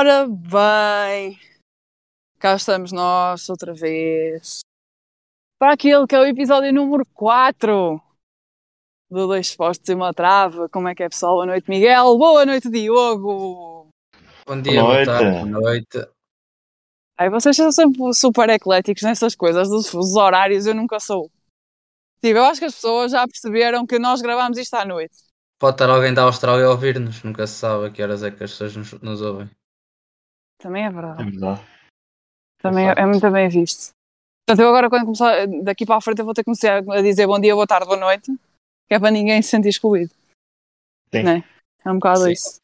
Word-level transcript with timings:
Ora 0.00 0.28
bem, 0.28 1.36
cá 2.38 2.54
estamos 2.54 2.92
nós 2.92 3.48
outra 3.48 3.74
vez 3.74 4.60
para 5.58 5.72
aquele 5.72 6.06
que 6.06 6.14
é 6.14 6.20
o 6.20 6.24
episódio 6.24 6.72
número 6.72 7.04
4 7.14 8.00
do 9.10 9.26
Dois 9.26 9.56
Postos 9.56 9.88
e 9.88 9.94
uma 9.94 10.14
Trava. 10.14 10.68
Como 10.68 10.86
é 10.86 10.94
que 10.94 11.02
é, 11.02 11.08
pessoal? 11.08 11.34
Boa 11.34 11.46
noite, 11.46 11.68
Miguel. 11.68 12.16
Boa 12.16 12.46
noite, 12.46 12.70
Diogo. 12.70 13.88
Bom 14.46 14.62
dia, 14.62 14.80
boa, 14.80 14.94
boa 14.94 15.04
tarde, 15.04 15.50
boa 15.50 15.62
noite. 15.62 16.08
Aí 17.18 17.28
vocês 17.28 17.56
são 17.56 17.72
sempre 17.72 18.14
super 18.14 18.48
ecléticos 18.50 19.02
nessas 19.02 19.34
coisas 19.34 19.68
dos, 19.68 19.90
dos 19.90 20.14
horários, 20.14 20.66
eu 20.66 20.76
nunca 20.76 21.00
sou. 21.00 21.28
Tipo, 22.22 22.38
eu 22.38 22.44
acho 22.44 22.60
que 22.60 22.66
as 22.66 22.74
pessoas 22.76 23.10
já 23.10 23.26
perceberam 23.26 23.84
que 23.84 23.98
nós 23.98 24.22
gravamos 24.22 24.58
isto 24.58 24.74
à 24.74 24.84
noite. 24.84 25.16
Pode 25.58 25.74
estar 25.74 25.90
alguém 25.90 26.14
da 26.14 26.22
Austrália 26.22 26.66
a 26.66 26.70
ouvir-nos, 26.70 27.24
nunca 27.24 27.44
se 27.48 27.54
sabe 27.54 27.86
a 27.86 27.90
que 27.90 28.00
horas 28.00 28.22
é 28.22 28.30
que 28.30 28.44
as 28.44 28.52
pessoas 28.52 28.76
nos, 28.76 28.92
nos 29.02 29.22
ouvem. 29.22 29.50
Também 30.58 30.84
é 30.84 30.90
verdade. 30.90 31.22
É 31.22 31.24
verdade. 31.24 31.60
Também 32.60 32.88
é, 32.88 32.94
é 32.96 33.06
muito 33.06 33.30
bem 33.30 33.48
visto. 33.48 33.92
Portanto, 34.46 34.62
eu 34.62 34.68
agora, 34.68 34.90
quando 34.90 35.04
começar, 35.04 35.46
daqui 35.62 35.86
para 35.86 35.96
a 35.96 36.00
frente, 36.00 36.18
eu 36.18 36.24
vou 36.24 36.34
ter 36.34 36.42
que 36.42 36.46
começar 36.46 36.78
a 36.78 37.02
dizer 37.02 37.26
bom 37.26 37.38
dia, 37.38 37.54
boa 37.54 37.66
tarde, 37.66 37.86
boa 37.86 37.98
noite, 37.98 38.32
que 38.88 38.94
é 38.94 38.98
para 38.98 39.10
ninguém 39.10 39.40
se 39.42 39.50
sentir 39.50 39.68
excluído. 39.68 40.10
Sim. 41.14 41.22
Né? 41.22 41.44
É 41.84 41.90
um 41.90 41.94
bocado 41.94 42.24
Sim. 42.24 42.32
isso. 42.32 42.56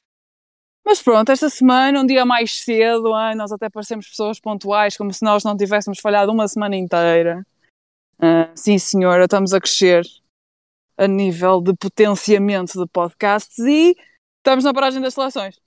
Mas 0.85 1.01
pronto, 1.01 1.31
esta 1.31 1.49
semana, 1.49 2.01
um 2.01 2.07
dia 2.07 2.27
mais 2.27 2.63
cedo, 2.63 3.15
ai, 3.15 3.35
nós 3.35 3.51
até 3.53 3.71
parecemos 3.71 4.09
pessoas 4.09 4.39
pontuais, 4.39 4.97
como 4.97 5.13
se 5.13 5.25
nós 5.25 5.43
não 5.43 5.57
tivéssemos 5.57 5.99
falhado 5.99 6.31
uma 6.31 6.47
semana 6.47 6.77
inteira. 6.77 7.47
Ah, 8.19 8.51
sim, 8.55 8.79
senhora, 8.79 9.25
estamos 9.25 9.55
a 9.55 9.61
crescer 9.61 10.05
a 10.97 11.07
nível 11.07 11.61
de 11.61 11.75
potenciamento 11.75 12.79
de 12.79 12.87
podcasts 12.91 13.59
e 13.59 13.97
estamos 14.39 14.65
na 14.65 14.75
paragem 14.75 15.01
das 15.01 15.15
seleções. 15.15 15.61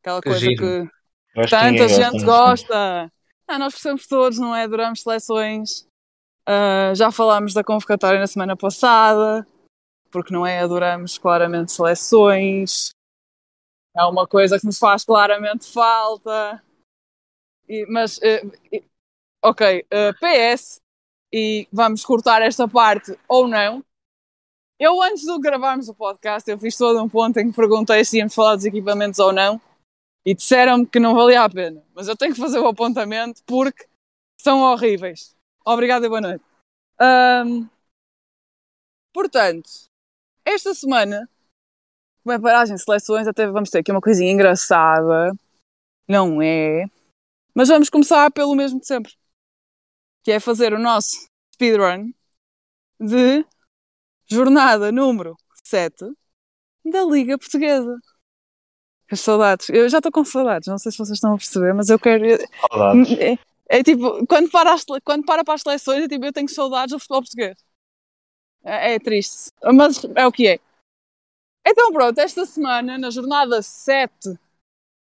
Aquela 0.00 0.20
Que 0.20 0.28
coisa 0.30 0.46
que 0.46 0.56
que 0.56 0.90
Tanta 1.48 1.88
gente 1.88 2.24
gosta. 2.24 3.12
Ah, 3.46 3.58
nós 3.58 3.72
gostamos 3.74 4.06
todos, 4.06 4.38
não 4.38 4.54
é? 4.54 4.64
Adoramos 4.64 5.02
seleções. 5.02 5.86
Ah, 6.46 6.92
já 6.94 7.10
falámos 7.12 7.54
da 7.54 7.62
convocatória 7.62 8.18
na 8.18 8.26
semana 8.26 8.56
passada, 8.56 9.46
porque 10.10 10.32
não 10.32 10.46
é? 10.46 10.60
Adoramos 10.60 11.18
claramente 11.18 11.72
seleções. 11.72 12.90
É 13.96 14.04
uma 14.04 14.26
coisa 14.26 14.58
que 14.58 14.66
nos 14.66 14.78
faz 14.78 15.04
claramente 15.04 15.70
falta. 15.72 16.62
E- 17.68 17.86
mas, 17.88 18.20
eh, 18.22 18.42
e- 18.72 18.84
ok, 19.42 19.86
eh, 19.90 20.12
PS, 20.14 20.80
e 21.32 21.68
vamos 21.72 22.04
cortar 22.04 22.42
esta 22.42 22.66
parte 22.66 23.16
ou 23.28 23.46
não. 23.46 23.84
Eu, 24.78 25.00
antes 25.02 25.22
de 25.24 25.38
gravarmos 25.38 25.88
o 25.88 25.94
podcast, 25.94 26.50
eu 26.50 26.58
fiz 26.58 26.76
todo 26.76 27.00
um 27.02 27.08
ponto 27.08 27.38
em 27.38 27.50
que 27.50 27.56
perguntei 27.56 28.04
se 28.04 28.18
íamos 28.18 28.34
falar 28.34 28.56
dos 28.56 28.64
equipamentos 28.64 29.18
ou 29.20 29.32
não 29.32 29.60
e 30.24 30.34
disseram-me 30.34 30.86
que 30.86 31.00
não 31.00 31.14
valia 31.14 31.42
a 31.42 31.50
pena. 31.50 31.82
Mas 31.94 32.08
eu 32.08 32.16
tenho 32.16 32.34
que 32.34 32.40
fazer 32.40 32.58
o 32.58 32.68
apontamento 32.68 33.42
porque 33.44 33.86
são 34.40 34.60
horríveis. 34.60 35.36
Obrigado 35.64 36.04
e 36.04 36.08
boa 36.08 36.20
noite. 36.20 36.44
Ahm, 36.98 37.68
portanto, 39.12 39.70
esta 40.44 40.74
semana, 40.74 41.28
como 42.22 42.34
é 42.34 42.38
paragem 42.38 42.76
seleções, 42.76 43.26
até 43.26 43.46
vamos 43.46 43.70
ter 43.70 43.78
aqui 43.78 43.90
uma 43.90 44.00
coisinha 44.00 44.32
engraçada. 44.32 45.32
Não 46.08 46.42
é? 46.42 46.86
Mas 47.54 47.68
vamos 47.68 47.88
começar 47.88 48.30
pelo 48.30 48.54
mesmo 48.54 48.80
de 48.80 48.86
sempre. 48.86 49.12
Que 50.22 50.32
é 50.32 50.40
fazer 50.40 50.72
o 50.72 50.78
nosso 50.78 51.28
speedrun 51.54 52.12
de 53.00 53.44
jornada 54.26 54.92
número 54.92 55.36
7 55.64 56.12
da 56.84 57.04
Liga 57.04 57.38
Portuguesa. 57.38 57.96
Saudades. 59.16 59.68
Eu 59.68 59.88
já 59.88 59.98
estou 59.98 60.12
com 60.12 60.24
saudades, 60.24 60.68
não 60.68 60.78
sei 60.78 60.92
se 60.92 60.98
vocês 60.98 61.16
estão 61.16 61.34
a 61.34 61.36
perceber, 61.36 61.72
mas 61.74 61.88
eu 61.88 61.98
quero. 61.98 62.24
Saudades. 62.70 63.18
É, 63.18 63.38
é 63.68 63.82
tipo, 63.82 64.26
quando 64.26 64.50
para, 64.50 64.72
as, 64.72 64.84
quando 65.04 65.24
para 65.24 65.44
para 65.44 65.54
as 65.54 65.62
seleções, 65.62 66.04
é 66.04 66.08
tipo, 66.08 66.24
eu 66.24 66.32
tenho 66.32 66.48
saudades 66.48 66.92
do 66.92 66.98
futebol 66.98 67.22
português. 67.22 67.56
É, 68.62 68.94
é 68.94 68.98
triste, 68.98 69.50
mas 69.72 70.04
é 70.14 70.26
o 70.26 70.32
que 70.32 70.48
é. 70.48 70.58
Então 71.66 71.92
pronto, 71.92 72.18
esta 72.18 72.44
semana, 72.46 72.98
na 72.98 73.10
jornada 73.10 73.62
7 73.62 74.38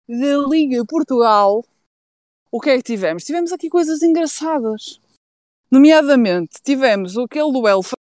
da 0.07 0.37
Liga 0.47 0.85
Portugal, 0.85 1.63
o 2.51 2.59
que 2.59 2.69
é 2.69 2.77
que 2.77 2.83
tivemos? 2.83 3.23
Tivemos 3.23 3.51
aqui 3.51 3.69
coisas 3.69 4.01
engraçadas. 4.01 4.99
Nomeadamente, 5.69 6.61
tivemos 6.63 7.17
aquele 7.17 7.51
duelo 7.51 7.83
fa- 7.83 7.95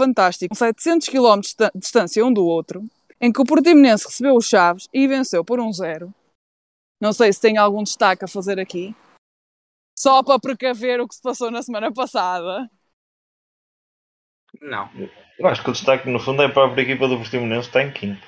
fantástico, 0.00 0.50
com 0.50 0.54
700 0.54 1.08
km 1.08 1.40
de 1.40 1.80
distância 1.80 2.24
um 2.24 2.32
do 2.32 2.44
outro, 2.44 2.88
em 3.20 3.32
que 3.32 3.40
o 3.40 3.44
Portimonense 3.44 4.06
recebeu 4.06 4.34
os 4.34 4.46
Chaves 4.46 4.88
e 4.92 5.06
venceu 5.06 5.44
por 5.44 5.58
1-0. 5.58 6.12
Não 7.00 7.12
sei 7.12 7.32
se 7.32 7.40
tem 7.40 7.56
algum 7.56 7.82
destaque 7.82 8.24
a 8.24 8.28
fazer 8.28 8.58
aqui. 8.58 8.94
Só 9.98 10.22
para 10.22 10.40
precaver 10.40 11.00
o 11.00 11.08
que 11.08 11.14
se 11.14 11.22
passou 11.22 11.50
na 11.50 11.62
semana 11.62 11.92
passada. 11.92 12.70
Não, 14.60 14.90
Eu 15.38 15.46
acho 15.46 15.62
que 15.62 15.70
o 15.70 15.72
destaque 15.72 16.08
no 16.08 16.18
fundo 16.18 16.42
é 16.42 16.46
a 16.46 16.52
própria 16.52 16.82
equipa 16.82 17.06
do 17.06 17.16
Portimonense 17.16 17.68
está 17.68 17.82
em 17.82 17.92
quinto. 17.92 18.26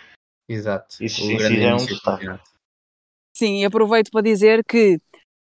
exato. 0.49 1.03
Isso 1.03 1.23
O 1.23 1.27
sim, 1.27 1.39
sim, 1.39 1.61
é 1.65 1.75
um 1.75 1.79
destaque. 1.79 2.27
Sim, 3.35 3.61
e 3.61 3.65
aproveito 3.65 4.11
para 4.11 4.23
dizer 4.23 4.65
que 4.65 5.01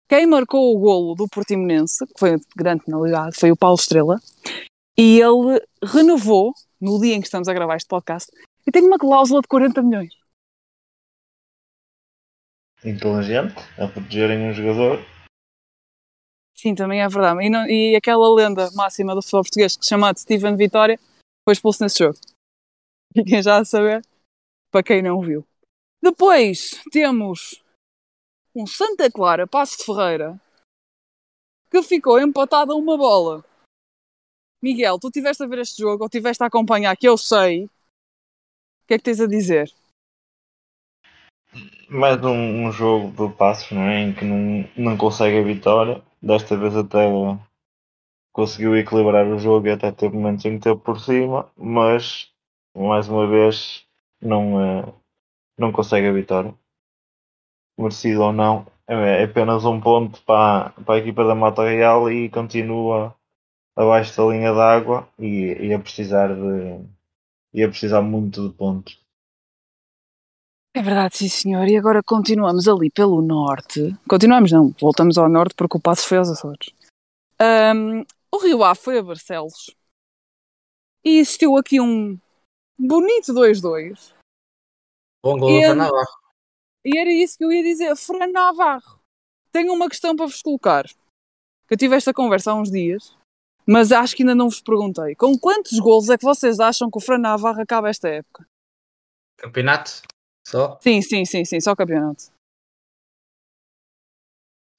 quem 0.09 0.27
marcou 0.27 0.75
o 0.75 0.79
golo 0.79 1.15
do 1.15 1.29
Portimonense, 1.29 2.05
que 2.07 2.19
foi 2.19 2.37
de 2.37 2.47
grande 2.57 2.85
penalidade, 2.85 3.39
foi 3.39 3.51
o 3.51 3.57
Paulo 3.57 3.77
Estrela, 3.77 4.21
e 4.97 5.21
ele 5.21 5.61
renovou, 5.83 6.53
no 6.81 7.01
dia 7.01 7.15
em 7.15 7.21
que 7.21 7.27
estamos 7.27 7.49
a 7.49 7.55
gravar 7.55 7.77
este 7.77 7.89
podcast, 7.89 8.31
e 8.67 8.71
tem 8.73 8.83
uma 8.83 8.99
cláusula 8.99 9.41
de 9.41 9.49
40 9.49 9.83
milhões. 9.83 10.15
Inteligente, 12.85 13.55
a 13.79 13.89
protegerem 13.89 14.49
um 14.49 14.53
jogador. 14.53 14.99
Sim, 16.55 16.75
também 16.75 17.03
é 17.03 17.09
verdade. 17.09 17.45
E, 17.45 17.51
não- 17.51 17.67
e 17.69 17.97
aquela 17.97 18.33
lenda 18.35 18.71
máxima 18.73 19.15
do 19.15 19.23
futebol 19.23 19.43
português, 19.43 19.77
que 19.77 19.85
se 19.85 19.89
chama 19.91 20.15
Steven 20.15 20.57
Vitória, 20.57 20.99
foi 21.45 21.53
expulso 21.53 21.83
nesse 21.83 21.99
jogo. 21.99 22.19
Fiquem 23.17 23.43
já 23.43 23.59
a 23.59 23.65
saber, 23.65 24.03
para 24.71 24.83
quem 24.83 25.03
não 25.03 25.21
viu. 25.21 25.47
Depois 26.03 26.83
temos 26.91 27.63
um 28.55 28.67
Santa 28.67 29.11
Clara 29.11 29.47
Passo 29.47 29.79
de 29.79 29.85
Ferreira, 29.85 30.41
que 31.71 31.83
ficou 31.83 32.21
empatado 32.21 32.73
a 32.73 32.77
uma 32.77 32.97
bola. 32.97 33.45
Miguel, 34.63 34.99
tu 34.99 35.09
estiveste 35.09 35.43
a 35.43 35.47
ver 35.47 35.59
este 35.59 35.83
jogo, 35.83 36.05
ou 36.05 36.07
estiveste 36.07 36.43
a 36.43 36.47
acompanhar, 36.47 36.97
que 36.97 37.09
eu 37.09 37.19
sei. 37.19 37.69
Que 38.87 38.95
é 38.95 38.99
que 38.99 39.05
tens 39.05 39.21
a 39.21 39.27
dizer? 39.27 39.69
Mais 41.89 42.23
um, 42.23 42.67
um 42.67 42.71
jogo 42.71 43.11
do 43.11 43.31
Passos, 43.31 43.73
não 43.73 43.83
é? 43.83 44.03
Em 44.03 44.15
que 44.15 44.25
não, 44.25 44.69
não 44.77 44.97
consegue 44.97 45.39
a 45.39 45.43
vitória. 45.43 46.03
Desta 46.23 46.57
vez 46.57 46.77
até 46.77 47.09
conseguiu 48.33 48.77
equilibrar 48.77 49.27
o 49.27 49.39
jogo 49.39 49.67
e 49.67 49.73
até 49.73 49.91
teve 49.91 50.15
momentos 50.15 50.45
em 50.45 50.57
que 50.57 50.65
teve 50.65 50.81
por 50.81 51.01
cima, 51.01 51.51
mas 51.57 52.31
mais 52.77 53.09
uma 53.09 53.27
vez 53.27 53.85
não, 54.21 54.61
eh, 54.61 54.93
não 55.59 55.73
consegue 55.73 56.07
a 56.07 56.13
vitória. 56.13 56.55
Merecido 57.79 58.23
ou 58.23 58.33
não, 58.33 58.67
é, 58.87 59.23
é 59.23 59.25
apenas 59.25 59.65
um 59.65 59.81
ponto 59.81 60.23
para, 60.23 60.71
para 60.85 60.95
a 60.95 60.99
equipa 60.99 61.25
da 61.25 61.35
Mata 61.35 61.63
Real 61.63 62.11
e 62.11 62.29
continua 62.29 63.15
abaixo 63.75 64.17
da 64.17 64.33
linha 64.33 64.53
d'água 64.55 65.09
e, 65.19 65.55
e 65.69 65.75
a 65.75 65.79
precisar 65.79 66.29
de 66.35 66.96
e 67.57 67.65
a 67.65 67.69
precisar 67.69 68.03
muito 68.03 68.47
de 68.47 68.55
pontos. 68.55 69.01
É 70.75 70.83
verdade, 70.83 71.17
sim 71.17 71.29
senhor. 71.29 71.67
E 71.67 71.75
agora 71.75 72.03
continuamos 72.03 72.69
ali 72.69 72.91
pelo 72.91 73.23
norte. 73.23 73.97
Continuamos 74.07 74.53
não, 74.53 74.75
voltamos 74.79 75.17
ao 75.17 75.27
norte 75.27 75.55
porque 75.55 75.79
o 75.79 75.81
passo 75.81 76.07
foi 76.07 76.19
aos 76.19 76.29
Açores. 76.29 76.75
Ahm, 77.41 78.05
o 78.31 78.39
Rio 78.39 78.63
Ave 78.63 78.79
foi 78.79 78.99
a 78.99 79.03
Barcelos. 79.03 79.75
E 81.03 81.19
existiu 81.19 81.57
aqui 81.57 81.81
um 81.81 82.19
bonito 82.79 83.33
2-2. 83.33 84.13
Bom 85.25 85.39
gol 85.39 85.63
do 85.63 85.75
Navarro. 85.75 86.21
E 86.85 86.99
era 86.99 87.11
isso 87.11 87.39
que 87.39 87.45
eu 87.45 87.51
ia 87.51 87.63
dizer. 87.63 87.97
Fran 87.97 88.27
Navarro. 88.27 89.01
Tenho 89.51 89.73
uma 89.73 89.89
questão 89.89 90.15
para 90.15 90.27
vos 90.27 90.43
colocar. 90.43 90.85
Que 90.85 91.73
eu 91.73 91.79
tive 91.79 91.97
esta 91.97 92.13
conversa 92.13 92.51
há 92.51 92.55
uns 92.55 92.71
dias, 92.71 93.17
mas 93.67 93.91
acho 93.91 94.15
que 94.15 94.23
ainda 94.23 94.35
não 94.35 94.49
vos 94.49 94.61
perguntei. 94.61 95.15
Com 95.17 95.37
quantos 95.39 95.79
golos 95.79 96.09
é 96.09 96.17
que 96.17 96.25
vocês 96.25 96.61
acham 96.61 96.91
que 96.91 96.99
o 96.99 97.01
Fran 97.01 97.19
Navarro 97.19 97.61
acaba 97.61 97.89
esta 97.89 98.09
época? 98.09 98.47
Campeonato? 99.37 100.03
Só? 100.47 100.79
Sim, 100.81 101.03
sim, 101.03 101.25
sim, 101.25 101.45
sim, 101.45 101.61
só 101.61 101.75
campeonato. 101.75 102.31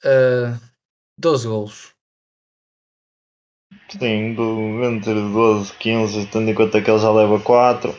Uh, 0.04 0.58
12 1.20 1.48
golos. 1.48 1.94
Sim, 3.90 4.34
do, 4.34 4.84
entre 4.84 5.14
12 5.14 5.74
e 5.74 5.78
15, 5.78 6.32
tendo 6.32 6.50
em 6.50 6.56
conta 6.56 6.82
que 6.82 6.90
ele 6.90 7.00
já 7.00 7.12
leva 7.12 7.42
4. 7.44 7.92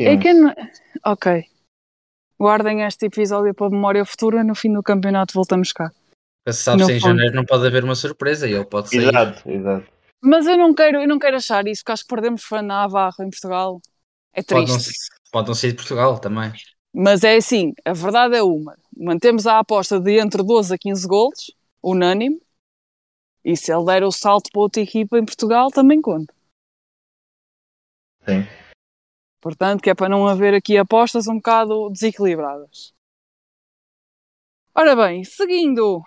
É 0.00 0.16
que 0.16 0.32
não... 0.32 0.54
Ok. 1.04 1.44
Guardem 2.38 2.82
este 2.82 3.06
episódio 3.06 3.54
para 3.54 3.66
a 3.66 3.70
memória 3.70 4.04
futura. 4.04 4.44
No 4.44 4.54
fim 4.54 4.72
do 4.72 4.82
campeonato 4.82 5.34
voltamos 5.34 5.72
cá. 5.72 5.92
Porque 6.44 6.56
se 6.56 6.62
sabe 6.62 6.84
se 6.84 6.92
em 6.92 7.00
janeiro 7.00 7.34
não 7.34 7.44
pode 7.44 7.66
haver 7.66 7.84
uma 7.84 7.94
surpresa 7.94 8.48
e 8.48 8.52
ele 8.54 8.64
pode 8.64 8.88
sair. 8.88 9.08
Exato, 9.08 9.50
exato. 9.50 9.92
Mas 10.20 10.46
eu 10.46 10.56
não 10.56 10.74
quero, 10.74 11.00
eu 11.00 11.06
não 11.08 11.18
quero 11.18 11.36
achar 11.36 11.66
isso, 11.66 11.82
porque 11.82 11.92
acho 11.92 12.02
que 12.02 12.08
perdemos 12.14 12.42
Fran 12.42 12.62
Navarro 12.62 13.22
em 13.22 13.30
Portugal. 13.30 13.80
É 14.32 14.42
triste. 14.42 14.80
se- 14.94 15.08
pode 15.30 15.48
não 15.48 15.54
sair 15.54 15.70
de 15.70 15.76
Portugal 15.76 16.18
também. 16.18 16.52
Mas 16.92 17.22
é 17.22 17.36
assim, 17.36 17.72
a 17.84 17.92
verdade 17.92 18.34
é 18.36 18.42
uma. 18.42 18.76
Mantemos 18.96 19.46
a 19.46 19.58
aposta 19.58 20.00
de 20.00 20.18
entre 20.18 20.42
12 20.42 20.74
a 20.74 20.78
15 20.78 21.06
gols, 21.06 21.52
unânime, 21.82 22.40
e 23.44 23.56
se 23.56 23.72
ele 23.72 23.84
der 23.84 24.02
o 24.04 24.10
salto 24.10 24.50
para 24.50 24.62
outra 24.62 24.82
equipa 24.82 25.18
em 25.18 25.24
Portugal, 25.24 25.70
também 25.70 26.00
conta. 26.00 26.34
Sim. 28.26 28.46
Portanto, 29.40 29.82
que 29.82 29.90
é 29.90 29.94
para 29.94 30.08
não 30.08 30.26
haver 30.26 30.54
aqui 30.54 30.76
apostas 30.76 31.28
um 31.28 31.36
bocado 31.36 31.88
desequilibradas. 31.90 32.92
Ora 34.74 34.96
bem, 34.96 35.24
seguindo 35.24 36.02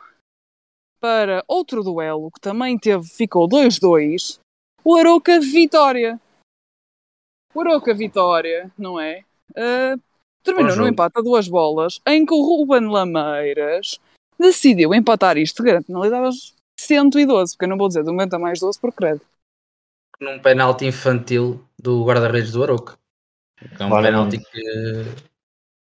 para 1.01 1.43
outro 1.47 1.83
duelo 1.83 2.29
que 2.31 2.39
também 2.39 2.77
teve, 2.77 3.03
ficou 3.07 3.49
2-2, 3.49 4.39
o 4.83 4.95
Aroca 4.95 5.39
Vitória. 5.39 6.21
O 7.53 7.61
Aroca 7.61 7.93
Vitória, 7.93 8.71
não 8.77 8.99
é? 8.99 9.23
Uh, 9.49 9.99
terminou 10.43 10.75
no 10.75 10.87
empate 10.87 11.17
a 11.17 11.21
duas 11.21 11.47
bolas, 11.47 11.99
em 12.07 12.23
que 12.23 12.33
o 12.33 12.41
Ruben 12.41 12.87
Lameiras 12.87 13.99
decidiu 14.39 14.93
empatar 14.93 15.37
isto, 15.37 15.63
garanto, 15.63 15.91
não 15.91 16.03
lhe 16.03 16.09
davas 16.09 16.53
112, 16.79 17.53
porque 17.53 17.65
eu 17.65 17.69
não 17.69 17.77
vou 17.77 17.87
dizer 17.87 18.03
de 18.03 18.11
90 18.11 18.39
mais 18.39 18.59
12 18.59 18.79
por 18.79 18.93
credo. 18.93 19.21
Num 20.19 20.39
penalti 20.39 20.85
infantil 20.85 21.65
do 21.77 22.05
guarda-redes 22.05 22.51
do 22.51 22.63
Aroca. 22.63 22.95
É 23.59 23.85
um 23.85 23.89
Claramente. 23.89 24.37
penalti 24.37 24.51
que 24.51 25.21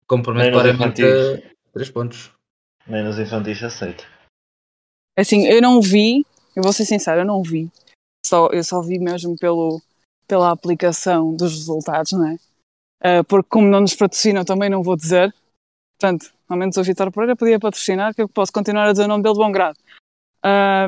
compromete 0.05 0.51
claramente 0.51 1.01
infantis. 1.01 1.45
a 1.69 1.73
3 1.73 1.89
pontos. 1.91 2.31
Nem 2.85 3.03
nos 3.03 3.19
infantis 3.19 3.63
aceita. 3.63 4.16
Assim, 5.17 5.47
eu 5.47 5.59
não 5.61 5.81
vi, 5.81 6.23
eu 6.55 6.61
vou 6.61 6.71
ser 6.71 6.85
sincero, 6.85 7.21
eu 7.21 7.25
não 7.25 7.41
vi. 7.41 7.71
Só, 8.23 8.49
eu 8.49 8.63
só 8.63 8.81
vi 8.81 8.99
mesmo 8.99 9.35
pelo, 9.35 9.81
pela 10.27 10.51
aplicação 10.51 11.35
dos 11.35 11.53
resultados, 11.53 12.11
não 12.11 12.27
é? 12.27 12.37
Ah, 13.01 13.23
porque 13.23 13.49
como 13.49 13.67
não 13.67 13.81
nos 13.81 13.95
patrocinam, 13.95 14.45
também 14.45 14.69
não 14.69 14.83
vou 14.83 14.95
dizer. 14.95 15.33
Portanto, 15.99 16.31
ao 16.47 16.57
menos 16.57 16.77
o 16.77 16.83
Vitor 16.83 17.11
Pereira 17.11 17.35
podia 17.35 17.59
patrocinar, 17.59 18.13
que 18.13 18.21
eu 18.21 18.29
posso 18.29 18.51
continuar 18.51 18.87
a 18.87 18.91
dizer 18.91 19.05
o 19.05 19.07
nome 19.07 19.23
dele 19.23 19.33
de 19.33 19.39
bom 19.39 19.51
grado. 19.51 19.79
Ah, 20.43 20.87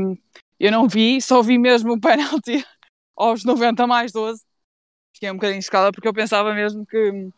eu 0.60 0.72
não 0.72 0.88
vi, 0.88 1.22
só 1.22 1.42
vi 1.42 1.58
mesmo 1.58 1.94
o 1.94 2.00
penalti 2.00 2.64
aos 3.18 3.44
90 3.44 3.88
mais 3.88 4.12
12. 4.12 4.44
Fiquei 5.16 5.32
um 5.32 5.36
bocadinho 5.36 5.60
escala 5.60 5.92
porque 5.92 6.08
eu 6.08 6.14
pensava 6.14 6.54
mesmo 6.54 6.86
que 6.86 7.30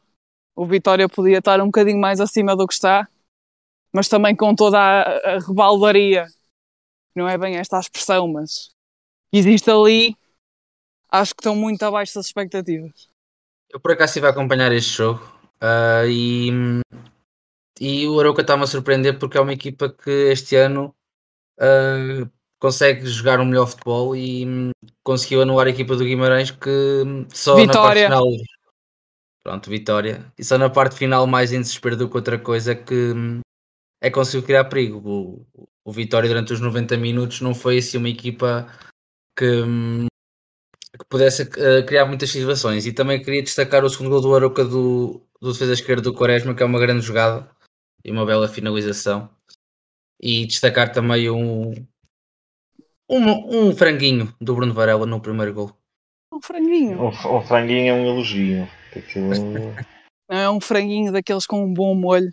o 0.56 0.66
Vitória 0.66 1.08
podia 1.08 1.38
estar 1.38 1.62
um 1.62 1.68
bocadinho 1.68 2.00
mais 2.00 2.20
acima 2.20 2.56
do 2.56 2.68
que 2.68 2.74
está, 2.74 3.08
mas 3.94 4.10
também 4.10 4.36
com 4.36 4.54
toda 4.54 4.78
a, 4.78 5.36
a 5.36 5.40
rebaldaria 5.40 6.28
não 7.16 7.28
é 7.28 7.38
bem 7.38 7.56
esta 7.56 7.78
a 7.78 7.80
expressão, 7.80 8.28
mas 8.28 8.70
existe 9.32 9.70
ali, 9.70 10.16
acho 11.10 11.34
que 11.34 11.42
estão 11.42 11.56
muito 11.56 11.84
abaixo 11.84 12.16
das 12.16 12.28
expectativas. 12.28 13.10
Eu 13.70 13.80
por 13.80 13.92
acaso 13.92 14.12
estive 14.12 14.28
a 14.28 14.30
acompanhar 14.32 14.72
este 14.72 14.98
jogo 14.98 15.22
ah, 15.62 16.04
e, 16.06 16.50
e 17.80 18.08
o 18.08 18.20
Aroca 18.20 18.42
está-me 18.42 18.64
a 18.64 18.68
surpreender 18.68 19.18
porque 19.18 19.38
é 19.38 19.42
uma 19.42 19.54
equipa 19.54 19.90
que 19.90 20.12
este 20.32 20.56
ano 20.56 20.94
ah, 21.60 22.28
consegue 22.60 23.08
jogar 23.08 23.40
um 23.40 23.46
melhor 23.46 23.68
futebol 23.68 24.16
e 24.16 24.46
hum, 24.46 24.72
conseguiu 25.04 25.42
anular 25.42 25.68
a 25.68 25.72
equipa 25.72 25.96
do 25.96 26.06
Guimarães 26.06 26.52
que 26.52 27.04
só 27.34 27.56
Vitória. 27.56 28.08
na 28.10 28.16
parte 28.16 28.30
final. 28.30 28.46
Pronto, 29.44 29.70
vitória. 29.72 30.32
E 30.38 30.44
só 30.44 30.58
na 30.58 30.70
parte 30.70 30.96
final, 30.96 31.26
mais 31.26 31.52
em 31.52 31.60
desespero 31.60 31.98
do 31.98 32.08
que 32.08 32.16
outra 32.16 32.38
coisa, 32.38 32.76
que 32.76 32.94
hum, 32.94 33.42
é 34.02 34.10
que 34.10 34.16
conseguiu 34.16 34.44
criar 34.46 34.66
perigo. 34.66 35.02
O, 35.08 35.68
o 35.86 35.92
Vitória, 35.92 36.28
durante 36.28 36.52
os 36.52 36.60
90 36.60 36.98
minutos, 36.98 37.40
não 37.42 37.54
foi 37.54 37.78
assim 37.78 37.98
uma 37.98 38.10
equipa 38.10 38.68
que, 39.38 39.46
hum, 39.46 40.08
que 40.98 41.06
pudesse 41.08 41.44
eh, 41.44 41.84
criar 41.84 42.06
muitas 42.06 42.32
situações. 42.32 42.86
E 42.86 42.92
também 42.92 43.22
queria 43.22 43.44
destacar 43.44 43.86
o 43.86 43.90
segundo 43.90 44.10
gol 44.10 44.22
do 44.22 44.36
Aroca 44.36 44.66
do, 44.66 45.22
do 45.40 45.54
defesa 45.54 45.74
esquerdo 45.74 46.04
do 46.04 46.14
Quaresma, 46.14 46.56
que 46.56 46.64
é 46.64 46.66
uma 46.66 46.80
grande 46.80 47.06
jogada 47.06 47.50
e 48.04 48.12
uma 48.12 48.26
bela 48.26 48.48
finalização. 48.48 49.30
E 50.20 50.46
destacar 50.46 50.92
também 50.92 51.30
um, 51.30 51.72
um, 53.10 53.70
um 53.70 53.76
franguinho 53.76 54.34
do 54.42 54.56
Bruno 54.56 54.74
Varela 54.74 55.06
no 55.06 55.22
primeiro 55.22 55.54
gol. 55.54 55.78
Um 56.34 56.42
franguinho. 56.42 57.00
O, 57.02 57.08
o 57.10 57.42
franguinho 57.42 57.90
é 57.90 57.94
um 57.94 58.06
elogio. 58.06 58.68
Aquilo, 58.96 59.32
é 60.30 60.50
um 60.50 60.62
franguinho 60.62 61.12
daqueles 61.12 61.46
com 61.46 61.64
um 61.64 61.74
bom 61.74 61.94
molho. 61.94 62.32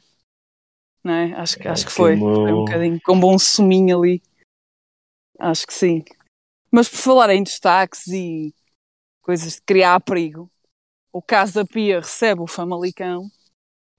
Não 1.04 1.12
é? 1.14 1.32
Acho, 1.34 1.58
que- 1.58 1.68
acho 1.68 1.86
que 1.86 1.92
foi. 1.92 2.16
Foi 2.18 2.52
um 2.52 2.56
bocadinho 2.64 3.00
com 3.02 3.14
um 3.14 3.20
bom 3.20 3.38
suminho 3.38 3.98
ali. 3.98 4.22
Acho 5.38 5.66
que 5.66 5.72
sim. 5.72 6.04
Mas 6.70 6.88
por 6.88 6.96
falar 6.98 7.30
em 7.30 7.42
destaques 7.42 8.06
e 8.08 8.52
coisas 9.22 9.54
de 9.54 9.62
criar 9.62 10.00
perigo, 10.00 10.50
o 11.12 11.22
Casa 11.22 11.64
Pia 11.64 12.00
recebe 12.00 12.40
o 12.42 12.46
Famalicão 12.46 13.30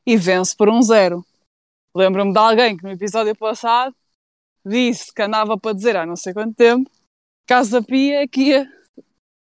e 0.06 0.18
vence 0.18 0.56
por 0.56 0.70
um 0.70 0.82
zero. 0.82 1.26
Lembro-me 1.96 2.32
de 2.34 2.40
alguém 2.40 2.78
que 2.78 2.84
no 2.84 2.92
episódio 2.92 3.36
passado 3.36 3.96
disse 4.66 5.14
que 5.14 5.22
andava 5.22 5.58
para 5.58 5.74
dizer 5.74 5.96
há 5.96 6.06
não 6.06 6.16
sei 6.16 6.34
quanto 6.34 6.54
tempo 6.56 6.90
Casa 7.48 7.82
Pia 7.82 8.28
que 8.28 8.42
ia 8.50 8.72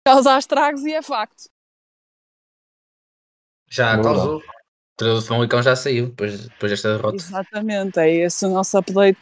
causar 0.05 0.39
estragos 0.39 0.83
e 0.83 0.93
é 0.93 1.01
facto. 1.01 1.43
Já 3.69 4.01
causou. 4.01 4.41
O 5.01 5.21
Famalicão 5.21 5.61
já 5.63 5.75
saiu 5.75 6.07
depois, 6.07 6.47
depois 6.47 6.71
desta 6.71 6.95
derrota. 6.95 7.15
Exatamente, 7.15 7.99
é 7.99 8.09
esse 8.25 8.45
o 8.45 8.49
nosso 8.49 8.77
update. 8.77 9.19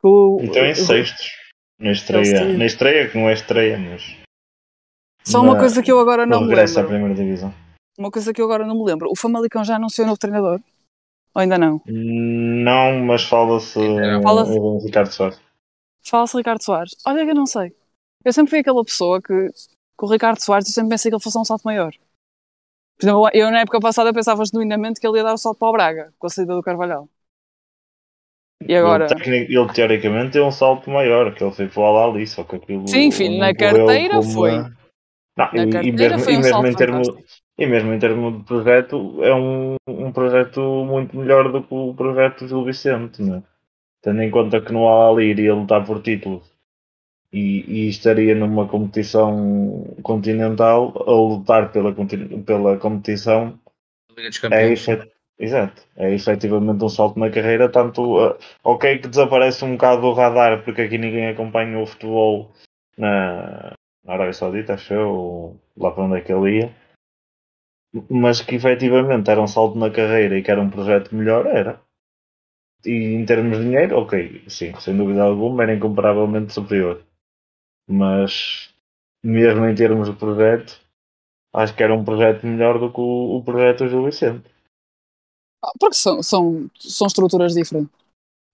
com 0.00 0.36
o- 0.36 0.40
então 0.42 0.62
em 0.64 0.72
o- 0.72 0.76
sextos. 0.76 1.30
Na 1.78 1.92
estreia. 1.92 2.24
saiu. 2.38 2.58
Na 2.58 2.66
estreia, 2.66 3.08
que 3.10 3.18
não 3.18 3.28
é 3.28 3.32
estreia, 3.32 3.78
mas. 3.78 4.02
Só 5.24 5.40
uma 5.42 5.54
na- 5.54 5.60
coisa 5.60 5.82
que 5.82 5.90
eu 5.90 5.98
agora 5.98 6.26
não 6.26 6.42
me 6.42 6.48
regresso 6.48 6.78
à 6.78 6.82
lembro. 6.82 6.96
primeira 6.96 7.14
divisão. 7.14 7.54
Uma 7.98 8.10
coisa 8.10 8.32
que 8.32 8.40
eu 8.40 8.44
agora 8.44 8.66
não 8.66 8.76
me 8.76 8.84
lembro. 8.84 9.08
O 9.10 9.16
Famalicão 9.16 9.64
já 9.64 9.76
anunciou 9.76 10.06
novo 10.06 10.18
treinador? 10.18 10.60
Ou 11.34 11.40
ainda 11.40 11.56
não? 11.58 11.80
Não, 11.86 12.98
mas 13.04 13.24
fala-se 13.24 13.78
em 13.80 14.80
Ricardo 14.84 15.10
Soares. 15.12 15.40
Fala-se 16.02 16.36
Ricardo 16.36 16.62
Soares. 16.62 16.96
Olha 17.06 17.24
que 17.24 17.30
eu 17.30 17.34
não 17.34 17.46
sei. 17.46 17.72
Eu 18.24 18.32
sempre 18.32 18.50
fui 18.50 18.58
aquela 18.60 18.84
pessoa 18.84 19.20
que, 19.22 19.50
com 19.96 20.06
o 20.06 20.10
Ricardo 20.12 20.38
Soares, 20.40 20.68
eu 20.68 20.72
sempre 20.74 20.90
pensei 20.90 21.10
que 21.10 21.14
ele 21.16 21.22
fosse 21.22 21.38
um 21.38 21.44
salto 21.44 21.62
maior. 21.64 21.92
Por 22.98 23.06
exemplo, 23.06 23.30
eu 23.32 23.50
na 23.50 23.60
época 23.60 23.80
passada 23.80 24.12
pensava 24.12 24.44
genuinamente 24.44 25.00
que 25.00 25.06
ele 25.06 25.18
ia 25.18 25.24
dar 25.24 25.34
o 25.34 25.38
salto 25.38 25.58
para 25.58 25.68
o 25.68 25.72
Braga, 25.72 26.12
com 26.18 26.26
a 26.26 26.30
saída 26.30 26.54
do 26.54 26.62
Carvalhal. 26.62 27.08
E 28.66 28.74
agora? 28.74 29.06
Ele, 29.24 29.54
ele, 29.54 29.72
teoricamente 29.72 30.32
tem 30.32 30.42
um 30.42 30.50
salto 30.50 30.88
maior, 30.90 31.34
que 31.34 31.42
ele 31.42 31.52
foi 31.52 31.68
para 31.68 31.80
o 31.82 31.84
Alali, 31.84 32.26
só 32.26 32.44
que 32.44 32.56
aquilo. 32.56 32.88
Sim, 32.88 33.10
filho, 33.10 33.38
na 33.38 33.54
carteira 33.54 34.16
como 34.16 34.30
foi. 34.30 34.52
Não, 34.52 34.70
Na 35.36 35.50
e, 35.52 35.66
e 35.66 35.70
carteira 35.70 36.16
mesmo, 36.16 36.24
foi 36.24 36.32
e 36.32 36.36
um 36.36 36.40
mesmo 36.40 36.52
salto 36.52 36.68
em 36.68 36.74
termos 36.74 37.08
e 37.56 37.66
mesmo 37.66 37.92
em 37.92 37.98
termos 37.98 38.38
de 38.38 38.44
projeto 38.44 39.22
é 39.22 39.34
um, 39.34 39.76
um 39.86 40.12
projeto 40.12 40.60
muito 40.84 41.16
melhor 41.16 41.52
do 41.52 41.62
que 41.62 41.74
o 41.74 41.94
projeto 41.94 42.46
do 42.46 42.64
Vicente, 42.64 43.22
né? 43.22 43.42
tendo 44.02 44.22
em 44.22 44.30
conta 44.30 44.60
que 44.60 44.72
no 44.72 44.88
Alali 44.88 45.30
iria 45.30 45.54
lutar 45.54 45.84
por 45.84 46.02
títulos 46.02 46.53
e, 47.34 47.64
e 47.68 47.88
estaria 47.88 48.32
numa 48.32 48.68
competição 48.68 49.96
continental 50.04 50.94
a 51.04 51.10
lutar 51.10 51.72
pela, 51.72 51.92
pela 52.46 52.78
competição 52.78 53.58
Liga 54.16 54.28
dos 54.28 54.38
é, 54.38 54.40
Campeões. 54.40 54.80
efet- 54.80 55.12
exato, 55.36 55.82
é 55.96 56.14
efetivamente 56.14 56.84
um 56.84 56.88
salto 56.88 57.18
na 57.18 57.28
carreira, 57.30 57.68
tanto 57.68 58.24
uh, 58.24 58.38
ok 58.62 58.98
que 59.00 59.08
desaparece 59.08 59.64
um 59.64 59.72
bocado 59.72 60.02
do 60.02 60.12
radar 60.12 60.62
porque 60.62 60.82
aqui 60.82 60.96
ninguém 60.96 61.26
acompanha 61.26 61.76
o 61.80 61.86
futebol 61.86 62.52
na, 62.96 63.72
na 64.04 64.12
Arábia 64.12 64.32
Saudita, 64.32 64.74
acho 64.74 64.94
eu, 64.94 65.60
lá 65.76 65.90
para 65.90 66.04
onde 66.04 66.18
é 66.18 66.20
que 66.20 66.32
ele 66.32 66.60
ia, 66.60 66.74
mas 68.08 68.40
que 68.42 68.54
efetivamente 68.54 69.28
era 69.28 69.42
um 69.42 69.48
salto 69.48 69.76
na 69.76 69.90
carreira 69.90 70.38
e 70.38 70.42
que 70.42 70.52
era 70.52 70.60
um 70.60 70.70
projeto 70.70 71.12
melhor, 71.12 71.46
era. 71.46 71.80
E 72.86 73.14
em 73.14 73.24
termos 73.24 73.58
de 73.58 73.64
dinheiro, 73.64 73.98
ok, 73.98 74.44
sim, 74.46 74.72
sem 74.78 74.96
dúvida 74.96 75.24
alguma, 75.24 75.64
era 75.64 75.74
incomparavelmente 75.74 76.52
superior. 76.52 77.02
Mas 77.88 78.72
mesmo 79.24 79.66
em 79.66 79.74
termos 79.74 80.10
de 80.10 80.16
projeto, 80.16 80.80
acho 81.54 81.74
que 81.74 81.82
era 81.82 81.94
um 81.94 82.04
projeto 82.04 82.46
melhor 82.46 82.78
do 82.78 82.92
que 82.92 83.00
o, 83.00 83.38
o 83.38 83.44
projeto 83.44 83.84
do 83.84 83.88
Gil 83.88 84.04
Vicente. 84.04 84.48
Ah, 85.62 85.72
Porque 85.78 85.96
são, 85.96 86.22
são, 86.22 86.70
são 86.78 87.06
estruturas 87.06 87.54
diferentes. 87.54 87.90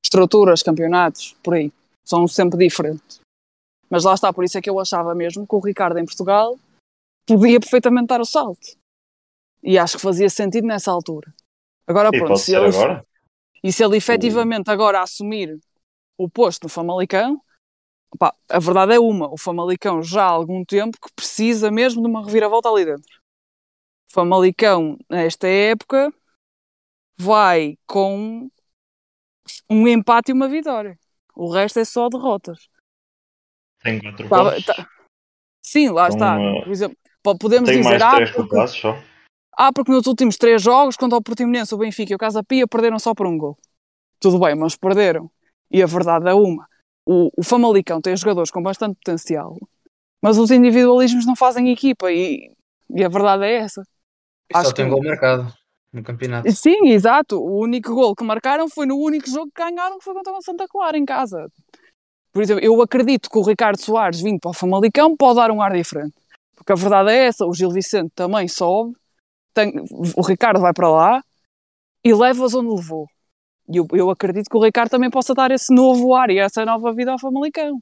Estruturas, 0.04 0.62
campeonatos, 0.62 1.36
por 1.42 1.54
aí. 1.54 1.72
São 2.04 2.26
sempre 2.26 2.58
diferentes. 2.58 3.20
Mas 3.88 4.04
lá 4.04 4.14
está, 4.14 4.32
por 4.32 4.44
isso 4.44 4.56
é 4.56 4.62
que 4.62 4.70
eu 4.70 4.78
achava 4.78 5.14
mesmo 5.14 5.46
que 5.46 5.54
o 5.54 5.60
Ricardo 5.60 5.98
em 5.98 6.04
Portugal 6.04 6.58
podia 7.26 7.58
perfeitamente 7.60 8.06
dar 8.06 8.20
o 8.20 8.24
salto. 8.24 8.78
E 9.62 9.76
acho 9.78 9.96
que 9.96 10.02
fazia 10.02 10.30
sentido 10.30 10.66
nessa 10.66 10.90
altura. 10.90 11.32
Agora 11.86 12.10
E 12.12 12.18
pronto, 12.18 12.38
se 12.38 12.54
ele, 12.54 12.68
agora? 12.68 13.04
e 13.62 13.72
se 13.72 13.84
ele 13.84 13.96
efetivamente 13.96 14.70
agora 14.70 15.02
assumir 15.02 15.58
o 16.16 16.28
posto 16.28 16.64
no 16.64 16.68
Famalicão, 16.68 17.42
a 18.48 18.58
verdade 18.58 18.94
é 18.94 18.98
uma, 19.00 19.32
o 19.32 19.38
Famalicão 19.38 20.02
já 20.02 20.24
há 20.24 20.30
algum 20.30 20.64
tempo 20.64 20.98
que 21.00 21.12
precisa 21.14 21.70
mesmo 21.70 22.02
de 22.02 22.08
uma 22.08 22.24
reviravolta 22.24 22.68
ali 22.68 22.84
dentro. 22.84 23.20
O 24.10 24.12
Famalicão, 24.12 24.98
nesta 25.08 25.46
época, 25.46 26.12
vai 27.18 27.76
com 27.86 28.48
um 29.68 29.86
empate 29.88 30.30
e 30.30 30.34
uma 30.34 30.48
vitória. 30.48 30.98
O 31.34 31.50
resto 31.52 31.78
é 31.78 31.84
só 31.84 32.08
derrotas. 32.08 32.68
Tem 33.82 34.00
quatro 34.00 34.28
Tá- 34.28 34.44
pontos. 34.44 34.64
tá- 34.64 34.88
Sim, 35.62 35.90
lá 35.90 36.08
Com 36.08 36.14
está. 36.14 36.36
uma- 36.36 36.62
Por 36.64 36.72
exemplo, 36.72 36.96
po- 37.22 37.38
podemos 37.38 37.68
Tem 37.68 37.78
dizer, 37.78 37.88
mais 37.90 38.02
ah, 38.02 38.14
três 38.16 38.30
porque, 38.32 38.56
passos 38.56 38.80
só. 38.80 38.98
Ah, 39.56 39.72
porque 39.72 39.92
nos 39.92 40.06
últimos 40.06 40.36
três 40.36 40.60
jogos, 40.62 40.96
contra 40.96 41.16
o 41.18 41.22
Portimonense, 41.22 41.74
o 41.74 41.78
Benfica 41.78 42.12
e 42.12 42.16
o 42.16 42.18
Casa 42.18 42.42
Pia, 42.42 42.66
perderam 42.66 42.98
só 42.98 43.14
por 43.14 43.26
um 43.26 43.38
gol. 43.38 43.56
Tudo 44.18 44.38
bem, 44.40 44.54
mas 44.54 44.74
perderam. 44.76 45.30
E 45.70 45.82
a 45.82 45.86
verdade 45.86 46.28
é 46.28 46.34
uma. 46.34 46.68
O, 47.12 47.30
o 47.36 47.42
Famalicão 47.42 48.00
tem 48.00 48.16
jogadores 48.16 48.50
com 48.52 48.62
bastante 48.62 48.94
potencial, 48.96 49.56
mas 50.22 50.38
os 50.38 50.50
individualismos 50.50 51.26
não 51.26 51.34
fazem 51.34 51.70
equipa 51.70 52.12
e, 52.12 52.52
e 52.88 53.02
a 53.04 53.08
verdade 53.08 53.44
é 53.44 53.54
essa. 53.56 53.82
E 54.48 54.54
só 54.54 54.60
Acho 54.60 54.74
tem 54.74 54.84
que- 54.84 54.92
gol 54.92 55.02
marcado 55.02 55.52
no 55.92 56.02
campeonato. 56.04 56.50
Sim, 56.52 56.88
exato. 56.88 57.36
O 57.40 57.62
único 57.62 57.92
gol 57.94 58.14
que 58.14 58.22
marcaram 58.22 58.68
foi 58.68 58.86
no 58.86 58.96
único 58.96 59.28
jogo 59.28 59.50
que 59.52 59.60
ganharam, 59.60 59.98
que 59.98 60.04
foi 60.04 60.14
contra 60.14 60.32
o 60.32 60.40
Santa 60.42 60.66
Clara, 60.68 60.96
em 60.96 61.04
casa. 61.04 61.48
Por 62.32 62.42
exemplo, 62.42 62.64
eu 62.64 62.80
acredito 62.80 63.28
que 63.28 63.38
o 63.38 63.42
Ricardo 63.42 63.80
Soares, 63.80 64.20
vindo 64.20 64.38
para 64.38 64.50
o 64.52 64.54
Famalicão, 64.54 65.16
pode 65.16 65.34
dar 65.36 65.50
um 65.50 65.60
ar 65.60 65.72
diferente. 65.72 66.14
Porque 66.54 66.70
a 66.72 66.76
verdade 66.76 67.10
é 67.10 67.26
essa, 67.26 67.44
o 67.44 67.52
Gil 67.52 67.70
Vicente 67.70 68.12
também 68.14 68.46
sobe, 68.46 68.92
tem- 69.52 69.72
o 70.16 70.22
Ricardo 70.22 70.60
vai 70.60 70.72
para 70.72 70.88
lá 70.88 71.22
e 72.04 72.14
leva-os 72.14 72.54
onde 72.54 72.68
levou. 72.72 73.06
E 73.72 73.76
eu, 73.76 73.86
eu 73.92 74.10
acredito 74.10 74.50
que 74.50 74.56
o 74.56 74.64
Ricardo 74.64 74.90
também 74.90 75.10
possa 75.10 75.32
dar 75.32 75.50
esse 75.50 75.72
novo 75.72 76.14
ar 76.14 76.30
e 76.30 76.38
essa 76.38 76.64
nova 76.64 76.92
vida 76.92 77.12
ao 77.12 77.18
Famalicão. 77.18 77.80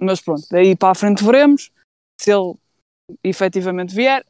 Mas 0.00 0.20
pronto, 0.20 0.42
daí 0.50 0.74
para 0.74 0.92
a 0.92 0.94
frente 0.94 1.22
veremos 1.22 1.70
se 2.18 2.32
ele 2.32 2.54
efetivamente 3.22 3.94
vier. 3.94 4.24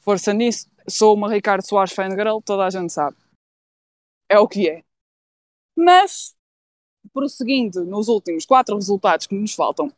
Força 0.00 0.32
nisso. 0.32 0.70
Sou 0.88 1.14
uma 1.14 1.28
Ricardo 1.28 1.66
Soares 1.66 1.92
fangirl, 1.92 2.40
toda 2.40 2.64
a 2.64 2.70
gente 2.70 2.92
sabe. 2.92 3.16
É 4.30 4.38
o 4.38 4.48
que 4.48 4.68
é. 4.68 4.84
Mas, 5.76 6.36
prosseguindo 7.12 7.84
nos 7.84 8.08
últimos 8.08 8.46
quatro 8.46 8.74
resultados 8.74 9.26
que 9.26 9.34
nos 9.34 9.54
faltam, 9.54 9.92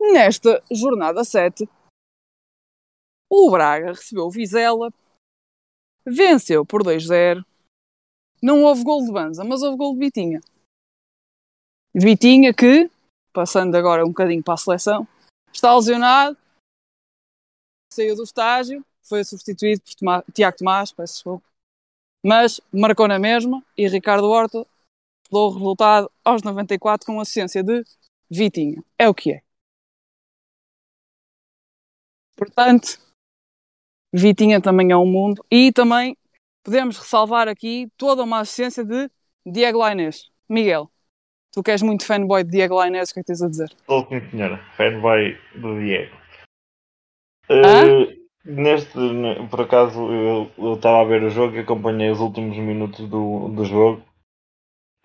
nesta 0.00 0.62
jornada 0.70 1.24
7, 1.24 1.68
o 3.30 3.50
Braga 3.50 3.92
recebeu 3.92 4.26
o 4.26 4.30
Vizela, 4.30 4.92
venceu 6.06 6.64
por 6.64 6.82
2-0. 6.82 7.44
Não 8.44 8.62
houve 8.62 8.84
gol 8.84 9.02
de 9.02 9.10
Banza, 9.10 9.42
mas 9.42 9.62
houve 9.62 9.78
gol 9.78 9.94
de 9.94 10.00
Vitinha. 10.00 10.42
Vitinha 11.94 12.52
que, 12.52 12.90
passando 13.32 13.74
agora 13.74 14.04
um 14.04 14.08
bocadinho 14.08 14.44
para 14.44 14.52
a 14.52 14.58
seleção, 14.58 15.08
está 15.50 15.74
lesionado, 15.74 16.36
saiu 17.90 18.14
do 18.14 18.22
estágio, 18.22 18.84
foi 19.02 19.24
substituído 19.24 19.80
por 19.80 19.94
Tomá- 19.94 20.24
Tiago 20.34 20.58
Tomás, 20.58 20.92
peço 20.92 21.14
desculpa, 21.14 21.46
mas 22.22 22.60
marcou 22.70 23.08
na 23.08 23.18
mesma 23.18 23.64
e 23.78 23.88
Ricardo 23.88 24.28
Horta 24.28 24.66
deu 25.30 25.40
o 25.40 25.50
resultado 25.50 26.12
aos 26.22 26.42
94 26.42 27.06
com 27.06 27.18
assistência 27.18 27.62
de 27.62 27.82
Vitinha. 28.30 28.84
É 28.98 29.08
o 29.08 29.14
que 29.14 29.32
é. 29.32 29.42
Portanto, 32.36 33.00
Vitinha 34.12 34.60
também 34.60 34.92
é 34.92 34.96
um 34.98 35.10
mundo 35.10 35.42
e 35.50 35.72
também 35.72 36.14
podemos 36.64 36.98
ressalvar 36.98 37.46
aqui 37.46 37.88
toda 37.96 38.22
uma 38.24 38.40
assistência 38.40 38.84
de 38.84 39.08
Diego 39.46 39.78
Lainez. 39.78 40.30
Miguel, 40.48 40.90
tu 41.52 41.62
que 41.62 41.70
és 41.70 41.82
muito 41.82 42.04
fanboy 42.04 42.42
de 42.42 42.50
Diego 42.50 42.74
Lainez, 42.74 43.10
o 43.10 43.14
que 43.14 43.20
é 43.20 43.22
que 43.22 43.26
tens 43.28 43.42
a 43.42 43.48
dizer? 43.48 43.70
Estou 43.70 44.06
sim, 44.08 44.20
senhora. 44.30 44.58
Fanboy 44.76 45.38
do 45.54 45.78
Diego. 45.78 46.16
Eh, 47.48 48.16
neste, 48.44 48.98
ne- 48.98 49.46
por 49.48 49.60
acaso, 49.62 50.10
eu 50.10 50.50
eu 50.58 50.74
estava 50.74 51.00
a 51.02 51.04
ver 51.04 51.22
o 51.22 51.30
jogo 51.30 51.54
e 51.56 51.60
acompanhei 51.60 52.10
os 52.10 52.20
últimos 52.20 52.56
minutos 52.56 53.06
do, 53.08 53.48
do 53.50 53.64
jogo. 53.64 54.02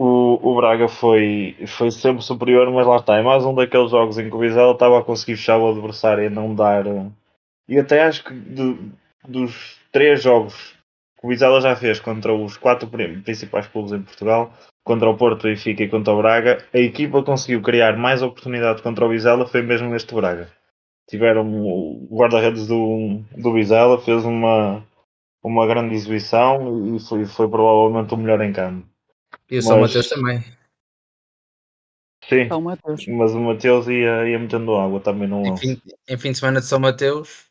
O, 0.01 0.39
o 0.51 0.55
Braga 0.55 0.87
foi, 0.87 1.57
foi 1.67 1.91
sempre 1.91 2.21
superior, 2.23 2.71
mas 2.71 2.87
lá 2.87 2.97
está. 2.97 3.17
É 3.17 3.21
mais 3.21 3.43
um 3.45 3.53
daqueles 3.53 3.91
jogos 3.91 4.17
em 4.17 4.29
que 4.29 4.35
o 4.35 4.39
Vizela 4.39 4.71
estava 4.71 4.99
a 4.99 5.03
conseguir 5.03 5.35
fechar 5.35 5.57
o 5.57 5.69
adversário 5.69 6.23
e 6.23 6.29
não 6.29 6.55
dar. 6.55 6.87
eh, 6.87 7.05
E 7.67 7.77
até 7.77 8.03
acho 8.03 8.23
que 8.23 8.33
de- 8.33 8.91
dos 9.27 9.77
três 9.91 10.23
jogos 10.23 10.73
que 11.19 11.25
o 11.25 11.29
Vizela 11.29 11.59
já 11.61 11.75
fez 11.75 11.99
contra 11.99 12.33
os 12.33 12.55
quatro 12.57 12.87
principais 12.87 13.67
clubes 13.67 13.91
em 13.91 14.01
Portugal, 14.01 14.53
contra 14.83 15.09
o 15.09 15.17
Porto, 15.17 15.43
Benfica 15.43 15.83
e 15.83 15.89
contra 15.89 16.13
o 16.13 16.17
Braga, 16.17 16.65
a 16.73 16.77
equipa 16.77 17.21
conseguiu 17.23 17.61
criar 17.61 17.97
mais 17.97 18.21
oportunidades 18.21 18.81
contra 18.81 19.05
o 19.05 19.09
Vizela, 19.09 19.45
foi 19.45 19.61
mesmo 19.61 19.93
este 19.95 20.15
Braga. 20.15 20.49
Tiveram 21.09 21.45
o 21.65 22.07
guarda-redes 22.11 22.67
do, 22.67 23.21
do 23.37 23.53
Vizela, 23.53 23.99
fez 23.99 24.23
uma, 24.23 24.85
uma 25.43 25.67
grande 25.67 25.93
exibição 25.95 26.95
e 26.95 26.99
foi, 26.99 27.25
foi 27.25 27.49
provavelmente 27.49 28.13
o 28.13 28.17
melhor 28.17 28.41
em 28.41 28.53
campo. 28.53 28.87
E 29.51 29.57
o 29.57 29.61
São 29.61 29.79
Mas- 29.81 29.89
Mateus 29.89 30.09
também. 30.09 30.39
Sim, 32.27 32.41
Então, 32.41 32.61
Mateus. 32.61 33.07
mas 33.07 33.33
o 33.33 33.39
Mateus 33.39 33.87
ia, 33.87 34.27
ia 34.29 34.37
metendo 34.37 34.75
água 34.75 34.99
também 34.99 35.27
no 35.27 35.41
Em 35.43 35.49
lance. 35.49 35.61
fim, 35.61 35.81
em 36.07 36.17
fim 36.17 36.31
de 36.31 36.37
semana 36.37 36.59
de 36.59 36.67
São 36.67 36.79
Mateus, 36.79 37.45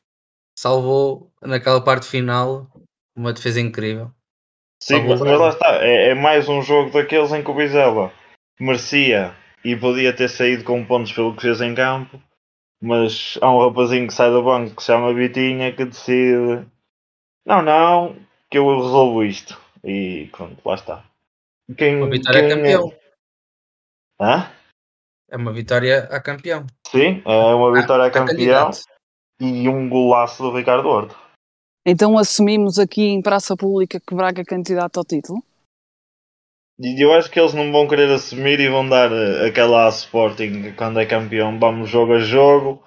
salvou 0.56 1.32
naquela 1.42 1.82
parte 1.82 2.06
final 2.06 2.70
uma 3.18 3.32
defesa 3.32 3.60
incrível. 3.60 4.10
Sim, 4.80 5.08
mas, 5.08 5.20
lá 5.20 5.48
está, 5.48 5.84
é, 5.84 6.10
é 6.10 6.14
mais 6.14 6.48
um 6.48 6.62
jogo 6.62 6.90
daqueles 6.92 7.32
em 7.32 7.42
que 7.42 7.50
o 7.50 7.54
Vizela 7.54 8.12
merecia 8.60 9.34
e 9.64 9.74
podia 9.76 10.14
ter 10.14 10.28
saído 10.28 10.62
com 10.62 10.84
pontos 10.86 11.12
pelo 11.12 11.34
que 11.34 11.42
fez 11.42 11.60
em 11.60 11.74
campo, 11.74 12.22
mas 12.80 13.36
há 13.42 13.50
um 13.50 13.58
rapazinho 13.58 14.06
que 14.06 14.14
sai 14.14 14.30
do 14.30 14.42
banco 14.42 14.76
que 14.76 14.82
se 14.82 14.86
chama 14.86 15.12
Vitinha 15.12 15.72
que 15.74 15.84
decide 15.84 16.64
não, 17.44 17.60
não, 17.62 18.16
que 18.50 18.58
eu 18.58 18.64
resolvo 18.76 19.24
isto. 19.24 19.60
E 19.82 20.28
pronto, 20.32 20.60
lá 20.64 20.74
está. 20.74 21.04
Quem, 21.76 21.96
Uma 21.96 22.10
vitória 22.10 22.40
quem- 22.40 22.50
campeão. 22.56 22.92
Hã? 24.20 24.50
É 25.30 25.36
uma 25.36 25.52
vitória 25.52 26.04
a 26.04 26.20
campeão. 26.20 26.66
Sim, 26.86 27.22
é 27.26 27.54
uma 27.54 27.72
vitória 27.72 28.04
a 28.04 28.08
A 28.08 28.10
campeão 28.10 28.36
candidato. 28.36 28.78
e 29.40 29.68
um 29.68 29.88
golaço 29.88 30.42
do 30.42 30.56
Ricardo 30.56 30.88
Horta. 30.88 31.14
Então 31.90 32.18
assumimos 32.18 32.78
aqui 32.78 33.00
em 33.02 33.22
praça 33.22 33.56
pública 33.56 33.98
que 33.98 34.14
Braga 34.14 34.42
é 34.42 34.44
candidato 34.44 34.98
ao 34.98 35.04
título. 35.04 35.42
E 36.78 37.02
eu 37.02 37.12
acho 37.14 37.30
que 37.30 37.40
eles 37.40 37.54
não 37.54 37.72
vão 37.72 37.88
querer 37.88 38.10
assumir 38.10 38.60
e 38.60 38.68
vão 38.68 38.86
dar 38.86 39.10
eh, 39.10 39.48
aquela 39.48 39.86
a 39.86 39.88
Sporting 39.88 40.74
quando 40.76 41.00
é 41.00 41.06
campeão, 41.06 41.58
vamos 41.58 41.88
jogo 41.88 42.12
a 42.12 42.18
jogo, 42.18 42.84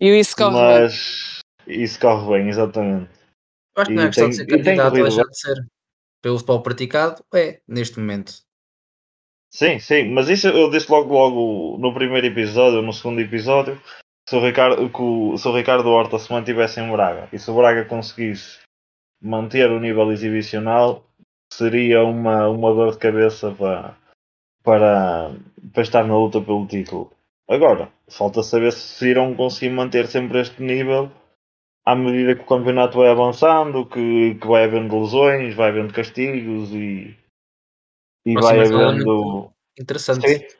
E 0.00 0.08
isso 0.18 0.36
corre 0.36 0.50
bem. 0.56 0.80
mas 0.82 1.38
isso 1.66 2.00
corre 2.00 2.28
bem, 2.38 2.48
exatamente. 2.48 3.10
Eu 3.76 3.82
acho 3.82 3.86
que 3.86 3.92
E 3.92 3.96
não 3.96 4.02
é 4.02 4.06
questão 4.08 4.28
de 4.30 4.36
tem- 4.36 4.46
ser 4.46 4.52
e 4.52 4.54
tem 4.56 4.64
candidato 4.64 4.84
ou 4.86 4.90
corrido 4.90 5.04
deixar 5.08 5.22
bem. 5.22 5.30
de 5.30 5.38
ser. 5.38 5.66
Pelo 6.22 6.36
futebol 6.38 6.62
praticado, 6.62 7.24
é, 7.32 7.60
neste 7.68 7.98
momento. 7.98 8.34
Sim, 9.52 9.78
sim, 9.78 10.10
mas 10.12 10.28
isso 10.28 10.48
eu 10.48 10.70
disse 10.70 10.90
logo 10.90 11.12
logo 11.14 11.78
no 11.78 11.94
primeiro 11.94 12.26
episódio, 12.26 12.82
no 12.82 12.92
segundo 12.92 13.20
episódio, 13.20 13.80
se 14.30 14.36
o 14.36 14.40
Ricardo, 14.40 14.88
que 14.88 15.02
o, 15.02 15.36
se 15.36 15.48
o 15.48 15.52
Ricardo 15.52 15.90
Horta 15.90 16.16
se 16.16 16.32
mantivesse 16.32 16.78
em 16.78 16.88
Braga 16.88 17.28
e 17.32 17.38
se 17.38 17.50
o 17.50 17.54
Braga 17.56 17.84
conseguisse 17.84 18.60
manter 19.20 19.68
o 19.72 19.80
nível 19.80 20.12
exibicional, 20.12 21.04
seria 21.52 22.04
uma, 22.04 22.48
uma 22.48 22.72
dor 22.72 22.92
de 22.92 22.98
cabeça 22.98 23.50
para, 23.50 23.96
para, 24.62 25.32
para 25.74 25.82
estar 25.82 26.04
na 26.04 26.14
luta 26.14 26.40
pelo 26.40 26.64
título. 26.64 27.10
Agora, 27.48 27.90
falta 28.08 28.40
saber 28.44 28.72
se 28.72 29.08
irão 29.08 29.34
conseguir 29.34 29.74
manter 29.74 30.06
sempre 30.06 30.40
este 30.40 30.62
nível 30.62 31.10
à 31.84 31.96
medida 31.96 32.36
que 32.36 32.42
o 32.42 32.46
campeonato 32.46 32.98
vai 32.98 33.08
avançando, 33.08 33.84
que, 33.84 34.36
que 34.36 34.46
vai 34.46 34.62
havendo 34.62 34.96
lesões, 34.96 35.56
vai 35.56 35.70
havendo 35.70 35.92
castigos 35.92 36.70
e, 36.70 37.16
e 38.24 38.34
vai 38.34 38.64
jornada 38.64 38.90
havendo. 38.90 39.52
Interessante. 39.76 40.28
Sim. 40.28 40.59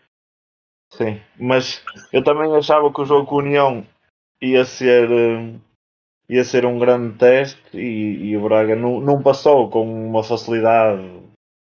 Sim. 0.92 1.20
Mas 1.38 1.82
eu 2.12 2.22
também 2.22 2.54
achava 2.54 2.92
que 2.92 3.00
o 3.00 3.04
jogo 3.04 3.26
com 3.26 3.36
União 3.36 3.86
ia 4.42 4.64
ser, 4.64 5.10
eh, 5.10 5.54
ia 6.28 6.44
ser 6.44 6.66
um 6.66 6.78
grande 6.78 7.16
teste 7.16 7.76
e, 7.76 8.30
e 8.30 8.36
o 8.36 8.42
Braga 8.42 8.74
não, 8.74 9.00
não 9.00 9.22
passou 9.22 9.70
com 9.70 9.82
uma 10.08 10.22
facilidade 10.22 11.02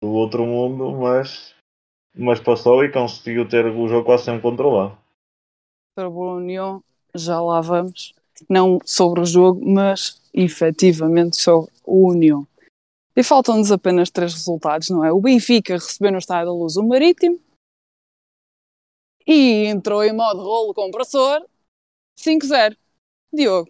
do 0.01 0.09
outro 0.11 0.45
mundo, 0.45 0.91
mas, 0.91 1.53
mas 2.15 2.39
passou 2.39 2.83
e 2.83 2.91
conseguiu 2.91 3.47
ter 3.47 3.65
o 3.65 3.87
jogo 3.87 4.05
quase 4.05 4.25
sempre 4.25 4.41
controlado. 4.41 4.97
Para 5.95 6.09
o 6.09 6.35
União, 6.35 6.81
já 7.13 7.41
lá 7.41 7.59
vamos. 7.61 8.13
Não 8.47 8.79
sobre 8.85 9.21
o 9.21 9.25
jogo, 9.25 9.61
mas 9.65 10.21
efetivamente 10.31 11.37
sobre 11.37 11.71
o 11.83 12.11
União. 12.11 12.47
E 13.15 13.23
faltam-nos 13.23 13.71
apenas 13.71 14.11
três 14.11 14.31
resultados, 14.31 14.91
não 14.91 15.03
é? 15.03 15.11
O 15.11 15.19
Benfica 15.19 15.73
recebeu 15.73 16.11
no 16.11 16.19
Estádio 16.19 16.45
da 16.45 16.53
Luz 16.53 16.77
o 16.77 16.87
Marítimo 16.87 17.39
e 19.27 19.65
entrou 19.65 20.03
em 20.03 20.13
modo 20.13 20.41
rolo 20.41 20.73
compressor 20.73 21.45
5-0. 22.15 22.75
Diogo, 23.31 23.69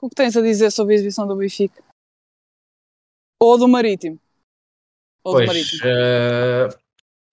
o 0.00 0.08
que 0.08 0.14
tens 0.14 0.36
a 0.36 0.40
dizer 0.40 0.70
sobre 0.70 0.94
a 0.94 0.96
exibição 0.96 1.26
do 1.26 1.36
Benfica? 1.36 1.84
Ou 3.38 3.58
do 3.58 3.68
Marítimo? 3.68 4.18
Ou 5.22 5.34
do 5.34 5.38
Pois, 5.38 5.48
Marítimo? 5.48 5.80
eh, 5.84 6.68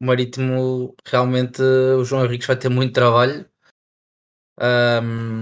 o 0.02 0.06
Marítimo 0.06 0.96
realmente 1.06 1.62
o 1.62 2.04
João 2.04 2.26
Henriques 2.26 2.48
vai 2.48 2.58
ter 2.58 2.70
muito 2.70 2.94
trabalho. 2.94 3.50
Ahm, 4.60 5.42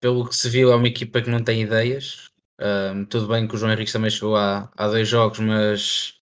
pelo 0.00 0.28
que 0.28 0.36
se 0.36 0.48
viu, 0.48 0.72
é 0.72 0.76
uma 0.76 0.88
equipa 0.88 1.20
que 1.20 1.30
não 1.30 1.42
tem 1.42 1.62
ideias. 1.62 2.30
Ahm, 2.60 3.04
tudo 3.06 3.26
bem 3.28 3.48
que 3.48 3.54
o 3.54 3.58
João 3.58 3.72
Henriques 3.72 3.92
também 3.92 4.10
chegou 4.10 4.36
há, 4.36 4.70
há 4.76 4.88
dois 4.88 5.08
jogos, 5.08 5.40
mas 5.40 6.21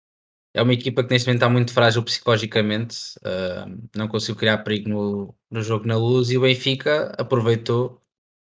é 0.55 0.61
uma 0.61 0.73
equipa 0.73 1.03
que 1.03 1.11
neste 1.11 1.27
momento 1.27 1.41
está 1.41 1.49
muito 1.49 1.73
frágil 1.73 2.01
psicologicamente. 2.01 3.19
Ahm, 3.25 3.89
não 3.95 4.07
conseguiu 4.07 4.37
criar 4.37 4.59
perigo 4.59 4.89
no, 4.89 5.35
no 5.51 5.61
jogo 5.61 5.85
na 5.85 5.97
luz 5.97 6.29
e 6.31 6.37
o 6.37 6.41
Benfica 6.41 7.13
aproveitou. 7.17 8.01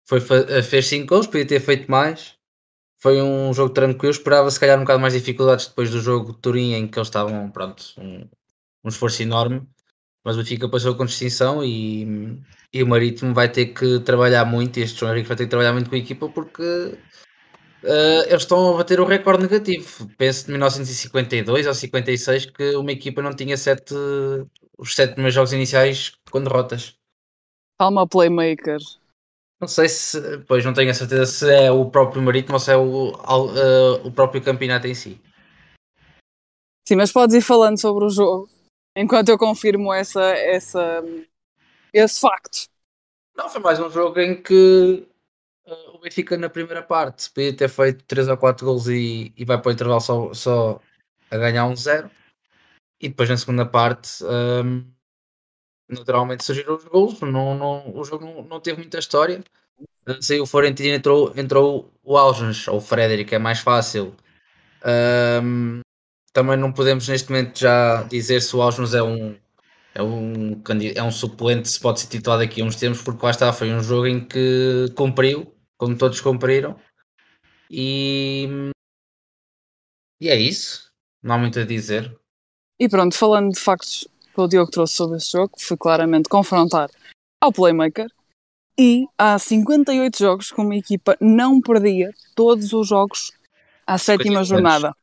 Foi, 0.08 0.22
fez 0.22 0.88
5 0.88 1.08
gols, 1.08 1.28
podia 1.28 1.46
ter 1.46 1.60
feito 1.60 1.92
mais. 1.92 2.36
foi 3.00 3.22
um 3.22 3.54
jogo 3.54 3.74
tranquilo. 3.74 4.12
Esperava 4.12 4.50
se 4.52 4.60
calhar 4.60 4.78
um 4.78 4.84
bocado 4.84 5.02
mais 5.02 5.14
dificuldades 5.14 5.68
depois 5.68 5.92
do 5.92 6.02
jogo 6.02 6.34
de 6.34 6.40
Turim, 6.40 6.74
em 6.74 6.88
que 6.88 6.98
eles 7.00 7.10
estavam, 7.10 7.52
pronto, 7.52 7.84
um, 7.98 8.28
um 8.86 8.90
esforço 8.90 9.22
enorme. 9.24 9.68
Mas 10.24 10.36
o 10.38 10.40
Benfica 10.40 10.70
passou 10.70 10.96
com 10.96 11.06
distinção 11.06 11.64
e, 11.64 12.42
e 12.74 12.84
o 12.84 12.88
Marítimo 12.88 13.34
vai 13.34 13.50
ter 13.52 13.68
que 13.68 14.00
trabalhar 14.02 14.46
muito. 14.46 14.78
Este 14.80 15.00
João 15.02 15.14
Henrique 15.14 15.28
vai 15.30 15.38
ter 15.38 15.46
que 15.46 15.50
trabalhar 15.50 15.74
muito 15.74 15.90
com 15.90 15.96
a 15.98 16.00
equipa 16.00 16.30
porque 16.30 16.98
uh, 17.84 18.24
eles 18.28 18.44
estão 18.44 18.74
a 18.74 18.78
bater 18.78 19.00
o 19.00 19.06
recorde 19.06 19.44
negativo. 19.44 20.10
Penso 20.18 20.46
de 20.46 20.52
1952 20.52 21.68
ou 21.68 21.74
56 21.74 22.46
que 22.48 22.76
uma 22.76 22.92
equipa 22.92 23.22
não 23.22 23.34
tinha 23.34 23.58
sete, 23.58 23.94
os 24.78 24.96
sete 24.96 25.14
primeiros 25.14 25.36
jogos 25.36 25.54
iniciais 25.54 26.14
com 26.32 26.44
derrotas. 26.44 26.96
Calma, 27.80 28.08
playmaker. 28.08 28.80
Não 29.60 29.68
sei 29.68 29.90
se, 29.90 30.40
pois 30.48 30.64
não 30.64 30.74
tenho 30.74 30.92
a 30.92 30.94
certeza 30.94 31.26
se 31.26 31.54
é 31.54 31.72
o 31.72 31.90
próprio 31.90 32.22
Marítimo 32.22 32.54
ou 32.54 32.60
se 32.60 32.72
é 32.72 32.78
o, 32.78 33.12
uh, 33.12 34.08
o 34.08 34.12
próprio 34.12 34.42
campeonato 34.42 34.88
em 34.88 34.94
si. 34.94 35.20
Sim, 36.88 36.96
mas 36.96 37.12
podes 37.12 37.36
ir 37.36 37.42
falando 37.42 37.80
sobre 37.80 38.06
o 38.06 38.10
jogo 38.10 38.50
enquanto 38.96 39.30
eu 39.30 39.38
confirmo 39.38 39.94
essa, 39.94 40.24
essa, 40.24 41.04
esse 41.94 42.20
facto. 42.20 42.68
Não, 43.36 43.50
foi 43.50 43.62
mais 43.62 43.80
um 43.80 43.90
jogo 43.90 44.20
em 44.20 44.42
que 44.42 45.08
o 45.94 46.00
Benfica 46.00 46.38
na 46.38 46.50
primeira 46.50 46.82
parte 46.84 47.30
podia 47.32 47.56
ter 47.56 47.70
feito 47.70 48.04
3 48.06 48.28
ou 48.30 48.38
4 48.38 48.66
gols 48.66 48.88
e, 48.88 49.34
e 49.36 49.46
vai 49.46 49.62
para 49.62 49.70
o 49.70 49.74
intervalo 49.74 50.02
só, 50.02 50.34
só 50.34 50.82
a 51.32 51.38
ganhar 51.38 51.66
um 51.66 51.76
zero. 51.76 52.10
E 53.02 53.10
depois 53.10 53.30
na 53.30 53.38
segunda 53.38 53.66
parte 53.66 54.24
um, 54.24 54.86
naturalmente 55.90 56.44
surgiram 56.44 56.76
os 56.76 56.86
gols, 56.86 57.20
não, 57.22 57.58
não, 57.58 57.96
o 57.96 58.04
jogo 58.04 58.26
não, 58.26 58.44
não 58.44 58.60
teve 58.60 58.80
muita 58.80 59.00
história. 59.00 59.44
Saiu 60.22 60.44
o 60.44 60.48
Florentino 60.48 60.96
entrou, 60.96 61.34
entrou 61.36 61.94
o 62.04 62.18
Algens 62.18 62.68
ou 62.68 62.78
o 62.78 62.82
Frederic, 62.82 63.34
é 63.34 63.40
mais 63.40 63.60
fácil. 63.60 64.16
Um, 65.44 65.82
também 66.34 66.58
não 66.58 66.72
podemos 66.72 67.08
neste 67.08 67.30
momento 67.30 67.60
já 67.60 68.04
dizer 68.04 68.42
se 68.42 68.56
o 68.56 68.62
Algens 68.62 68.94
é 68.94 69.04
um, 69.04 69.36
é 69.94 70.02
um, 70.02 70.62
é 70.96 71.04
um 71.04 71.12
suplente 71.12 71.70
se 71.70 71.80
pode 71.80 72.00
ser 72.00 72.08
titulado 72.08 72.44
aqui 72.44 72.64
uns 72.64 72.76
tempos, 72.76 73.02
porque 73.02 73.24
lá 73.24 73.32
está, 73.32 73.52
foi 73.54 73.72
um 73.74 73.84
jogo 73.84 74.08
em 74.08 74.26
que 74.26 74.88
cumpriu, 74.96 75.54
como 75.80 75.98
todos 75.98 76.22
cumpriram. 76.22 76.80
E, 77.72 78.48
e 80.22 80.30
é 80.30 80.36
isso, 80.36 80.92
não 81.24 81.36
há 81.36 81.38
muito 81.38 81.60
a 81.60 81.66
dizer. 81.66 82.16
E 82.80 82.88
pronto, 82.88 83.16
falando 83.16 83.52
de 83.52 83.60
factos 83.60 84.08
que 84.34 84.42
o 84.42 84.48
Diogo 84.48 84.70
trouxe 84.70 84.96
sobre 84.96 85.18
este 85.18 85.32
jogo, 85.32 85.54
foi 85.58 85.78
claramente 85.78 86.30
confrontar 86.30 86.90
ao 87.42 87.52
Playmaker. 87.52 88.08
E 88.78 89.06
há 89.18 89.38
58 89.38 90.18
jogos 90.18 90.52
que 90.52 90.62
uma 90.62 90.76
equipa 90.76 91.18
não 91.20 91.60
perdia 91.60 92.12
todos 92.36 92.72
os 92.72 92.88
jogos 92.88 93.34
à 93.86 93.98
sétima 93.98 94.44
jornada. 94.44 94.96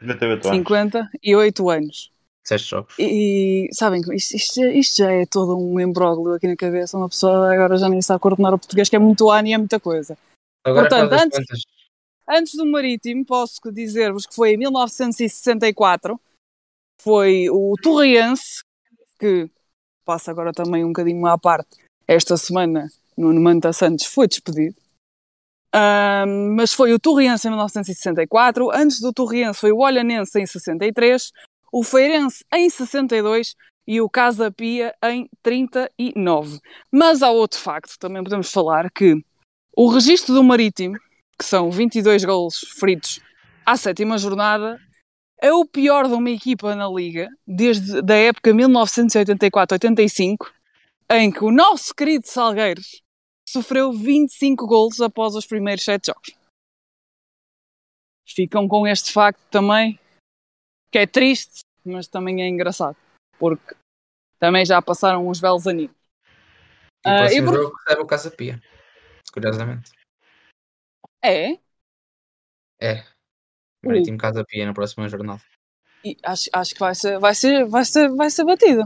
58 0.00 0.48
anos. 0.48 0.58
58 0.58 1.70
anos. 1.70 2.11
7 2.44 2.64
jogos. 2.64 2.94
E, 2.98 3.68
e 3.68 3.74
sabem, 3.74 4.02
isto, 4.14 4.36
isto, 4.36 4.60
isto, 4.64 4.96
já 4.98 5.12
é 5.12 5.26
todo 5.26 5.56
um 5.56 5.78
embróglio 5.78 6.34
aqui 6.34 6.48
na 6.48 6.56
cabeça. 6.56 6.96
Uma 6.96 7.08
pessoa 7.08 7.52
agora 7.52 7.76
já 7.76 7.88
nem 7.88 8.02
sabe 8.02 8.20
coordenar 8.20 8.54
o 8.54 8.58
português, 8.58 8.88
que 8.88 8.96
é 8.96 8.98
muito 8.98 9.30
ano 9.30 9.48
e 9.48 9.52
é 9.52 9.58
muita 9.58 9.78
coisa. 9.78 10.16
Agora, 10.64 10.88
Portanto, 10.88 11.12
antes, 11.12 11.62
antes 12.28 12.54
do 12.54 12.66
Marítimo, 12.66 13.24
posso 13.24 13.60
dizer-vos 13.72 14.26
que 14.26 14.34
foi 14.34 14.54
em 14.54 14.56
1964. 14.56 16.20
Foi 17.00 17.48
o 17.50 17.74
Torriense 17.82 18.62
que 19.22 19.48
passa 20.04 20.32
agora 20.32 20.52
também 20.52 20.84
um 20.84 20.88
bocadinho 20.88 21.24
à 21.26 21.38
parte, 21.38 21.78
esta 22.08 22.36
semana, 22.36 22.88
no 23.16 23.32
Manta 23.40 23.72
Santos, 23.72 24.06
foi 24.06 24.26
despedido. 24.26 24.74
Um, 25.74 26.54
mas 26.56 26.72
foi 26.72 26.92
o 26.92 26.98
Torriense 26.98 27.46
em 27.46 27.50
1964, 27.50 28.70
antes 28.72 29.00
do 29.00 29.12
Torriense 29.12 29.60
foi 29.60 29.72
o 29.72 29.78
Olhanense 29.78 30.38
em 30.38 30.44
63, 30.44 31.32
o 31.72 31.82
Feirense 31.82 32.44
em 32.52 32.68
62 32.68 33.56
e 33.86 34.00
o 34.00 34.08
Casa 34.08 34.52
Pia 34.52 34.94
em 35.02 35.28
39. 35.42 36.60
Mas 36.90 37.22
há 37.22 37.30
outro 37.30 37.58
facto, 37.58 37.98
também 37.98 38.22
podemos 38.22 38.52
falar, 38.52 38.90
que 38.90 39.16
o 39.74 39.88
registro 39.88 40.34
do 40.34 40.44
Marítimo, 40.44 40.98
que 41.38 41.44
são 41.44 41.70
22 41.70 42.24
golos 42.24 42.58
feridos 42.78 43.20
à 43.64 43.76
sétima 43.76 44.18
jornada, 44.18 44.78
é 45.40 45.52
o 45.52 45.64
pior 45.64 46.06
de 46.06 46.14
uma 46.14 46.30
equipa 46.30 46.76
na 46.76 46.88
Liga 46.88 47.28
desde 47.46 48.00
a 48.12 48.16
época 48.16 48.52
1984-85, 48.52 50.36
em 51.10 51.32
que 51.32 51.42
o 51.44 51.50
nosso 51.50 51.94
querido 51.94 52.28
Salgueiros 52.28 53.02
sofreu 53.48 53.92
25 53.92 54.66
golos 54.66 55.00
após 55.00 55.34
os 55.34 55.46
primeiros 55.46 55.84
7 55.84 56.06
jogos. 56.06 56.30
Ficam 58.24 58.68
com 58.68 58.86
este 58.86 59.12
facto 59.12 59.40
também, 59.50 59.98
que 60.92 60.98
é 60.98 61.06
triste, 61.06 61.64
mas 61.84 62.06
também 62.06 62.42
é 62.42 62.48
engraçado, 62.48 62.96
porque 63.38 63.74
também 64.38 64.64
já 64.66 64.80
passaram 64.82 65.26
uns 65.26 65.40
belos 65.40 65.66
aninhos. 65.66 65.94
E 67.04 67.08
o 67.08 67.16
próximo 67.16 67.48
uh, 67.48 67.52
por... 67.52 67.62
jogo 67.62 67.76
recebe 67.78 68.02
o 68.02 68.06
Casa 68.06 68.30
Pia, 68.30 68.62
curiosamente. 69.32 69.90
É? 71.24 71.52
É. 72.80 73.04
Marítimo 73.84 74.18
Casa 74.18 74.44
Pia 74.44 74.66
na 74.66 74.74
próxima 74.74 75.08
jornada. 75.08 75.42
E 76.04 76.16
acho, 76.22 76.50
acho 76.52 76.74
que 76.74 76.80
vai 76.80 76.94
ser, 76.94 77.18
vai, 77.18 77.34
ser, 77.34 77.64
vai, 77.66 77.84
ser, 77.84 78.08
vai 78.10 78.30
ser 78.30 78.44
batido. 78.44 78.82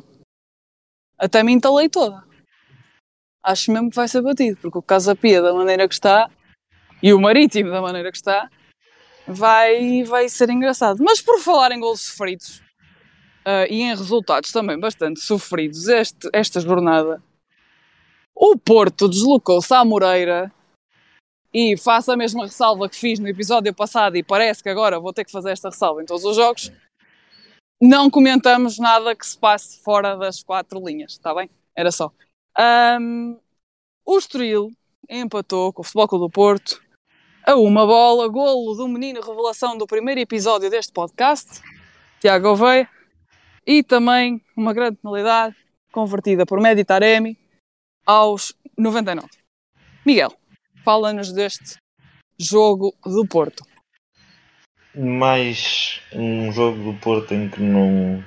Até 1.18 1.42
me 1.42 1.52
entalei 1.52 1.88
toda. 1.88 2.24
Acho 3.42 3.72
mesmo 3.72 3.90
que 3.90 3.96
vai 3.96 4.08
ser 4.08 4.22
batido, 4.22 4.60
porque 4.60 4.78
o 4.78 4.82
Casa 4.82 5.16
Pia, 5.16 5.42
da 5.42 5.52
maneira 5.52 5.88
que 5.88 5.94
está, 5.94 6.30
e 7.02 7.12
o 7.12 7.20
Marítimo, 7.20 7.70
da 7.70 7.80
maneira 7.80 8.10
que 8.10 8.16
está, 8.16 8.50
vai, 9.26 10.04
vai 10.04 10.28
ser 10.28 10.50
engraçado. 10.50 11.02
Mas 11.02 11.20
por 11.20 11.40
falar 11.40 11.72
em 11.72 11.80
gols 11.80 12.00
sofridos 12.02 12.58
uh, 13.46 13.66
e 13.68 13.82
em 13.82 13.94
resultados 13.94 14.52
também 14.52 14.78
bastante 14.78 15.20
sofridos 15.20 15.88
este, 15.88 16.28
esta 16.32 16.60
jornada, 16.60 17.22
o 18.34 18.56
Porto 18.56 19.08
deslocou-se 19.08 19.72
à 19.72 19.84
Moreira 19.84 20.52
e 21.52 21.76
faço 21.76 22.12
a 22.12 22.16
mesma 22.16 22.44
ressalva 22.44 22.88
que 22.88 22.96
fiz 22.96 23.18
no 23.18 23.28
episódio 23.28 23.74
passado 23.74 24.16
e 24.16 24.22
parece 24.22 24.62
que 24.62 24.68
agora 24.68 25.00
vou 25.00 25.12
ter 25.12 25.24
que 25.24 25.32
fazer 25.32 25.52
esta 25.52 25.70
ressalva 25.70 26.02
em 26.02 26.06
todos 26.06 26.24
os 26.24 26.36
jogos. 26.36 26.70
Não 27.80 28.10
comentamos 28.10 28.78
nada 28.78 29.14
que 29.14 29.26
se 29.26 29.38
passe 29.38 29.82
fora 29.82 30.16
das 30.16 30.42
quatro 30.42 30.84
linhas, 30.84 31.12
está 31.12 31.34
bem? 31.34 31.48
Era 31.74 31.90
só. 31.90 32.10
Um, 33.00 33.38
o 34.04 34.18
Estoril 34.18 34.70
empatou 35.08 35.72
com 35.72 35.82
o 35.82 35.84
Futebol 35.84 36.08
Clube 36.08 36.24
do 36.26 36.30
Porto 36.30 36.82
a 37.46 37.54
uma 37.54 37.86
bola, 37.86 38.26
golo 38.26 38.74
do 38.74 38.88
menino 38.88 39.20
revelação 39.20 39.78
do 39.78 39.86
primeiro 39.86 40.20
episódio 40.20 40.68
deste 40.68 40.92
podcast, 40.92 41.62
Tiago 42.20 42.48
Oveia, 42.48 42.90
e 43.64 43.84
também 43.84 44.42
uma 44.56 44.74
grande 44.74 44.96
penalidade 44.96 45.54
convertida 45.92 46.44
por 46.44 46.60
Meditaremi 46.60 47.38
aos 48.04 48.52
99. 48.76 49.28
Miguel 50.04 50.32
fala-nos 50.84 51.32
deste 51.32 51.76
jogo 52.36 52.92
do 53.04 53.24
Porto. 53.24 53.62
Mais 54.92 56.00
um 56.12 56.50
jogo 56.50 56.92
do 56.92 56.98
Porto 56.98 57.32
em 57.32 57.48
que 57.48 57.60
não 57.60 58.24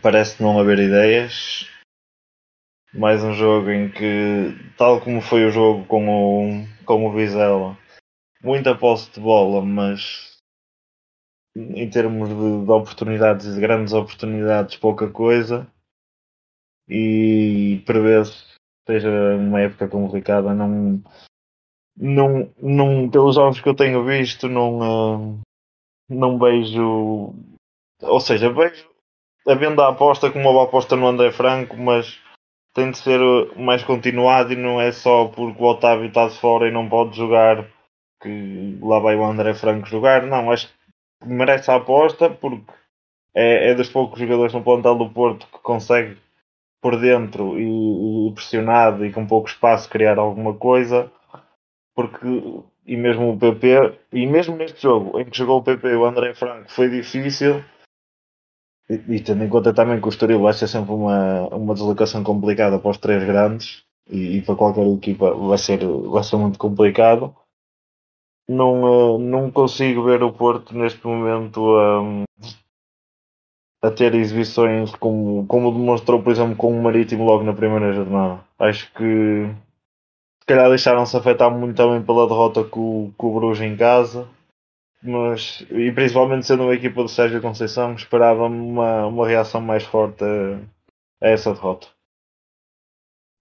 parece 0.00 0.40
não 0.40 0.60
haver 0.60 0.78
ideias. 0.78 1.68
Mais 2.92 3.24
um 3.24 3.32
jogo 3.32 3.68
em 3.70 3.90
que, 3.90 4.56
tal 4.78 5.00
como 5.00 5.20
foi 5.20 5.44
o 5.44 5.50
jogo 5.50 5.84
com 5.86 6.08
o, 6.08 6.73
com 6.84 7.06
o 7.06 7.12
Vizela, 7.12 7.76
muita 8.42 8.76
posse 8.76 9.10
de 9.10 9.20
bola, 9.20 9.64
mas 9.64 10.36
em 11.56 11.88
termos 11.88 12.28
de, 12.28 12.64
de 12.64 12.70
oportunidades, 12.70 13.54
de 13.54 13.60
grandes 13.60 13.92
oportunidades, 13.92 14.76
pouca 14.76 15.10
coisa. 15.10 15.66
E 16.88 17.82
prevê-se 17.86 18.54
seja 18.86 19.08
uma 19.36 19.60
época 19.60 19.88
complicada, 19.88 20.54
não, 20.54 21.02
não, 21.96 22.52
não 22.60 23.10
pelos 23.10 23.34
jogos 23.34 23.60
que 23.60 23.68
eu 23.68 23.74
tenho 23.74 24.04
visto, 24.04 24.48
não, 24.48 24.78
uh, 24.78 25.40
não 26.08 26.38
vejo, 26.38 27.34
ou 28.02 28.20
seja, 28.20 28.52
vejo 28.52 28.86
a 29.46 29.54
venda 29.54 29.88
aposta 29.88 30.30
como 30.30 30.50
uma 30.50 30.64
aposta 30.64 30.96
no 30.96 31.06
André 31.06 31.32
Franco, 31.32 31.76
mas 31.76 32.18
tem 32.74 32.90
de 32.90 32.98
ser 32.98 33.20
mais 33.56 33.82
continuado 33.84 34.52
e 34.52 34.56
não 34.56 34.80
é 34.80 34.90
só 34.90 35.26
porque 35.28 35.62
o 35.62 35.66
Otávio 35.66 36.08
está 36.08 36.26
de 36.26 36.38
fora 36.38 36.68
e 36.68 36.72
não 36.72 36.88
pode 36.88 37.16
jogar 37.16 37.64
que 38.20 38.78
lá 38.82 38.98
vai 38.98 39.16
o 39.16 39.24
André 39.24 39.54
Franco 39.54 39.86
jogar, 39.86 40.22
não, 40.26 40.50
acho 40.50 40.68
que 40.68 41.28
merece 41.28 41.70
a 41.70 41.76
aposta 41.76 42.28
porque 42.28 42.72
é, 43.34 43.70
é 43.70 43.74
dos 43.74 43.88
poucos 43.88 44.18
jogadores 44.18 44.52
no 44.52 44.62
plantel 44.62 44.96
do 44.96 45.08
Porto 45.08 45.46
que 45.46 45.58
consegue 45.58 46.16
por 46.82 47.00
dentro 47.00 47.58
e, 47.58 48.28
e, 48.28 48.32
pressionado 48.34 49.06
e 49.06 49.12
com 49.12 49.26
pouco 49.26 49.48
espaço 49.48 49.88
criar 49.88 50.18
alguma 50.18 50.54
coisa 50.54 51.10
porque 51.94 52.26
e 52.86 52.96
mesmo 52.96 53.32
o 53.32 53.38
PP 53.38 53.98
e 54.12 54.26
mesmo 54.26 54.56
neste 54.56 54.82
jogo 54.82 55.18
em 55.18 55.24
que 55.24 55.38
jogou 55.38 55.60
o 55.60 55.62
PP 55.62 55.94
o 55.94 56.04
André 56.04 56.34
Franco 56.34 56.70
foi 56.70 56.90
difícil 56.90 57.64
e, 58.88 58.94
e 59.16 59.20
tendo 59.20 59.44
em 59.44 59.48
conta 59.48 59.72
também 59.72 60.00
que 60.00 60.06
o 60.06 60.10
Estoril 60.10 60.40
vai 60.40 60.52
ser 60.52 60.68
sempre 60.68 60.92
uma, 60.92 61.48
uma 61.48 61.74
deslocação 61.74 62.22
complicada 62.22 62.78
para 62.78 62.90
os 62.90 62.98
três 62.98 63.24
grandes 63.24 63.84
e, 64.08 64.38
e, 64.38 64.42
para 64.42 64.56
qualquer 64.56 64.86
equipa 64.86 65.32
vai 65.34 65.58
ser, 65.58 65.80
vai 65.86 66.22
ser 66.22 66.36
muito 66.36 66.58
complicado 66.58 67.34
não, 68.48 69.14
uh, 69.14 69.18
não 69.18 69.50
consigo 69.50 70.04
ver 70.04 70.22
o 70.22 70.32
Porto 70.32 70.76
neste 70.76 71.06
momento 71.06 71.60
um, 71.60 72.24
a 73.82 73.90
ter 73.90 74.14
exibições 74.14 74.94
como, 74.96 75.46
como 75.46 75.72
demonstrou, 75.72 76.22
por 76.22 76.32
exemplo, 76.32 76.56
com 76.56 76.72
o 76.72 76.82
Marítimo 76.82 77.24
logo 77.24 77.44
na 77.44 77.52
primeira 77.52 77.92
jornada. 77.92 78.40
Acho 78.58 78.90
que 78.94 79.46
se 80.40 80.46
calhar 80.46 80.68
deixaram-se 80.68 81.16
afetar 81.16 81.50
muito 81.50 81.76
também 81.76 82.02
pela 82.02 82.26
derrota 82.26 82.64
com, 82.64 83.12
com 83.16 83.26
o 83.28 83.34
Bruges 83.34 83.62
em 83.62 83.76
casa. 83.76 84.28
Mas, 85.06 85.60
e 85.70 85.92
principalmente 85.92 86.46
sendo 86.46 86.62
uma 86.62 86.74
equipa 86.74 87.02
do 87.02 87.08
Sérgio 87.08 87.42
Conceição, 87.42 87.94
esperava-me 87.94 88.56
uma, 88.56 89.06
uma 89.06 89.28
reação 89.28 89.60
mais 89.60 89.84
forte 89.84 90.24
a, 90.24 91.26
a 91.26 91.28
essa 91.28 91.52
derrota. 91.52 91.88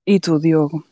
E 0.05 0.19
tu, 0.19 0.37
Diogo? 0.39 0.85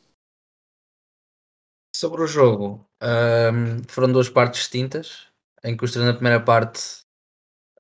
Sobre 1.94 2.22
o 2.22 2.28
jogo, 2.28 2.88
um, 3.04 3.84
foram 3.90 4.14
duas 4.14 4.30
partes 4.30 4.62
distintas, 4.62 5.28
em 5.62 5.76
que 5.76 5.84
o 5.84 6.06
na 6.06 6.14
primeira 6.14 6.42
parte 6.42 7.02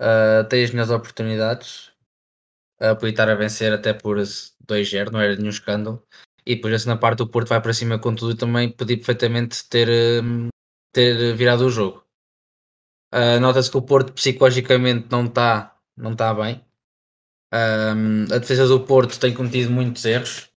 uh, 0.01 0.45
tem 0.49 0.61
as 0.61 0.71
melhores 0.71 0.91
oportunidades, 0.91 1.93
uh, 2.81 2.93
podia 2.95 3.11
estar 3.11 3.29
a 3.29 3.35
vencer 3.35 3.71
até 3.71 3.93
por 3.93 4.17
2-0, 4.17 5.11
não 5.11 5.21
era 5.21 5.37
nenhum 5.37 5.49
escândalo. 5.49 6.03
E 6.45 6.55
depois, 6.55 6.73
assim, 6.73 6.89
na 6.89 6.97
parte, 6.97 7.23
o 7.23 7.27
Porto 7.27 7.47
vai 7.47 7.61
para 7.61 7.73
cima 7.73 7.97
com 7.97 8.13
tudo 8.13 8.33
e 8.33 8.37
também 8.37 8.69
podia 8.69 8.97
perfeitamente 8.97 9.69
ter, 9.69 9.87
um, 10.21 10.49
ter 10.91 11.33
virado 11.37 11.65
o 11.65 11.69
jogo. 11.69 12.03
Uh, 13.13 13.39
Nota-se 13.39 13.69
que 13.69 13.77
o 13.77 13.81
Porto 13.81 14.13
psicologicamente 14.13 15.07
não 15.11 15.25
está 15.25 15.75
não 15.97 16.15
tá 16.15 16.33
bem. 16.33 16.63
Um, 17.53 18.23
a 18.33 18.37
defesa 18.37 18.67
do 18.67 18.79
Porto 18.79 19.19
tem 19.19 19.33
cometido 19.33 19.71
muitos 19.71 20.05
erros. 20.05 20.49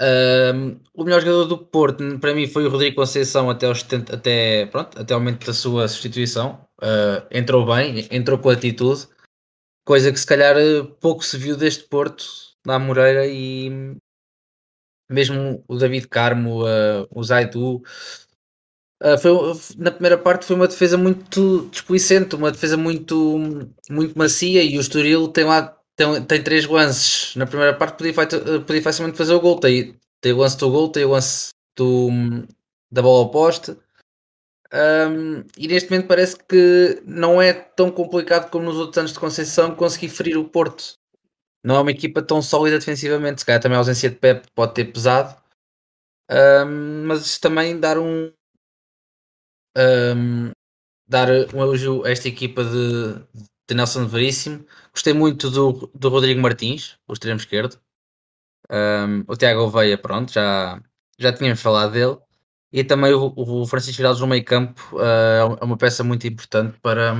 Um, 0.00 0.80
o 0.94 1.04
melhor 1.04 1.20
jogador 1.20 1.44
do 1.44 1.58
Porto 1.58 2.18
para 2.18 2.34
mim 2.34 2.48
foi 2.48 2.66
o 2.66 2.70
Rodrigo 2.70 2.96
Conceição 2.96 3.50
até, 3.50 3.66
aos 3.66 3.80
70, 3.80 4.16
até, 4.16 4.66
pronto, 4.66 4.98
até 4.98 5.14
o 5.14 5.18
momento 5.18 5.46
da 5.46 5.52
sua 5.52 5.86
substituição. 5.86 6.66
Uh, 6.80 7.26
entrou 7.30 7.66
bem, 7.66 8.08
entrou 8.10 8.38
com 8.38 8.48
atitude, 8.48 9.06
coisa 9.84 10.10
que 10.10 10.18
se 10.18 10.26
calhar 10.26 10.56
pouco 11.00 11.24
se 11.24 11.36
viu 11.36 11.56
deste 11.56 11.84
Porto 11.84 12.24
na 12.66 12.78
Moreira 12.78 13.26
e 13.26 13.96
mesmo 15.10 15.62
o 15.68 15.76
David 15.76 16.08
Carmo, 16.08 16.64
uh, 16.64 17.06
o 17.10 17.22
Zaidu, 17.22 17.82
Uh, 19.02 19.18
foi, 19.18 19.32
na 19.78 19.90
primeira 19.90 20.16
parte 20.16 20.46
foi 20.46 20.54
uma 20.54 20.68
defesa 20.68 20.96
muito 20.96 21.66
desplicente, 21.72 22.36
uma 22.36 22.52
defesa 22.52 22.76
muito, 22.76 23.38
muito 23.90 24.16
macia 24.16 24.62
e 24.62 24.78
o 24.78 24.80
Estoril 24.80 25.26
tem 25.26 25.44
lá 25.44 25.76
tem, 25.96 26.24
tem 26.24 26.42
três 26.42 26.66
lances. 26.66 27.34
Na 27.36 27.46
primeira 27.46 27.74
parte 27.74 27.96
podia, 27.96 28.60
podia 28.60 28.82
facilmente 28.82 29.16
fazer 29.16 29.34
o 29.34 29.40
gol. 29.40 29.58
Tem, 29.58 29.98
tem 30.20 30.32
o 30.32 30.38
lance 30.38 30.56
do 30.56 30.70
gol, 30.70 30.88
tem 30.88 31.04
o 31.04 31.10
lance 31.10 31.50
do, 31.76 32.08
da 32.90 33.02
bola 33.02 33.26
oposta. 33.26 33.76
Um, 34.72 35.44
e 35.58 35.68
neste 35.68 35.90
momento 35.90 36.08
parece 36.08 36.36
que 36.36 37.02
não 37.04 37.42
é 37.42 37.52
tão 37.52 37.90
complicado 37.90 38.50
como 38.50 38.64
nos 38.64 38.76
outros 38.76 38.98
anos 38.98 39.12
de 39.12 39.18
Conceição 39.18 39.74
conseguir 39.74 40.08
ferir 40.08 40.38
o 40.38 40.48
Porto. 40.48 40.94
Não 41.62 41.76
é 41.76 41.80
uma 41.80 41.90
equipa 41.90 42.22
tão 42.22 42.40
sólida 42.40 42.78
defensivamente. 42.78 43.40
Se 43.40 43.46
calhar 43.46 43.60
também 43.60 43.76
a 43.76 43.80
ausência 43.80 44.08
de 44.08 44.16
Pep 44.16 44.46
pode 44.54 44.74
ter 44.74 44.86
pesado. 44.86 45.36
Um, 46.30 47.04
mas 47.06 47.38
também 47.38 47.78
dar 47.78 47.98
um, 47.98 48.32
um, 49.76 50.50
dar 51.08 51.28
um 51.54 51.62
elogio 51.62 52.04
a 52.04 52.10
esta 52.10 52.28
equipa 52.28 52.64
de, 52.64 53.14
de 53.68 53.74
Nelson 53.74 54.06
Veríssimo. 54.06 54.64
Gostei 54.92 55.12
muito 55.12 55.50
do, 55.50 55.90
do 55.94 56.08
Rodrigo 56.08 56.40
Martins, 56.40 56.96
o 57.06 57.12
extremo 57.12 57.38
esquerdo. 57.38 57.78
Um, 58.70 59.24
o 59.26 59.36
Tiago 59.36 59.62
Oveia, 59.62 59.98
pronto, 59.98 60.32
já, 60.32 60.80
já 61.18 61.32
tínhamos 61.32 61.60
falado 61.60 61.92
dele. 61.92 62.16
E 62.72 62.82
também 62.82 63.12
o, 63.12 63.32
o 63.36 63.66
Francisco 63.66 63.98
Geraldo 63.98 64.20
no 64.20 64.26
meio 64.26 64.44
campo 64.44 64.80
uh, 64.96 65.58
é 65.60 65.64
uma 65.64 65.76
peça 65.76 66.02
muito 66.02 66.26
importante 66.26 66.78
para, 66.80 67.14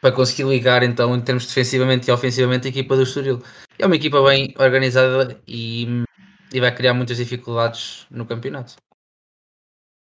para 0.00 0.12
conseguir 0.12 0.44
ligar 0.44 0.84
então 0.84 1.16
em 1.16 1.20
termos 1.20 1.46
defensivamente 1.46 2.08
e 2.08 2.12
ofensivamente 2.12 2.68
a 2.68 2.70
equipa 2.70 2.94
do 2.94 3.02
Estoril. 3.02 3.42
É 3.78 3.86
uma 3.86 3.96
equipa 3.96 4.22
bem 4.22 4.54
organizada 4.56 5.40
e, 5.46 6.04
e 6.52 6.60
vai 6.60 6.72
criar 6.72 6.94
muitas 6.94 7.16
dificuldades 7.16 8.06
no 8.10 8.24
campeonato. 8.24 8.76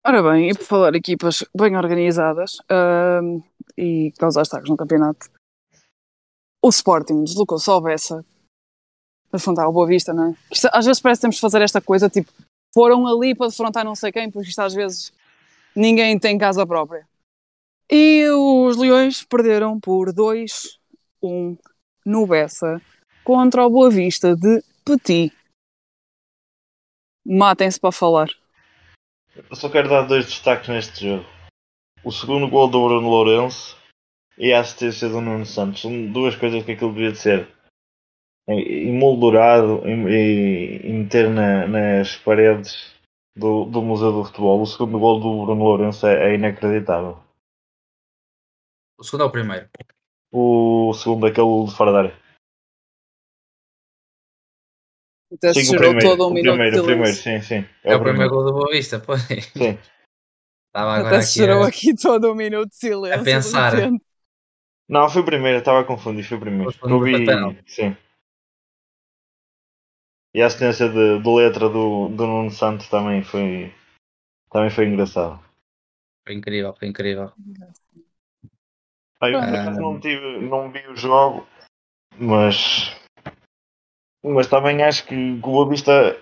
Ora 0.07 0.23
bem, 0.23 0.51
e 0.51 0.55
por 0.55 0.65
falar 0.65 0.95
equipas 0.95 1.43
bem 1.57 1.77
organizadas 1.77 2.59
e 3.77 4.13
causar 4.19 4.43
destaques 4.43 4.69
no 4.69 4.77
campeonato, 4.77 5.31
o 6.63 6.69
Sporting 6.69 7.25
deslocou-se 7.25 7.71
ao 7.71 7.81
Bessa 7.81 8.23
para 9.31 9.39
defrontar 9.39 9.67
o 9.67 9.73
Boa 9.73 9.87
Vista, 9.87 10.13
não 10.13 10.31
é? 10.31 10.37
Isto, 10.53 10.69
às 10.73 10.85
vezes 10.85 11.01
parece 11.01 11.21
que 11.21 11.23
temos 11.23 11.37
de 11.37 11.41
fazer 11.41 11.63
esta 11.63 11.81
coisa, 11.81 12.11
tipo, 12.11 12.31
foram 12.75 13.07
ali 13.07 13.35
para 13.35 13.49
defrontar 13.49 13.85
não 13.85 13.95
sei 13.95 14.13
quem, 14.13 14.31
porque 14.31 14.51
isto 14.51 14.61
às 14.61 14.75
vezes 14.75 15.11
ninguém 15.75 16.19
tem 16.19 16.37
casa 16.37 16.67
própria. 16.67 17.09
E 17.91 18.29
os 18.29 18.77
Leões 18.77 19.25
perderam 19.25 19.81
por 19.81 20.13
2-1 20.13 21.59
no 22.05 22.27
Bessa 22.27 22.81
contra 23.25 23.67
o 23.67 23.71
Boa 23.71 23.91
Vista 23.91 24.37
de 24.37 24.63
Petit. 24.85 25.33
Matem-se 27.25 27.81
para 27.81 27.91
falar. 27.91 28.29
Eu 29.37 29.57
só 29.57 29.69
quero 29.69 29.89
dar 29.89 30.03
dois 30.03 30.27
destaques 30.27 30.69
neste 30.69 31.09
jogo. 31.09 31.25
O 32.05 32.13
segundo 32.13 32.49
gol 32.49 32.69
do 32.69 32.85
Bruno 32.85 33.09
Lourenço 33.09 33.77
e 34.39 34.53
a 34.53 34.61
assistência 34.61 35.09
do 35.09 35.21
Nuno 35.21 35.45
Santos. 35.45 35.83
São 35.83 36.13
duas 36.13 36.37
coisas 36.37 36.63
que 36.65 36.73
aquilo 36.73 36.93
devia 36.93 37.13
de 37.13 37.19
ser 37.19 37.49
emoldurado 38.49 39.83
e, 39.89 40.93
meter 40.93 41.31
na, 41.31 41.67
nas 41.67 42.17
paredes 42.17 42.95
do, 43.37 43.65
do 43.65 43.83
Museu 43.83 44.13
do 44.13 44.25
Futebol. 44.25 44.63
O 44.63 44.67
segundo 44.67 44.99
gol 44.99 45.19
do 45.19 45.47
Bruno 45.47 45.65
Lourenço 45.65 46.07
é, 46.07 46.31
é 46.31 46.35
inacreditável. 46.35 47.19
O 48.99 49.03
segundo 49.03 49.23
ou 49.23 49.29
o 49.29 49.33
primeiro? 49.33 49.69
O 50.33 50.93
segundo, 50.95 51.27
aquele 51.27 51.67
de 51.67 51.75
fora 51.75 51.93
da 51.93 51.99
área. 51.99 52.24
Até 55.35 55.53
sim, 55.53 55.65
se 55.65 55.75
o 55.75 55.79
primeiro, 55.79 56.01
todo 56.01 56.27
um 56.27 56.31
o 56.31 56.35
minuto 56.35 56.53
primeiro, 56.55 56.81
o 56.81 56.85
primeiro, 56.85 57.17
sim, 57.17 57.41
sim. 57.41 57.67
É, 57.83 57.93
é 57.93 57.97
o 57.97 58.01
primeiro 58.01 58.31
gol 58.31 58.45
do 58.45 58.53
Boa 58.53 58.71
Vista, 58.71 59.01
pois. 59.01 59.23
Sim. 59.23 59.79
Estava 60.69 60.95
agora 60.95 61.17
Até 61.17 61.23
se 61.23 61.39
gerou 61.39 61.63
a... 61.63 61.69
aqui 61.69 61.95
todo 61.95 62.31
um 62.31 62.35
minuto 62.35 62.69
de 62.69 62.77
silêncio. 62.77 63.21
A 63.21 63.25
pensar. 63.25 63.73
Não, 64.89 65.09
foi 65.09 65.23
o 65.23 65.25
primeiro, 65.25 65.59
estava 65.59 65.81
a 65.81 65.85
confundir, 65.85 66.25
foi 66.25 66.37
o 66.37 66.41
primeiro. 66.41 66.73
Eu 66.83 67.01
vi, 67.01 67.27
sim. 67.67 67.97
E 70.35 70.43
a 70.43 70.47
assistência 70.47 70.89
de, 70.89 71.21
de 71.21 71.29
letra 71.29 71.69
do, 71.69 72.09
do 72.09 72.27
Nuno 72.27 72.51
Santos 72.51 72.89
também 72.89 73.23
foi, 73.23 73.73
também 74.51 74.69
foi 74.69 74.87
engraçado. 74.87 75.41
Foi 76.27 76.35
incrível, 76.35 76.75
foi 76.75 76.89
incrível. 76.89 77.33
Ah, 79.21 79.31
eu 79.31 79.39
ah, 79.39 79.71
não, 79.71 80.01
tive, 80.01 80.41
não 80.41 80.71
vi 80.73 80.87
o 80.89 80.97
jogo, 80.97 81.47
mas 82.19 83.04
mas 84.33 84.47
também 84.47 84.83
acho 84.83 85.07
que 85.07 85.15
o 85.15 85.37
Boa 85.37 85.69
Vista 85.69 86.17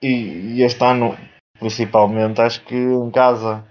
e, 0.00 0.56
e 0.56 0.62
este 0.62 0.82
ano 0.82 1.16
principalmente 1.58 2.40
acho 2.40 2.64
que 2.64 2.74
em 2.74 3.10
casa 3.10 3.64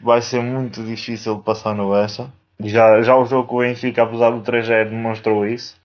vai 0.00 0.22
ser 0.22 0.40
muito 0.40 0.84
difícil 0.84 1.40
passar 1.40 1.74
no 1.74 1.90
Bessa. 1.90 2.32
Já, 2.60 3.02
já 3.02 3.16
o 3.16 3.24
jogo 3.24 3.48
com 3.48 3.56
o 3.56 3.60
Benfica, 3.60 4.02
apesar 4.02 4.30
do 4.30 4.42
3 4.42 4.88
demonstrou 4.88 5.46
isso. 5.46 5.76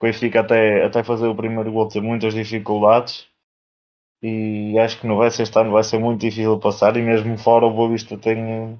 O 0.00 0.06
Benfica 0.06 0.40
até, 0.40 0.84
até 0.84 1.02
fazer 1.02 1.26
o 1.26 1.34
primeiro 1.34 1.72
gol 1.72 1.88
ter 1.88 2.00
muitas 2.00 2.34
dificuldades. 2.34 3.26
E 4.22 4.78
acho 4.78 5.00
que 5.00 5.06
no 5.06 5.18
Bessa 5.18 5.42
este 5.42 5.58
ano 5.58 5.72
vai 5.72 5.82
ser 5.82 5.98
muito 5.98 6.20
difícil 6.20 6.58
passar. 6.58 6.96
E 6.96 7.02
mesmo 7.02 7.38
fora 7.38 7.66
o 7.66 7.72
Boa 7.72 7.88
Vista 7.88 8.18
tem, 8.18 8.78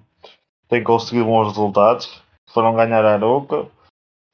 tem 0.68 0.84
conseguido 0.84 1.26
bons 1.26 1.48
resultados. 1.48 2.22
Foram 2.52 2.74
ganhar 2.74 3.04
a 3.04 3.14
Aroca, 3.14 3.66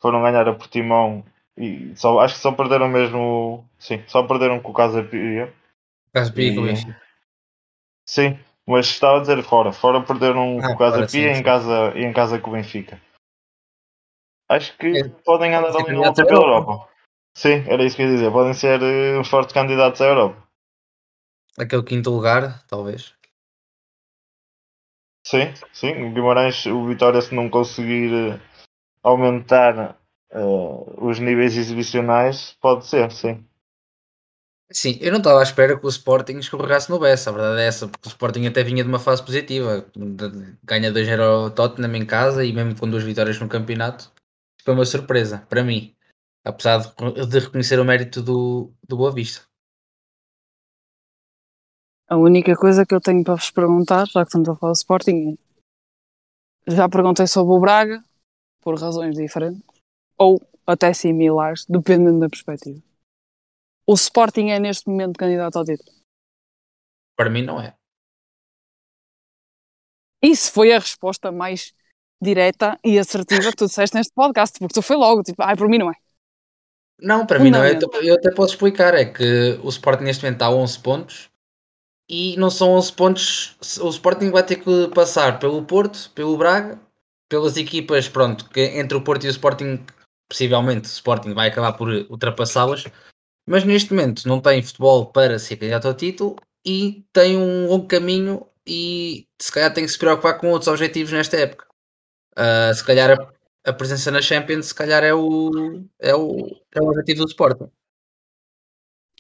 foram 0.01 0.23
ganhar 0.23 0.49
a 0.49 0.55
Portimão 0.55 1.23
e 1.59 1.97
só, 1.97 2.21
acho 2.21 2.35
que 2.35 2.41
só 2.41 2.53
perderam 2.53 2.89
mesmo. 2.89 3.69
Sim, 3.79 4.03
só 4.07 4.23
perderam 4.23 4.61
com 4.61 4.71
o 4.71 4.75
Casa 4.75 5.03
Pia. 5.03 5.53
Casa 6.13 6.33
Pia 6.33 6.55
com 6.55 6.63
o 6.63 6.95
Sim, 8.07 8.39
mas 8.65 8.87
estava 8.87 9.19
a 9.19 9.21
dizer 9.21 9.43
fora. 9.43 9.73
Fora 9.73 10.01
perderam 10.03 10.59
ah, 10.61 10.69
com 10.69 10.73
o 10.75 10.79
Casa 10.79 11.07
Pia 11.07 11.33
e 11.33 11.39
em 11.39 11.43
casa, 11.43 11.93
e 11.97 12.05
em 12.05 12.13
casa 12.13 12.39
com 12.39 12.51
o 12.51 12.53
Benfica. 12.53 13.01
Acho 14.49 14.77
que 14.79 14.99
é. 14.99 15.09
podem 15.25 15.55
andar 15.55 15.77
ali 15.77 15.93
no 15.93 16.03
volta 16.03 16.25
pela 16.25 16.39
Europa. 16.39 16.73
Europa. 16.73 16.89
Sim, 17.37 17.65
era 17.69 17.85
isso 17.85 17.97
que 17.97 18.03
eu 18.03 18.07
ia 18.07 18.15
dizer. 18.15 18.33
Podem 18.33 18.55
ser 18.55 18.81
uh, 18.81 19.25
fortes 19.25 19.53
candidatos 19.53 20.01
à 20.01 20.07
Europa. 20.07 20.43
Aquele 21.59 21.83
quinto 21.83 22.11
lugar, 22.11 22.65
talvez. 22.67 23.15
Sim, 25.27 25.53
sim. 25.73 25.91
O 26.05 26.13
Guimarães, 26.15 26.65
o 26.67 26.87
Vitória, 26.87 27.21
se 27.21 27.35
não 27.35 27.51
conseguir 27.51 28.11
uh, 28.13 28.41
aumentar 29.03 29.99
uh, 30.33 31.07
os 31.07 31.19
níveis 31.19 31.57
exibicionais, 31.57 32.57
pode 32.61 32.87
ser, 32.87 33.11
sim. 33.13 33.45
Sim, 34.71 34.99
eu 35.01 35.11
não 35.11 35.19
estava 35.19 35.41
à 35.41 35.43
espera 35.43 35.79
que 35.79 35.87
o 35.87 35.89
Sporting 35.89 36.39
escorregasse 36.39 36.91
no 36.91 36.99
Bessa, 36.99 37.31
a 37.31 37.33
verdade 37.33 37.61
é 37.63 37.67
essa, 37.67 37.89
porque 37.89 38.07
o 38.07 38.11
Sporting 38.11 38.47
até 38.47 38.63
vinha 38.63 38.83
de 38.83 38.89
uma 38.89 38.99
fase 38.99 39.25
positiva, 39.25 39.87
ganha 40.63 40.93
2-0 40.93 41.23
ao 41.23 41.51
Tottenham 41.51 41.95
em 41.97 42.05
casa 42.05 42.45
e 42.45 42.53
mesmo 42.53 42.79
com 42.79 42.89
duas 42.89 43.03
vitórias 43.03 43.41
no 43.41 43.49
campeonato, 43.49 44.13
foi 44.63 44.75
uma 44.75 44.85
surpresa 44.85 45.39
para 45.49 45.65
mim, 45.65 45.97
apesar 46.45 46.79
de, 46.81 47.27
de 47.27 47.39
reconhecer 47.39 47.81
o 47.81 47.85
mérito 47.85 48.21
do, 48.21 48.71
do 48.87 48.97
Boa 48.99 49.11
Vista. 49.11 49.47
A 52.07 52.17
única 52.17 52.55
coisa 52.55 52.85
que 52.85 52.95
eu 52.95 53.01
tenho 53.01 53.25
para 53.25 53.35
vos 53.35 53.51
perguntar, 53.51 54.07
já 54.07 54.21
que 54.21 54.29
estamos 54.29 54.49
a 54.51 54.57
falar 54.57 54.73
do 54.73 54.77
Sporting, 54.77 55.39
Já 56.67 56.87
perguntei 56.87 57.27
sobre 57.27 57.55
o 57.55 57.61
Braga, 57.61 58.05
por 58.61 58.79
razões 58.79 59.17
diferentes, 59.17 59.63
ou 60.19 60.41
até 60.67 60.93
similares, 60.93 61.65
dependendo 61.69 62.21
da 62.21 62.29
perspectiva. 62.29 62.83
O 63.87 63.95
Sporting 63.95 64.49
é 64.51 64.59
neste 64.59 64.89
momento 64.89 65.17
candidato 65.17 65.57
ao 65.57 65.65
título. 65.65 65.91
Para 67.17 67.31
mim 67.31 67.43
não 67.43 67.61
é. 67.61 67.75
Isso 70.23 70.53
foi 70.53 70.73
a 70.73 70.79
resposta 70.79 71.33
mais 71.33 71.73
direta 72.21 72.79
e 72.85 72.99
assertiva 72.99 73.51
que 73.51 73.57
tu 73.57 73.67
disseste 73.67 73.97
neste 73.97 74.13
podcast, 74.13 74.59
porque 74.59 74.75
tu 74.75 74.83
foi 74.83 74.97
logo, 74.97 75.23
tipo, 75.23 75.43
ai, 75.43 75.57
por 75.57 75.69
mim 75.69 75.79
não 75.79 75.91
é. 75.91 75.95
Não, 77.01 77.25
para 77.25 77.39
mim 77.39 77.51
não 77.51 77.63
é. 77.63 77.79
Eu 78.03 78.15
até 78.17 78.31
posso 78.33 78.55
explicar. 78.55 78.95
É 78.95 79.05
que 79.05 79.59
o 79.63 79.69
Sporting 79.69 80.05
neste 80.05 80.25
momento 80.25 80.37
está 80.37 80.47
a 80.47 80.55
11 80.55 80.79
pontos 80.81 81.31
e 82.09 82.37
não 82.37 82.51
são 82.51 82.73
11 82.73 82.93
pontos. 82.93 83.57
O 83.81 83.89
Sporting 83.89 84.31
vai 84.31 84.43
ter 84.43 84.57
que 84.57 84.89
passar 84.95 85.39
pelo 85.39 85.63
Porto, 85.63 86.11
pelo 86.15 86.37
Braga, 86.37 86.81
pelas 87.29 87.57
equipas, 87.57 88.09
pronto, 88.09 88.49
que 88.51 88.61
entre 88.61 88.97
o 88.97 89.03
Porto 89.03 89.25
e 89.25 89.29
o 89.29 89.31
Sporting, 89.31 89.85
possivelmente 90.29 90.89
o 90.89 90.93
Sporting 90.93 91.33
vai 91.33 91.49
acabar 91.49 91.73
por 91.73 91.89
ultrapassá-las. 91.89 92.85
Mas 93.47 93.65
neste 93.65 93.93
momento 93.93 94.29
não 94.29 94.41
tem 94.41 94.63
futebol 94.63 95.07
para 95.07 95.39
ser 95.39 95.57
candidato 95.57 95.89
ao 95.89 95.95
título 95.95 96.37
e 96.65 97.05
tem 97.13 97.37
um 97.37 97.67
longo 97.67 97.87
caminho 97.87 98.47
e 98.67 99.27
se 99.41 99.51
calhar 99.51 99.73
tem 99.73 99.85
que 99.85 99.91
se 99.91 99.99
preocupar 99.99 100.39
com 100.39 100.51
outros 100.51 100.69
objetivos 100.69 101.13
nesta 101.13 101.39
época. 101.39 101.67
Ah, 102.37 102.73
se 102.75 102.85
calhar 102.85 103.11
a, 103.11 103.71
a 103.71 103.73
presença 103.73 104.11
na 104.11 104.21
Champions 104.21 104.67
se 104.67 104.75
calhar 104.75 105.03
é 105.03 105.15
o, 105.15 105.83
é 105.99 106.15
o, 106.15 106.47
é 106.75 106.81
o 106.81 106.89
objetivo 106.89 107.25
do 107.25 107.29
Sporting. 107.29 107.71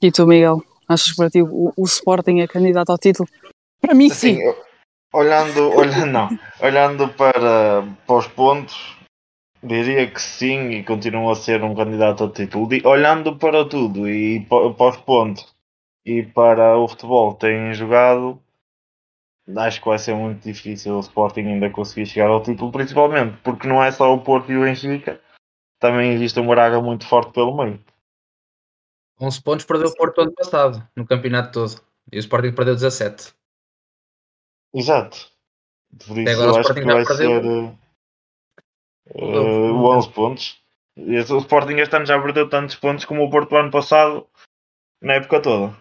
E 0.02 0.12
tu, 0.12 0.26
Miguel, 0.26 0.62
achas 0.86 1.10
que 1.10 1.16
para 1.16 1.30
ti 1.30 1.42
o, 1.42 1.72
o 1.76 1.84
Sporting 1.84 2.40
é 2.40 2.46
candidato 2.46 2.90
ao 2.90 2.98
título? 2.98 3.28
Para 3.80 3.94
mim, 3.94 4.10
Assim, 4.10 4.36
sim. 4.36 4.54
olhando, 5.12 5.70
olhando, 5.70 6.06
não, 6.06 6.28
olhando 6.60 7.08
para, 7.14 7.82
para 8.06 8.16
os 8.16 8.26
pontos, 8.28 8.97
diria 9.62 10.10
que 10.10 10.20
sim 10.20 10.70
e 10.70 10.84
continua 10.84 11.32
a 11.32 11.36
ser 11.36 11.62
um 11.62 11.74
candidato 11.74 12.24
ao 12.24 12.30
título. 12.30 12.68
Olhando 12.84 13.36
para 13.36 13.68
tudo 13.68 14.08
e 14.08 14.40
pa- 14.46 14.72
para 14.74 14.90
os 14.90 14.96
pontos 14.98 15.54
e 16.04 16.22
para 16.22 16.76
o 16.78 16.88
futebol 16.88 17.34
que 17.34 17.40
têm 17.40 17.74
jogado, 17.74 18.40
acho 19.56 19.80
que 19.80 19.88
vai 19.88 19.98
ser 19.98 20.14
muito 20.14 20.42
difícil 20.42 20.96
o 20.96 21.00
Sporting 21.00 21.40
ainda 21.40 21.70
conseguir 21.70 22.06
chegar 22.06 22.28
ao 22.28 22.42
título, 22.42 22.70
principalmente 22.72 23.36
porque 23.42 23.66
não 23.66 23.82
é 23.82 23.90
só 23.90 24.12
o 24.14 24.22
Porto 24.22 24.50
e 24.52 24.56
o 24.56 24.62
Benfica, 24.62 25.20
também 25.80 26.12
existe 26.12 26.38
um 26.40 26.46
Braga 26.46 26.80
muito 26.80 27.06
forte 27.06 27.32
pelo 27.32 27.56
meio. 27.56 27.82
11 29.20 29.42
pontos 29.42 29.64
perdeu 29.64 29.88
o 29.88 29.94
Porto 29.94 30.20
ano 30.20 30.32
passado, 30.32 30.86
no 30.96 31.04
campeonato 31.06 31.52
todo. 31.52 31.82
E 32.12 32.16
o 32.16 32.20
Sporting 32.20 32.52
perdeu 32.52 32.74
17. 32.74 33.34
Exato. 34.72 35.30
Por 36.06 36.18
Até 36.18 36.32
isso 36.32 36.42
agora 36.42 36.52
o 36.52 36.54
eu 36.54 36.60
acho 36.60 36.68
Sporting 36.70 36.86
vai 36.86 37.04
perdeu. 37.04 37.42
ser 37.42 37.78
uh, 39.14 39.72
uh, 39.72 39.84
11 39.98 40.10
pontos. 40.10 40.60
E 40.96 41.14
esse- 41.14 41.32
O 41.32 41.38
Sporting 41.38 41.76
este 41.76 41.94
ano 41.96 42.06
já 42.06 42.20
perdeu 42.20 42.48
tantos 42.48 42.74
pontos 42.76 43.04
como 43.04 43.22
o 43.24 43.30
Porto 43.30 43.56
ano 43.56 43.70
passado, 43.70 44.26
na 45.02 45.14
época 45.14 45.40
toda. 45.40 45.76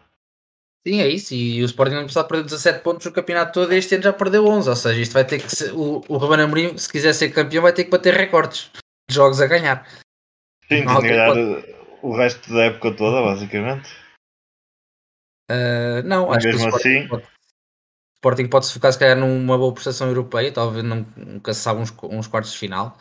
Sim, 0.87 1.01
é 1.01 1.07
isso. 1.07 1.33
E 1.33 1.61
o 1.61 1.65
Sporting 1.65 1.95
ano 1.95 2.07
passado 2.07 2.27
perdeu 2.27 2.45
17 2.45 2.81
pontos 2.83 3.05
no 3.05 3.11
campeonato 3.11 3.51
todo 3.53 3.73
e 3.73 3.77
este 3.77 3.95
ano 3.95 4.03
já 4.05 4.13
perdeu 4.13 4.45
11. 4.45 4.69
Ou 4.69 4.75
seja, 4.75 5.01
isto 5.01 5.13
vai 5.13 5.25
ter 5.25 5.39
que 5.41 5.49
ser. 5.53 5.73
O, 5.73 6.01
o 6.07 6.17
Ruben 6.17 6.41
Amorim, 6.41 6.77
se 6.77 6.89
quiser 6.89 7.13
ser 7.13 7.29
campeão, 7.31 7.63
vai 7.63 7.73
ter 7.73 7.83
que 7.83 7.89
bater 7.89 8.13
recordes 8.13 8.71
de 9.09 9.15
jogos 9.15 9.41
a 9.41 9.47
ganhar. 9.47 9.85
Sim, 10.69 10.85
tem 10.85 10.87
que 10.87 11.01
ganhar 11.01 11.35
uh, 11.35 11.63
o 12.03 12.15
resto 12.15 12.53
da 12.53 12.65
época 12.65 12.95
toda, 12.95 13.21
basicamente. 13.21 13.89
Ah, 15.49 16.01
não, 16.03 16.31
acho 16.31 16.47
que 16.47 16.55
o 16.55 16.59
mesmo 16.59 16.67
Sporting, 16.69 16.97
assim- 16.99 17.07
pode, 17.07 17.23
o 17.23 17.27
Sporting 18.19 18.47
pode 18.47 18.65
se 18.67 18.73
focar 18.73 18.93
se 18.93 18.99
calhar 18.99 19.17
numa 19.17 19.57
boa 19.57 19.73
prestação 19.73 20.07
europeia, 20.07 20.51
talvez 20.53 20.83
nunca 20.83 21.53
se 21.53 21.61
sabe 21.61 21.81
uns, 21.81 21.93
uns 22.03 22.27
quartos 22.27 22.51
de 22.51 22.57
final. 22.57 22.97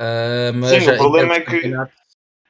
Ah, 0.00 0.50
mas 0.54 0.70
Sim, 0.70 0.88
o 0.88 0.94
em 0.94 0.96
problema 0.96 1.34
é 1.34 1.40
que- 1.42 1.72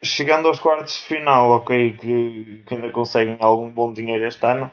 Chegando 0.02 0.48
aos 0.48 0.58
quartos 0.58 0.94
de 0.94 1.00
final, 1.02 1.50
ok, 1.50 1.92
que, 1.98 2.62
que 2.64 2.74
ainda 2.74 2.90
conseguem 2.90 3.36
algum 3.38 3.68
bom 3.68 3.92
dinheiro 3.92 4.24
este 4.24 4.46
ano, 4.46 4.70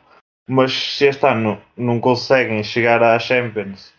mas 0.48 0.72
se 0.72 1.06
este 1.06 1.26
ano 1.26 1.62
não 1.76 2.00
conseguem 2.00 2.63
chegar 2.63 3.04
à 3.04 3.20
Champions 3.20 3.94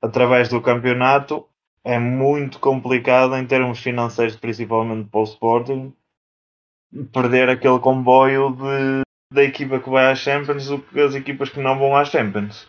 através 0.00 0.48
do 0.48 0.62
campeonato, 0.62 1.48
é 1.82 1.98
muito 1.98 2.60
complicado 2.60 3.34
em 3.36 3.44
termos 3.44 3.80
financeiros, 3.80 4.36
principalmente 4.36 5.08
para 5.08 5.18
o 5.18 5.24
Sporting, 5.24 5.92
perder 7.12 7.48
aquele 7.48 7.80
comboio 7.80 8.50
de, 8.50 9.02
da 9.34 9.42
equipa 9.42 9.80
que 9.80 9.90
vai 9.90 10.12
à 10.12 10.14
Champions 10.14 10.68
do 10.68 10.80
que 10.80 11.00
as 11.00 11.16
equipas 11.16 11.48
que 11.48 11.58
não 11.58 11.76
vão 11.76 11.96
à 11.96 12.04
Champions. 12.04 12.68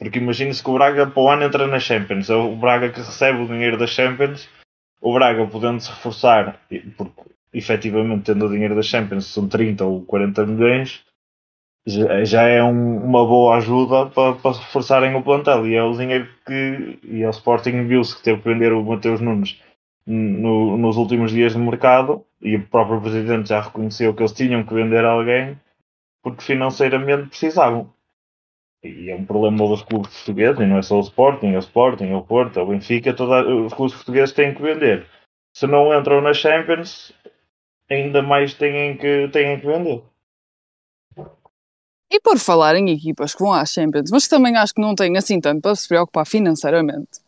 Porque 0.00 0.18
imagine-se 0.18 0.64
que 0.64 0.70
o 0.70 0.74
Braga 0.74 1.06
para 1.06 1.22
o 1.22 1.28
ano 1.30 1.44
entra 1.44 1.66
na 1.68 1.78
Champions, 1.78 2.30
é 2.30 2.34
o 2.34 2.56
Braga 2.56 2.88
que 2.90 3.00
recebe 3.00 3.42
o 3.42 3.46
dinheiro 3.46 3.76
da 3.78 3.86
Champions, 3.86 4.48
o 5.00 5.12
Braga 5.12 5.46
podendo 5.46 5.78
se 5.80 5.90
reforçar, 5.90 6.58
porque 6.96 7.20
efetivamente 7.52 8.24
tendo 8.24 8.46
o 8.46 8.50
dinheiro 8.50 8.74
da 8.74 8.82
Champions 8.82 9.26
são 9.26 9.46
30 9.46 9.84
ou 9.84 10.02
40 10.02 10.46
milhões, 10.46 11.04
já, 12.24 12.42
é 12.42 12.62
um- 12.62 12.98
uma 13.04 13.24
boa 13.26 13.56
ajuda 13.56 14.06
para, 14.06 14.34
para 14.34 14.56
reforçarem 14.58 15.14
o 15.14 15.22
plantel. 15.22 15.66
E 15.66 15.74
é 15.74 15.82
o 15.82 15.96
dinheiro 15.96 16.28
que. 16.46 16.98
E 17.02 17.24
o 17.24 17.30
Sporting 17.30 17.86
viu-se 17.86 18.16
que 18.16 18.22
teve 18.22 18.40
que 18.42 18.48
vender 18.48 18.72
o 18.72 18.82
Mateus 18.84 19.20
Nunes 19.20 19.60
no- 20.06 20.76
nos 20.76 20.96
últimos 20.96 21.30
dias 21.32 21.52
de 21.52 21.58
mercado, 21.58 22.24
e 22.40 22.56
o 22.56 22.66
próprio 22.66 23.00
presidente 23.00 23.48
já 23.50 23.60
reconheceu 23.60 24.14
que 24.14 24.22
eles 24.22 24.32
tinham 24.32 24.64
que 24.64 24.74
vender 24.74 25.04
alguém 25.04 25.58
porque 26.22 26.42
financeiramente 26.42 27.28
precisavam. 27.28 27.90
E 28.82 29.10
é 29.10 29.14
um 29.14 29.26
problema 29.26 29.58
dos 29.58 29.82
clubes 29.82 30.12
portugueses, 30.14 30.60
e 30.60 30.66
não 30.66 30.78
é 30.78 30.82
só 30.82 30.96
o 30.96 31.02
Sporting, 31.02 31.48
é 31.48 31.56
o 31.56 31.60
Sporting, 31.60 32.06
é 32.06 32.16
o 32.16 32.24
Porto, 32.24 32.58
é 32.58 32.62
o 32.62 32.66
Benfica, 32.66 33.14
toda, 33.14 33.46
os 33.46 33.74
clubes 33.74 33.94
portugueses 33.94 34.34
têm 34.34 34.54
que 34.54 34.62
vender. 34.62 35.06
Se 35.54 35.66
não 35.66 35.92
entram 35.98 36.20
na 36.20 36.32
Champions, 36.32 37.12
ainda 37.90 38.22
mais 38.22 38.54
têm 38.54 38.96
que, 38.96 39.28
têm 39.28 39.60
que 39.60 39.66
vender. 39.66 40.02
E 42.12 42.20
por 42.20 42.38
falar 42.38 42.74
em 42.74 42.90
equipas 42.90 43.34
que 43.34 43.42
vão 43.42 43.52
às 43.52 43.70
Champions, 43.70 44.10
mas 44.10 44.24
que 44.24 44.30
também 44.30 44.56
acho 44.56 44.74
que 44.74 44.80
não 44.80 44.94
têm 44.94 45.16
assim 45.16 45.40
tanto 45.40 45.60
para 45.62 45.74
se 45.76 45.86
preocupar 45.86 46.26
financeiramente. 46.26 47.20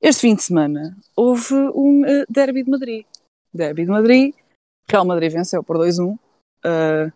Este 0.00 0.22
fim 0.22 0.34
de 0.34 0.42
semana 0.42 0.96
houve 1.16 1.54
um 1.54 2.04
eh, 2.04 2.24
derby 2.28 2.62
de 2.62 2.70
Madrid. 2.70 3.06
Derby 3.54 3.84
de 3.84 3.90
Madrid. 3.90 4.34
Real 4.88 5.04
Madrid 5.04 5.32
venceu 5.32 5.64
por 5.64 5.78
2-1. 5.78 6.14
Uh, 6.14 7.12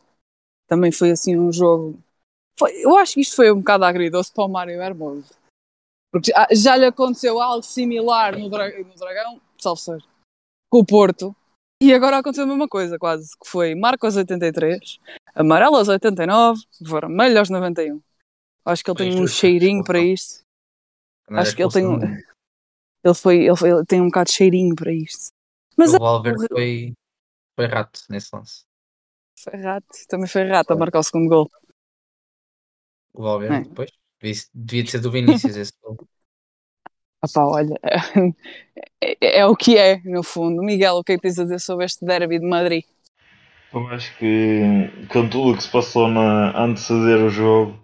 também 0.67 0.91
foi 0.91 1.11
assim 1.11 1.39
um 1.39 1.53
jogo. 1.53 1.99
Foi- 2.61 2.85
eu 2.85 2.95
acho 2.99 3.15
que 3.15 3.21
isto 3.23 3.35
foi 3.37 3.51
um 3.51 3.57
bocado 3.61 3.85
agridoce 3.87 4.31
para 4.33 4.45
o 4.45 4.49
Mário 4.49 4.81
Hermoso. 4.83 5.33
Porque 6.13 6.31
já, 6.53 6.77
lhe 6.77 6.85
aconteceu 6.85 7.41
algo 7.41 7.63
similar 7.63 8.37
no, 8.39 8.51
Dra- 8.51 8.69
no 8.79 8.95
Dragão, 8.97 9.41
salvo 9.57 9.81
seja, 9.81 10.05
com 10.71 10.81
o 10.81 10.85
Porto. 10.85 11.35
E 11.83 11.95
agora 11.95 12.19
aconteceu 12.19 12.45
a 12.45 12.47
mesma 12.47 12.69
coisa, 12.69 12.99
quase. 12.99 13.31
Que 13.43 13.49
foi 13.49 13.75
Marcos 13.75 14.15
83, 14.17 14.99
amarelo 15.35 15.77
aos 15.77 15.89
89, 15.89 16.61
vermelho 16.81 17.39
aos 17.39 17.49
91. 17.49 18.03
Acho 18.67 18.85
que 18.85 18.91
ele 18.91 18.99
tem 18.99 19.15
um 19.23 19.27
cheirinho 19.27 19.83
para 19.85 19.99
isto. 20.01 20.43
Acho 21.31 21.57
que 21.57 21.63
ele 21.63 21.73
tem 21.73 21.87
um- 21.87 21.99
Ele, 23.03 23.15
foi, 23.15 23.37
ele, 23.47 23.57
foi- 23.57 23.71
ele 23.71 23.87
tem 23.87 24.01
um 24.03 24.07
bocado 24.07 24.29
de 24.29 24.37
cheirinho 24.37 24.75
para 24.77 24.93
isto. 24.93 25.29
Mas 25.77 25.95
O 25.95 25.99
Valverde 25.99 26.47
foi, 26.51 26.93
foi 27.57 27.67
rato 27.67 28.01
nesse 28.11 28.29
lance. 28.37 28.65
foi 29.39 29.59
rato, 29.59 29.87
também 30.07 30.27
foi 30.27 30.43
rato 30.45 30.73
a 30.73 30.77
marcar 30.77 30.99
o 30.99 31.03
segundo 31.03 31.29
gol. 31.31 31.51
O 33.15 33.23
Valverde, 33.23 33.59
É. 33.59 33.65
depois. 33.65 33.91
Devia, 34.21 34.43
devia 34.55 34.83
de 34.85 34.91
ser 34.91 35.01
do 35.01 35.11
Vinícius 35.11 35.57
esse 35.57 35.73
gol. 35.83 35.97
Ah 37.23 37.29
pá, 37.29 37.45
olha, 37.45 37.79
é, 39.01 39.41
é 39.41 39.47
o 39.47 39.55
que 39.57 39.77
é, 39.79 40.01
no 40.05 40.23
fundo. 40.23 40.63
Miguel, 40.63 40.97
o 40.97 41.05
que 41.05 41.13
é 41.13 41.17
que 41.17 41.23
tens 41.23 41.39
a 41.39 41.43
dizer 41.45 41.61
sobre 41.61 41.85
este 41.87 42.05
derby 42.05 42.39
de 42.39 42.47
Madrid? 42.47 42.85
Eu 43.73 43.87
acho 43.89 44.17
que 44.19 44.61
com 45.13 45.29
tudo 45.29 45.51
o 45.53 45.57
que 45.57 45.63
se 45.63 45.71
passou 45.71 46.09
na, 46.09 46.57
antes 46.61 46.87
de 46.89 46.95
ver 47.05 47.19
o 47.23 47.29
jogo, 47.31 47.79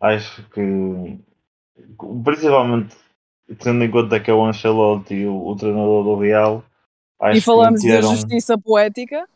acho 0.00 0.42
que 0.50 0.60
principalmente 2.24 2.96
tendo 3.60 3.84
em 3.84 3.90
conta 3.90 4.20
que 4.20 4.30
é 4.30 4.34
o 4.34 4.44
Ancelotti 4.44 5.26
o, 5.26 5.46
o 5.48 5.56
treinador 5.56 6.04
do 6.04 6.16
Real, 6.16 6.64
acho 7.20 7.38
e 7.38 7.40
falamos 7.40 7.84
que 7.84 7.88
meteram, 7.88 8.00
de 8.00 8.06
justiça 8.06 8.58
poética. 8.58 9.28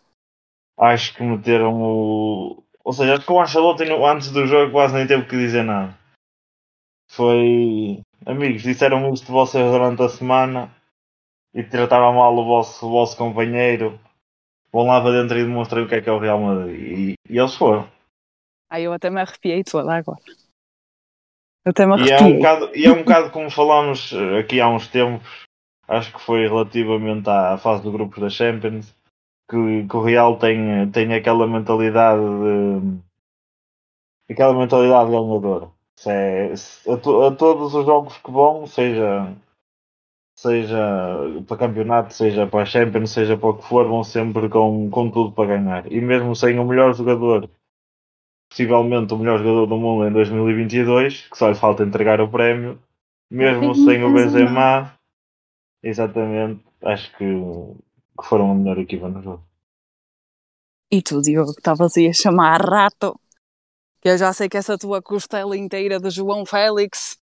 acho 0.78 1.14
que 1.14 1.22
meteram 1.22 1.80
o. 1.82 2.61
Ou 2.84 2.92
seja, 2.92 3.14
acho 3.14 3.24
que 3.26 3.32
o 3.32 3.40
Ancelotti 3.40 3.84
antes 3.84 4.30
do 4.30 4.46
jogo 4.46 4.72
quase 4.72 4.94
nem 4.94 5.06
teve 5.06 5.24
que 5.26 5.36
dizer 5.36 5.62
nada. 5.62 5.96
Foi. 7.10 8.00
Amigos, 8.24 8.62
disseram 8.62 9.12
isto 9.12 9.26
de 9.26 9.32
vocês 9.32 9.70
durante 9.70 10.02
a 10.02 10.08
semana 10.08 10.74
e 11.54 11.62
trataram 11.62 12.14
mal 12.14 12.34
o 12.34 12.44
vosso, 12.44 12.86
o 12.86 12.90
vosso 12.90 13.16
companheiro. 13.16 13.98
Vão 14.72 14.86
lá 14.86 15.00
para 15.02 15.20
dentro 15.20 15.38
e 15.38 15.44
demonstrem 15.44 15.84
o 15.84 15.88
que 15.88 15.96
é 15.96 16.00
que 16.00 16.08
é 16.08 16.12
o 16.12 16.18
Real 16.18 16.40
Madrid. 16.40 16.80
E, 16.80 17.14
e 17.28 17.38
eles 17.38 17.54
foram. 17.54 17.86
Ai, 18.70 18.82
eu 18.86 18.92
até 18.92 19.10
me 19.10 19.20
arrepiei 19.20 19.62
toda 19.62 19.94
agora. 19.94 20.18
Eu 21.64 21.70
até 21.70 21.84
me 21.84 21.92
E 22.02 22.10
é, 22.10 22.14
um 22.14 22.16
arrepiei. 22.16 22.36
bocado, 22.38 22.70
e 22.74 22.86
é 22.86 22.90
um 22.90 22.98
bocado 23.02 23.30
como 23.30 23.50
falámos 23.50 24.12
eh, 24.12 24.38
aqui 24.38 24.60
há 24.60 24.68
uns 24.68 24.88
tempos, 24.88 25.28
acho 25.86 26.12
que 26.12 26.20
foi 26.20 26.48
relativamente 26.48 27.28
à 27.28 27.58
fase 27.58 27.82
do 27.82 27.92
grupos 27.92 28.18
da 28.18 28.30
Champions, 28.30 28.94
que, 29.52 29.88
que 29.88 29.96
o 29.96 30.02
Real 30.02 30.38
tem, 30.38 30.90
tem 30.90 31.14
aquela 31.14 31.46
mentalidade 31.46 32.20
de, 34.28 34.34
aquela 34.34 34.54
mentalidade 34.54 35.10
ganhadora. 35.10 35.70
Se 35.96 36.10
é, 36.10 36.56
se- 36.56 36.90
a, 36.90 36.96
to- 36.96 37.22
a 37.22 37.34
todos 37.36 37.74
os 37.74 37.86
jogos 37.86 38.16
que 38.18 38.30
vão, 38.30 38.66
seja, 38.66 39.36
seja 40.36 40.76
para 41.46 41.56
campeonato, 41.56 42.12
seja 42.12 42.46
para 42.46 42.62
a 42.62 42.66
Champions, 42.66 43.10
seja 43.10 43.36
para 43.36 43.48
o 43.50 43.56
que 43.58 43.64
for, 43.64 43.86
vão 43.86 44.04
sempre 44.04 44.48
com, 44.48 44.90
com 44.90 45.10
tudo 45.10 45.32
para 45.32 45.56
ganhar. 45.56 45.90
E 45.92 46.00
mesmo 46.00 46.34
sem 46.36 46.58
o 46.58 46.64
melhor 46.64 46.94
jogador, 46.94 47.48
possivelmente 48.50 49.14
o 49.14 49.18
melhor 49.18 49.38
jogador 49.38 49.66
do 49.66 49.76
mundo 49.76 50.06
em 50.06 50.12
2022, 50.12 51.28
que 51.28 51.36
só 51.38 51.48
lhe 51.48 51.54
falta 51.54 51.82
entregar 51.82 52.20
o 52.20 52.28
prémio, 52.30 52.78
mesmo 53.30 53.74
sem 53.74 54.04
o 54.04 54.12
Benzema, 54.12 54.92
exatamente, 55.82 56.64
acho 56.82 57.16
que, 57.16 57.24
que 58.18 58.26
foram 58.28 58.50
a 58.50 58.54
melhor 58.54 58.78
equipa 58.78 59.08
no 59.08 59.22
jogo. 59.22 59.44
E 60.96 60.98
tu, 61.02 61.20
Diogo, 61.20 61.54
que 61.54 61.60
estavas 61.60 61.96
aí 61.96 62.06
a 62.08 62.12
chamar 62.12 62.60
rato. 62.60 63.18
Que 64.00 64.10
eu 64.10 64.18
já 64.18 64.32
sei 64.32 64.48
que 64.48 64.56
essa 64.58 64.78
tua 64.78 65.02
costela 65.02 65.56
inteira 65.56 66.00
de 66.00 66.10
João 66.10 66.44
Félix 66.46 67.18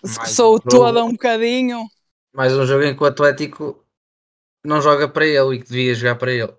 coçou 0.00 0.56
um 0.56 0.60
jogo- 0.64 0.68
toda 0.70 1.04
um 1.04 1.12
bocadinho. 1.12 1.86
Mais 2.34 2.52
um 2.52 2.66
jogo 2.66 2.84
em 2.84 2.96
que 2.96 3.02
o 3.02 3.06
Atlético 3.06 3.84
não 4.64 4.80
joga 4.80 5.08
para 5.08 5.26
ele 5.26 5.56
e 5.56 5.60
que 5.60 5.68
devia 5.68 5.94
jogar 5.94 6.16
para 6.16 6.32
ele. 6.32 6.54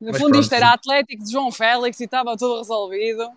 No 0.00 0.12
Mas 0.12 0.18
fundo, 0.18 0.32
pronto, 0.32 0.42
isto 0.42 0.54
era 0.54 0.68
sim. 0.68 0.74
Atlético 0.74 1.24
de 1.24 1.32
João 1.32 1.50
Félix 1.50 1.98
e 2.00 2.04
estava 2.04 2.36
tudo 2.36 2.58
resolvido. 2.58 3.30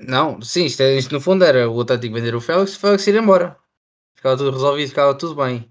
Não, 0.00 0.40
sim, 0.42 0.64
isto, 0.64 0.80
é- 0.82 0.96
isto 0.96 1.12
no 1.14 1.20
fundo 1.20 1.44
era 1.44 1.70
o 1.70 1.80
Atlético 1.80 2.14
vender 2.14 2.34
o 2.34 2.40
Félix 2.40 2.72
e 2.72 2.76
o 2.76 2.80
Félix 2.80 3.06
ir 3.06 3.14
embora. 3.16 3.56
Ficava 4.16 4.36
tudo 4.36 4.50
resolvido, 4.52 4.88
ficava 4.88 5.16
tudo 5.18 5.34
bem. 5.36 5.69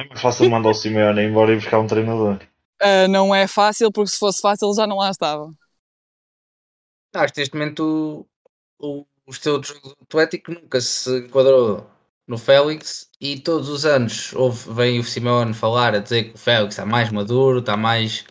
É 0.00 0.02
mais 0.08 0.22
fácil 0.22 0.48
mandar 0.48 0.70
o 0.70 0.74
Simeone 0.80 1.22
embora 1.24 1.52
e 1.52 1.56
buscar 1.56 1.78
um 1.80 1.86
treinador. 1.86 2.38
Ah, 2.80 3.08
não 3.08 3.34
é 3.34 3.46
fácil, 3.48 3.90
porque 3.92 4.10
se 4.10 4.18
fosse 4.18 4.40
fácil 4.40 4.72
já 4.74 4.86
não 4.86 4.96
lá 4.98 5.10
estava. 5.10 5.50
Ah, 7.14 7.22
Acho 7.22 7.34
que 7.34 7.40
neste 7.40 7.56
momento 7.56 8.28
o, 8.78 9.06
o 9.26 9.30
estilo 9.30 9.60
de 9.60 9.68
jogo 9.68 9.88
do 9.90 9.96
Atlético 10.02 10.52
nunca 10.52 10.80
se 10.80 11.18
enquadrou 11.20 11.90
no 12.26 12.38
Félix 12.38 13.10
e 13.20 13.40
todos 13.40 13.68
os 13.68 13.84
anos 13.86 14.32
houve, 14.34 14.72
vem 14.74 15.00
o 15.00 15.04
Simeone 15.04 15.54
falar 15.54 15.94
a 15.94 15.98
dizer 16.00 16.24
que 16.30 16.34
o 16.34 16.38
Félix 16.38 16.74
está 16.74 16.86
mais 16.86 17.10
maduro, 17.10 17.60
está 17.60 17.76
mais. 17.76 18.24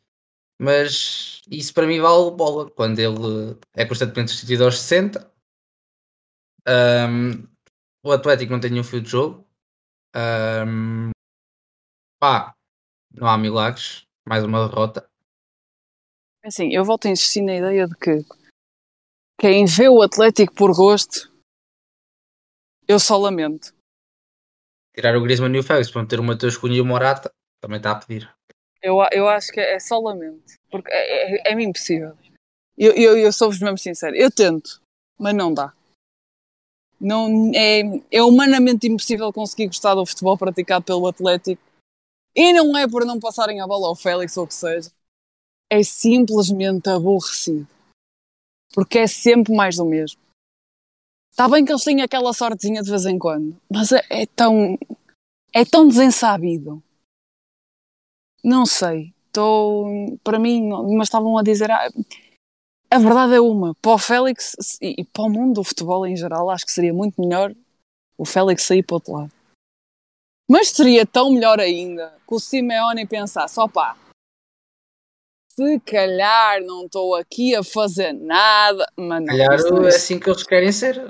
Mas 0.62 1.42
isso 1.52 1.74
para 1.74 1.88
mim 1.88 2.00
vale 2.02 2.32
bola 2.32 2.70
quando 2.72 3.00
ele 3.00 3.58
é 3.76 3.86
constantemente 3.86 4.32
substituído 4.32 4.66
aos 4.66 4.80
60. 4.80 5.32
Ahm, 6.66 7.48
o 8.04 8.12
Atlético 8.12 8.52
não 8.54 8.60
tem 8.60 8.72
nenhum 8.72 8.84
fio 8.84 9.02
de 9.02 9.10
jogo. 9.10 9.48
Ahm, 10.16 11.12
pá, 12.20 12.54
não 13.12 13.28
há 13.28 13.38
milagres. 13.38 14.06
Mais 14.28 14.44
uma 14.44 14.68
derrota. 14.68 15.10
Assim, 16.44 16.74
eu 16.74 16.84
volto 16.84 17.08
a 17.08 17.12
insistir 17.12 17.42
na 17.42 17.56
ideia 17.56 17.88
de 17.88 17.96
que 17.96 18.26
quem 19.40 19.66
vê 19.66 19.88
o 19.88 20.02
Atlético 20.02 20.54
por 20.54 20.76
gosto, 20.76 21.32
eu 22.88 23.00
só 23.00 23.18
lamento. 23.18 23.74
Tirar 24.94 25.16
o 25.16 25.22
Griezmann 25.22 25.56
e 25.56 25.60
o 25.60 25.64
Félix 25.64 25.92
para 25.92 26.02
meter 26.02 26.20
o 26.20 26.24
Mateus 26.24 26.58
Cunha 26.58 26.78
e 26.78 26.82
o 26.82 26.86
Morata 26.86 27.32
também 27.62 27.78
está 27.78 27.92
a 27.92 27.96
pedir. 27.96 28.30
Eu, 28.82 28.98
eu 29.12 29.28
acho 29.28 29.52
que 29.52 29.60
é 29.60 29.80
só 29.80 30.00
lamento. 30.00 30.56
Porque 30.70 30.92
é, 30.92 31.50
é, 31.50 31.52
é-me 31.52 31.66
impossível. 31.66 32.18
Eu, 32.78 32.94
eu, 32.94 33.18
eu 33.18 33.32
sou-vos 33.32 33.60
mesmo 33.60 33.78
sincero. 33.78 34.16
Eu 34.16 34.32
tento, 34.32 34.82
mas 35.20 35.36
não 35.36 35.54
dá. 35.54 35.74
Não, 37.00 37.52
é, 37.54 37.82
é 38.12 38.24
humanamente 38.24 38.88
impossível 38.88 39.32
conseguir 39.32 39.68
gostar 39.68 39.96
do 39.96 40.06
futebol 40.06 40.38
praticado 40.38 40.84
pelo 40.84 41.08
Atlético. 41.08 41.62
E 42.38 42.54
não 42.54 42.78
é 42.78 42.88
por 42.88 43.04
não 43.04 43.20
passarem 43.20 43.60
a 43.60 43.66
bola 43.66 43.88
ao 43.88 43.96
Félix 43.96 44.38
ou 44.38 44.44
o 44.44 44.48
que 44.48 44.54
seja. 44.54 44.92
É 45.72 45.82
simplesmente 45.82 46.88
aborrecido. 46.88 47.68
Porque 48.76 49.00
é 49.00 49.08
sempre 49.08 49.56
mais 49.56 49.76
do 49.76 49.86
mesmo. 49.86 50.22
Está 51.32 51.50
bem 51.50 51.66
que 51.66 51.72
eles 51.72 51.84
têm 51.84 52.04
aquela 52.04 52.32
sortezinha 52.34 52.84
de 52.84 52.90
vez 52.92 53.08
em 53.08 53.18
quando, 53.18 53.60
mas 53.68 53.92
é, 53.92 54.04
é 54.10 54.26
tão. 54.28 54.78
É 55.52 55.66
tão 55.66 55.88
desensabido. 55.88 56.82
Não 58.44 58.68
sei. 58.68 59.14
Estou. 59.26 59.88
Para 60.24 60.38
mim, 60.38 60.70
mas 60.96 61.08
estavam 61.08 61.40
a 61.40 61.44
dizer. 61.44 61.72
ah, 61.72 61.90
a 62.92 63.00
verdade 63.00 63.34
é 63.34 63.42
uma. 63.42 63.74
Para 63.76 63.94
o 63.94 63.98
Félix 63.98 64.56
e 64.80 65.02
e 65.02 65.04
para 65.04 65.24
o 65.24 65.30
mundo 65.30 65.56
do 65.56 65.64
futebol 65.64 66.06
em 66.06 66.16
geral, 66.16 66.52
acho 66.52 66.66
que 66.66 66.72
seria 66.72 66.94
muito 66.94 67.20
melhor 67.20 67.56
o 68.16 68.26
Félix 68.26 68.64
sair 68.64 68.84
para 68.84 68.94
o 68.94 68.98
outro 68.98 69.14
lado. 69.14 69.37
Mas 70.50 70.70
seria 70.70 71.06
tão 71.06 71.32
melhor 71.32 71.60
ainda 71.60 72.18
que 72.28 72.34
o 72.36 72.40
Simeone 72.40 73.06
pensasse: 73.06 73.60
opá, 73.60 73.98
se 75.50 75.80
calhar 75.82 76.62
não 76.62 76.86
estou 76.86 77.16
aqui 77.16 77.56
a 77.56 77.64
fazer 77.64 78.14
nada, 78.14 78.86
mas 78.96 79.20
não, 79.22 79.26
calhar 79.26 79.60
não- 79.72 79.84
é 79.84 79.88
assim 79.90 80.20
que 80.20 80.30
eles 80.30 80.44
querem 80.44 80.72
ser. 80.72 81.02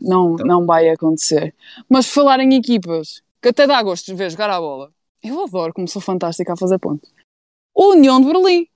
Não, 0.00 0.34
não 0.36 0.66
vai 0.66 0.88
acontecer. 0.88 1.54
Mas 1.88 2.06
falar 2.08 2.40
em 2.40 2.54
equipas, 2.54 3.22
que 3.40 3.48
até 3.48 3.66
dá 3.66 3.80
gosto 3.82 4.06
de 4.06 4.14
ver 4.14 4.30
jogar 4.30 4.50
a 4.50 4.58
bola, 4.60 4.92
eu 5.22 5.44
adoro 5.44 5.72
como 5.72 5.86
sou 5.86 6.02
fantástica 6.02 6.52
a 6.52 6.56
fazer 6.56 6.78
pontos. 6.78 7.12
O 7.74 7.92
União 7.92 8.20
de 8.20 8.26
Berlim, 8.26 8.66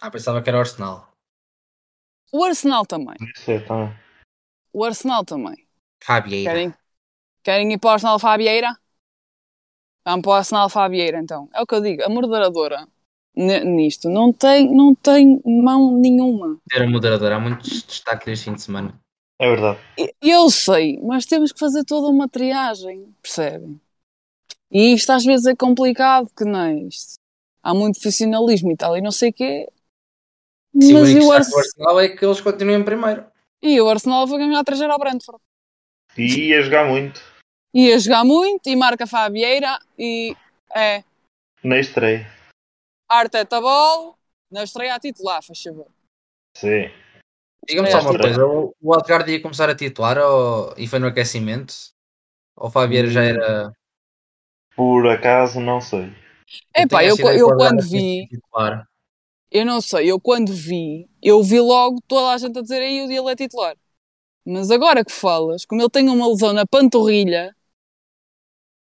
Ah, 0.00 0.10
pensava 0.10 0.42
que 0.42 0.50
era 0.50 0.58
o 0.58 0.60
Arsenal. 0.60 1.08
o 2.32 2.42
Arsenal 2.44 2.84
também. 2.84 3.16
É, 3.46 3.60
tá. 3.60 3.98
O 4.72 4.84
Arsenal 4.84 5.24
também. 5.24 5.66
Fabieira. 6.02 6.50
Querem, 6.50 6.74
querem 7.44 7.72
ir 7.72 7.78
para 7.78 7.90
o 7.90 7.92
Arsenal 7.92 8.18
Fabieira? 8.18 8.76
Vamos 10.04 10.22
para 10.22 10.30
o 10.30 10.34
Arsenal 10.34 10.68
Fabieira 10.68 11.20
então. 11.20 11.48
É 11.54 11.62
o 11.62 11.66
que 11.66 11.74
eu 11.74 11.80
digo, 11.80 12.02
a 12.02 12.08
moderadora 12.08 12.88
nisto 13.36 14.08
não 14.08 14.32
tem, 14.32 14.74
não 14.74 14.94
tem 14.94 15.40
mão 15.44 15.98
nenhuma. 15.98 16.58
Ter 16.68 16.82
a 16.82 16.88
moderadora. 16.88 17.36
Há 17.36 17.40
muitos 17.40 17.82
destaques 17.82 18.28
este 18.28 18.44
fim 18.44 18.54
de 18.54 18.62
semana. 18.62 19.00
É 19.38 19.48
verdade. 19.48 19.80
Eu 20.22 20.48
sei, 20.48 21.00
mas 21.02 21.26
temos 21.26 21.52
que 21.52 21.58
fazer 21.58 21.84
toda 21.84 22.08
uma 22.08 22.28
triagem, 22.28 23.12
percebem? 23.20 23.80
E 24.70 24.94
isto 24.94 25.10
às 25.10 25.24
vezes 25.24 25.46
é 25.46 25.56
complicado, 25.56 26.30
que 26.36 26.44
não 26.44 26.60
é 26.60 26.74
isto. 26.74 27.18
Há 27.62 27.74
muito 27.74 28.00
profissionalismo 28.00 28.70
e 28.70 28.76
tal, 28.76 28.96
e 28.96 29.00
não 29.00 29.10
sei 29.10 29.30
o 29.30 29.32
quê. 29.32 29.68
Sim, 30.80 30.94
o 30.94 31.00
mas 31.00 31.10
e 31.10 31.16
o, 31.16 31.18
destaque 31.18 31.26
do 31.26 31.32
Ars 31.32 31.54
Arsenal 31.54 32.00
é 32.00 32.08
que 32.08 32.24
eles 32.24 32.40
continuem 32.40 32.80
em 32.80 32.84
primeiro. 32.84 33.24
e 33.60 33.80
o 33.80 33.88
Arsenal 33.88 34.26
vai 34.26 34.38
ganhar 34.38 34.62
3 34.62 34.82
ao 34.82 34.98
Brentford. 34.98 35.42
E 36.16 36.48
ia 36.48 36.62
jogar 36.62 36.88
muito 36.88 37.20
Ia 37.74 37.98
jogar 37.98 38.24
muito 38.24 38.68
e 38.68 38.76
marca 38.76 39.04
Fabieira 39.04 39.78
e 39.98 40.36
é 40.74 41.02
na 41.62 41.78
estreia. 41.78 42.30
Arteta 43.08 43.60
Ball 43.60 44.16
na 44.50 44.62
estreia 44.62 44.94
a 44.94 45.00
titular, 45.00 45.42
faz 45.42 45.60
favor. 45.60 45.88
Sim. 46.56 46.90
Diga-me 47.66 47.90
só 47.90 48.00
uma 48.00 48.18
coisa. 48.18 48.46
O 48.46 48.74
o 48.80 48.94
Algarve 48.94 49.32
ia 49.32 49.42
começar 49.42 49.68
a 49.68 49.74
titular 49.74 50.18
ou... 50.18 50.74
e 50.76 50.86
foi 50.86 50.98
no 50.98 51.06
aquecimento? 51.06 51.74
Ou 52.56 52.68
o 52.68 52.70
Fabieira 52.70 53.08
já 53.08 53.24
era. 53.24 53.72
Por 54.76 55.08
acaso, 55.08 55.60
não 55.60 55.80
sei. 55.80 56.12
Epá, 56.76 56.98
tenho 56.98 57.10
eu, 57.10 57.14
ideia 57.16 57.38
eu 57.38 57.48
o 57.48 57.56
quando 57.56 57.82
vi, 57.82 58.28
titular. 58.28 58.86
eu 59.50 59.64
não 59.64 59.80
sei, 59.80 60.10
eu 60.10 60.20
quando 60.20 60.52
vi, 60.52 61.08
eu 61.22 61.42
vi 61.42 61.58
logo 61.58 62.00
toda 62.06 62.32
a 62.32 62.38
gente 62.38 62.58
a 62.58 62.62
dizer 62.62 62.82
aí 62.82 63.02
o 63.02 63.08
dia 63.08 63.18
ele 63.18 63.30
é 63.30 63.36
titular. 63.36 63.76
Mas 64.44 64.70
agora 64.70 65.04
que 65.04 65.10
falas, 65.10 65.64
como 65.64 65.80
ele 65.80 65.88
tem 65.88 66.08
uma 66.08 66.28
lesão 66.28 66.52
na 66.52 66.66
panturrilha, 66.66 67.56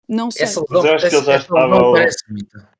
não 0.08 0.30
sei. 0.30 0.44
Essa 0.44 0.60
lesão 0.60 0.86
eu 0.86 0.94
acho 0.94 1.04
que 1.04 1.10
parece, 1.10 1.16
ele 1.16 1.24
já 1.26 1.36
estava- 1.36 1.92
parece 1.92 2.28
bonita. 2.28 2.70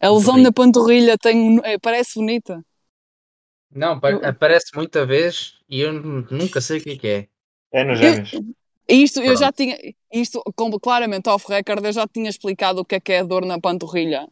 A 0.00 0.08
lesão 0.10 0.36
na 0.36 0.52
panturrilha 0.52 1.16
tem, 1.18 1.60
é, 1.64 1.78
parece 1.78 2.14
bonita. 2.16 2.64
Não, 3.70 3.98
Eu- 4.02 4.24
aparece 4.24 4.66
muita 4.74 5.04
vez 5.06 5.58
e 5.68 5.80
eu 5.80 5.92
nunca 5.92 6.60
sei 6.60 6.78
o 6.78 6.82
que 6.82 6.90
é 6.90 6.96
que 6.98 7.08
é. 7.08 7.28
É 7.72 7.84
nos 7.84 8.00
Eu- 8.00 8.12
gêmeos. 8.24 8.30
Isto 8.86 9.20
eu 9.20 9.24
Pronto. 9.28 9.38
já 9.40 9.50
tinha, 9.52 9.78
isto 10.12 10.42
como 10.54 10.78
claramente 10.78 11.28
off 11.30 11.46
record, 11.48 11.84
eu 11.86 11.92
já 11.92 12.06
tinha 12.06 12.28
explicado 12.28 12.80
o 12.82 12.84
que 12.84 12.96
é 12.96 13.00
que 13.00 13.12
é 13.12 13.24
dor 13.24 13.44
na 13.46 13.58
panturrilha. 13.58 14.28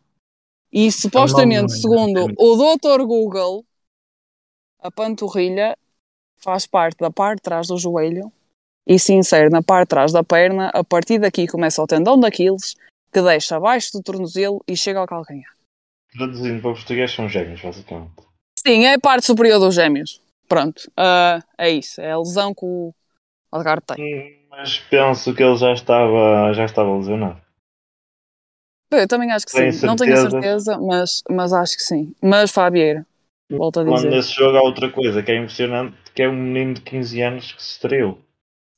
E 0.70 0.92
supostamente, 0.92 1.62
nome, 1.72 1.80
segundo 1.80 2.34
o 2.38 2.76
Dr. 2.76 3.02
Google, 3.04 3.64
a 4.78 4.90
panturrilha 4.90 5.76
faz 6.36 6.66
parte 6.66 6.98
da 6.98 7.10
parte 7.10 7.36
de 7.38 7.42
trás 7.42 7.66
do 7.68 7.78
joelho 7.78 8.30
e 8.86 8.98
se 8.98 9.12
insere 9.12 9.48
na 9.48 9.62
parte 9.62 9.84
de 9.84 9.88
trás 9.88 10.12
da 10.12 10.22
perna. 10.24 10.70
A 10.74 10.82
partir 10.84 11.18
daqui 11.18 11.46
começa 11.46 11.82
o 11.82 11.86
tendão 11.86 12.18
daqueles 12.18 12.74
que 13.12 13.22
deixa 13.22 13.56
abaixo 13.56 13.92
do 13.92 14.02
tornozelo 14.02 14.62
e 14.66 14.76
chega 14.76 14.98
ao 15.00 15.06
calcanhar. 15.06 15.50
Traduzindo 16.12 16.60
para 16.60 16.72
português, 16.72 17.10
são 17.12 17.28
gêmeos, 17.28 17.60
basicamente. 17.60 18.12
Sim, 18.58 18.84
é 18.84 18.94
a 18.94 18.98
parte 19.00 19.26
superior 19.26 19.58
dos 19.58 19.74
gêmeos. 19.74 20.20
Pronto, 20.48 20.90
ah, 20.96 21.40
é 21.56 21.70
isso. 21.70 22.00
É 22.00 22.12
a 22.12 22.18
lesão 22.18 22.54
que 22.54 22.64
o 22.64 22.94
Algarve 23.50 23.82
tem. 23.86 23.96
Hum, 24.04 24.46
Mas 24.50 24.78
penso 24.78 25.34
que 25.34 25.42
ele 25.42 25.56
já 25.56 25.72
estava, 25.72 26.52
já 26.52 26.64
estava 26.64 26.94
lesionado. 26.96 27.40
Eu 28.90 29.08
também 29.08 29.30
acho 29.32 29.46
que 29.46 29.52
Tenho 29.52 29.72
sim. 29.72 29.86
Não 29.86 29.96
tenho 29.96 30.12
a 30.12 30.16
certeza. 30.16 30.42
certeza, 30.42 30.78
mas, 30.78 31.22
mas 31.30 31.52
acho 31.54 31.76
que 31.76 31.82
sim. 31.82 32.14
Mas 32.20 32.50
Fabieira, 32.50 33.06
volto 33.50 33.80
a 33.80 33.84
Quando 33.84 33.96
dizer. 33.96 34.10
nesse 34.10 34.32
jogo 34.34 34.58
há 34.58 34.62
outra 34.62 34.90
coisa 34.90 35.22
que 35.22 35.32
é 35.32 35.36
impressionante, 35.38 35.96
que 36.14 36.22
é 36.22 36.28
um 36.28 36.34
menino 36.36 36.74
de 36.74 36.82
15 36.82 37.22
anos 37.22 37.52
que 37.52 37.62
se 37.62 37.70
estreou. 37.70 38.18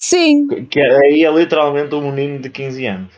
Sim, 0.07 0.47
Que- 0.69 0.81
é- 0.81 0.97
aí 0.99 1.25
é 1.25 1.31
literalmente 1.33 1.95
um 1.95 2.13
menino 2.13 2.39
de 2.39 2.51
15 2.51 2.85
anos. 2.87 3.11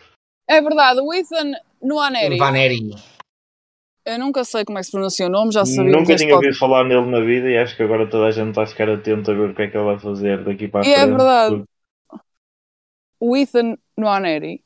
é 0.48 0.60
verdade. 0.62 1.00
O 1.00 1.12
Ethan 1.12 1.52
Nuaneri. 1.82 2.38
Vaneri. 2.38 2.80
Eu 4.04 4.20
nunca 4.20 4.44
sei 4.44 4.64
como 4.64 4.78
é 4.78 4.82
que 4.82 4.86
se 4.86 4.92
pronuncia 4.92 5.26
o 5.26 5.28
nome, 5.28 5.50
já 5.50 5.64
sabia 5.66 5.90
Nunca 5.90 6.14
tinha 6.14 6.32
ouvido 6.32 6.56
falar 6.56 6.84
nele 6.84 7.06
na 7.10 7.18
vida 7.20 7.50
e 7.50 7.58
acho 7.58 7.74
que 7.76 7.82
agora 7.82 8.08
toda 8.08 8.26
a 8.26 8.30
gente 8.30 8.54
vai 8.54 8.64
ficar 8.64 8.88
atento 8.88 9.32
a 9.32 9.34
ver 9.34 9.50
o 9.50 9.54
que 9.54 9.62
é 9.62 9.68
que 9.68 9.76
ele 9.76 9.84
vai 9.84 9.98
fazer 9.98 10.44
daqui 10.44 10.68
para 10.68 10.82
a 10.82 10.86
E 10.88 10.92
é 10.92 10.96
frente. 10.98 11.08
verdade. 11.08 11.64
O 13.18 13.36
Ethan 13.36 13.76
Nwaneri 13.96 14.62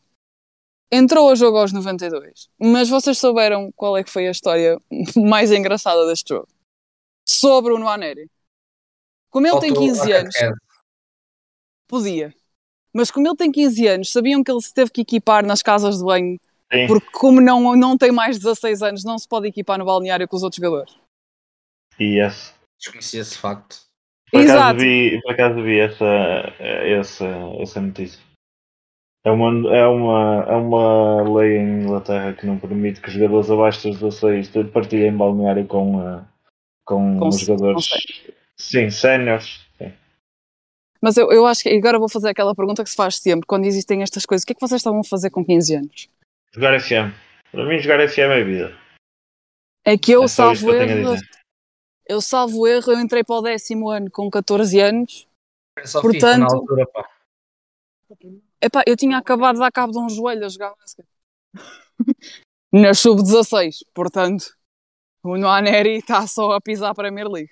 entrou 0.93 1.31
ao 1.31 1.37
jogo 1.37 1.57
aos 1.57 1.73
92, 1.73 2.51
mas 2.61 2.91
vocês 2.91 3.17
souberam 3.17 3.73
qual 3.75 3.97
é 3.97 4.05
que 4.05 4.11
foi 4.11 4.29
a 4.29 4.31
história 4.31 4.77
mais 5.17 5.51
engraçada 5.51 6.07
deste 6.07 6.35
jogo? 6.35 6.49
Sobre 7.27 7.73
o 7.73 7.79
Nwaneri. 7.79 8.29
Como 9.31 9.47
ele 9.47 9.59
tem 9.61 9.71
Faltou 9.71 9.87
15 9.89 10.13
a 10.13 10.19
anos. 10.19 10.35
Podia. 11.91 12.35
Mas 12.93 13.11
como 13.11 13.27
ele 13.29 13.37
tem 13.37 13.53
15 13.53 13.87
anos, 13.87 14.13
sabiam 14.13 14.43
que 14.43 14.51
ele 14.51 14.61
se 14.61 14.73
teve 14.73 14.91
que 14.91 15.03
equipar 15.03 15.45
nas 15.45 15.63
casas 15.63 15.99
de 15.99 16.05
banho, 16.05 16.39
Sim. 16.73 16.87
porque 16.87 17.09
como 17.13 17.41
não, 17.41 17.77
não 17.77 17.97
tem 17.97 18.11
mais 18.11 18.37
de 18.37 18.43
16 18.45 18.83
anos, 18.83 19.05
não 19.05 19.19
se 19.19 19.29
pode 19.29 19.49
equipar 19.49 19.79
no 19.79 19.85
balneário 19.85 20.27
com 20.27 20.37
os 20.37 20.43
outros 20.43 20.63
jogadores. 20.63 20.95
Yes. 22.01 22.55
Desconhecia 22.79 23.21
esse 23.21 23.37
facto. 23.37 23.77
Por 24.31 24.41
acaso 24.41 24.55
Exato. 24.55 24.81
vi, 24.81 25.21
por 25.23 25.33
acaso 25.33 25.63
vi 25.63 25.79
essa, 25.79 26.55
essa, 26.59 27.27
essa 27.61 27.81
notícia. 27.81 28.21
É 29.25 29.31
uma, 29.31 29.77
é, 29.77 29.87
uma, 29.87 30.45
é 30.49 30.57
uma 30.57 31.39
lei 31.39 31.59
em 31.59 31.83
Inglaterra 31.83 32.33
que 32.33 32.47
não 32.47 32.59
permite 32.59 33.03
que 33.03 33.11
jogadores 33.11 33.51
abaixo 33.51 33.89
dos 33.89 33.99
16 33.99 34.49
partilhem 34.73 35.15
balneário 35.15 35.67
com, 35.67 35.97
uh, 35.97 36.25
com, 36.87 37.19
Com 37.19 37.29
os 37.29 37.41
jogadores. 37.41 37.89
com 37.89 38.33
Sim, 38.57 38.89
séniores. 38.91 39.61
Mas 41.03 41.17
eu, 41.17 41.31
eu 41.33 41.47
acho 41.47 41.63
que 41.63 41.71
agora 41.71 41.99
vou 41.99 42.09
fazer 42.09 42.29
aquela 42.29 42.55
pergunta 42.55 42.85
que 42.85 42.91
se 42.91 42.97
faz 42.97 43.17
sempre 43.17 43.47
quando 43.47 43.65
existem 43.65 44.03
estas 44.03 44.27
coisas. 44.27 44.43
O 44.43 44.47
que 44.47 44.53
é 44.53 44.55
que 44.55 44.61
vocês 44.61 44.81
estavam 44.81 45.01
a 45.01 45.05
fazer 45.05 45.31
com 45.31 45.45
15 45.45 45.75
anos? 45.75 46.09
Jogar 46.53 46.79
FM. 46.79 47.15
Para 47.51 47.67
mim, 47.67 47.79
jogar 47.79 48.07
FM 48.07 48.19
é 48.19 48.45
vida. 48.45 48.79
É 49.85 49.97
que 49.97 50.13
eu, 50.13 50.25
é 50.25 50.29
salvo 50.29 50.71
eu 50.71 50.83
erro, 50.83 51.15
dizer. 51.15 51.31
eu 52.07 52.21
salvo 52.21 52.67
erro, 52.67 52.93
eu 52.93 53.01
entrei 53.01 53.25
para 53.25 53.37
o 53.37 53.43
décimo 53.43 53.89
ano 53.89 54.11
com 54.11 54.31
14 54.31 54.79
anos. 54.79 55.27
Era 55.77 55.87
só 55.87 56.03
Portanto- 56.03 56.21
FIFA 56.21 56.39
na 56.39 56.47
altura, 56.47 56.87
pá. 56.87 57.11
Epá, 58.61 58.83
eu 58.87 58.97
tinha 58.97 59.17
acabado 59.17 59.55
de 59.55 59.61
dar 59.61 59.73
cabo 59.73 59.93
de 59.93 59.99
um 59.99 60.09
joelho 60.09 60.45
a 60.45 60.49
jogar 60.49 60.75
basquete. 60.77 61.09
Na 62.73 62.95
sub-16, 62.95 63.85
portanto, 63.93 64.57
o 65.25 65.37
Noaneri 65.37 65.97
está 65.97 66.27
só 66.27 66.53
a 66.53 66.61
pisar 66.61 66.95
para 66.95 67.09
a 67.09 67.11
Premier 67.11 67.29
League. 67.29 67.51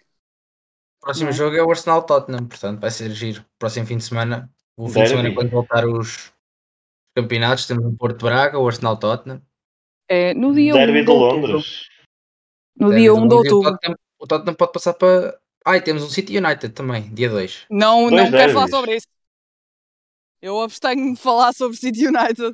O 1.09 1.11
próximo 1.11 1.30
é? 1.30 1.32
jogo 1.32 1.56
é 1.56 1.62
o 1.62 1.70
Arsenal 1.70 2.02
Tottenham, 2.02 2.46
portanto 2.46 2.80
vai 2.80 2.90
ser 2.90 3.11
giro. 3.12 3.42
Próximo 3.59 3.86
fim 3.86 3.96
de 3.96 4.04
semana. 4.04 4.52
O 4.76 4.90
fim 4.90 5.04
de 5.04 5.09
semana, 5.09 5.34
quando 5.34 5.48
voltar 5.48 5.86
os 5.86 6.30
campeonatos, 7.16 7.66
temos 7.66 7.86
o 7.86 7.96
Porto 7.96 8.26
Braga, 8.26 8.59
o 8.59 8.66
Arsenal 8.66 8.98
Tottenham. 8.98 9.40
É 10.06 10.34
no 10.34 10.52
dia 10.52 10.74
1 10.74 10.76
Derby 10.76 10.98
de 10.98 11.04
de 11.06 11.11
outubro. 11.11 11.52
Londres. 11.52 11.88
No 12.76 12.88
Derby 12.90 13.00
dia 13.00 13.11
do 13.11 13.16
1 13.16 13.26
de 13.26 13.34
Londres 13.34 13.50
e 13.50 13.54
o 13.54 13.56
outubro. 13.56 13.72
Tottenham, 13.72 13.98
o 14.18 14.26
Tottenham 14.26 14.54
pode 14.54 14.72
passar 14.72 14.92
para. 14.92 15.40
Ai, 15.64 15.80
temos 15.80 16.02
um 16.02 16.11
City 16.11 16.36
United 16.36 16.74
também, 16.74 17.14
dia 17.14 17.30
2. 17.30 17.64
Não, 17.70 18.11
Dois 18.11 18.24
não 18.24 18.30
quero 18.30 18.52
falar 18.52 18.68
sobre 18.68 18.96
isso. 18.96 19.06
Eu 20.42 20.61
abstenho 20.61 21.14
de 21.14 21.18
falar 21.18 21.54
sobre 21.54 21.78
City 21.78 22.06
United. 22.06 22.52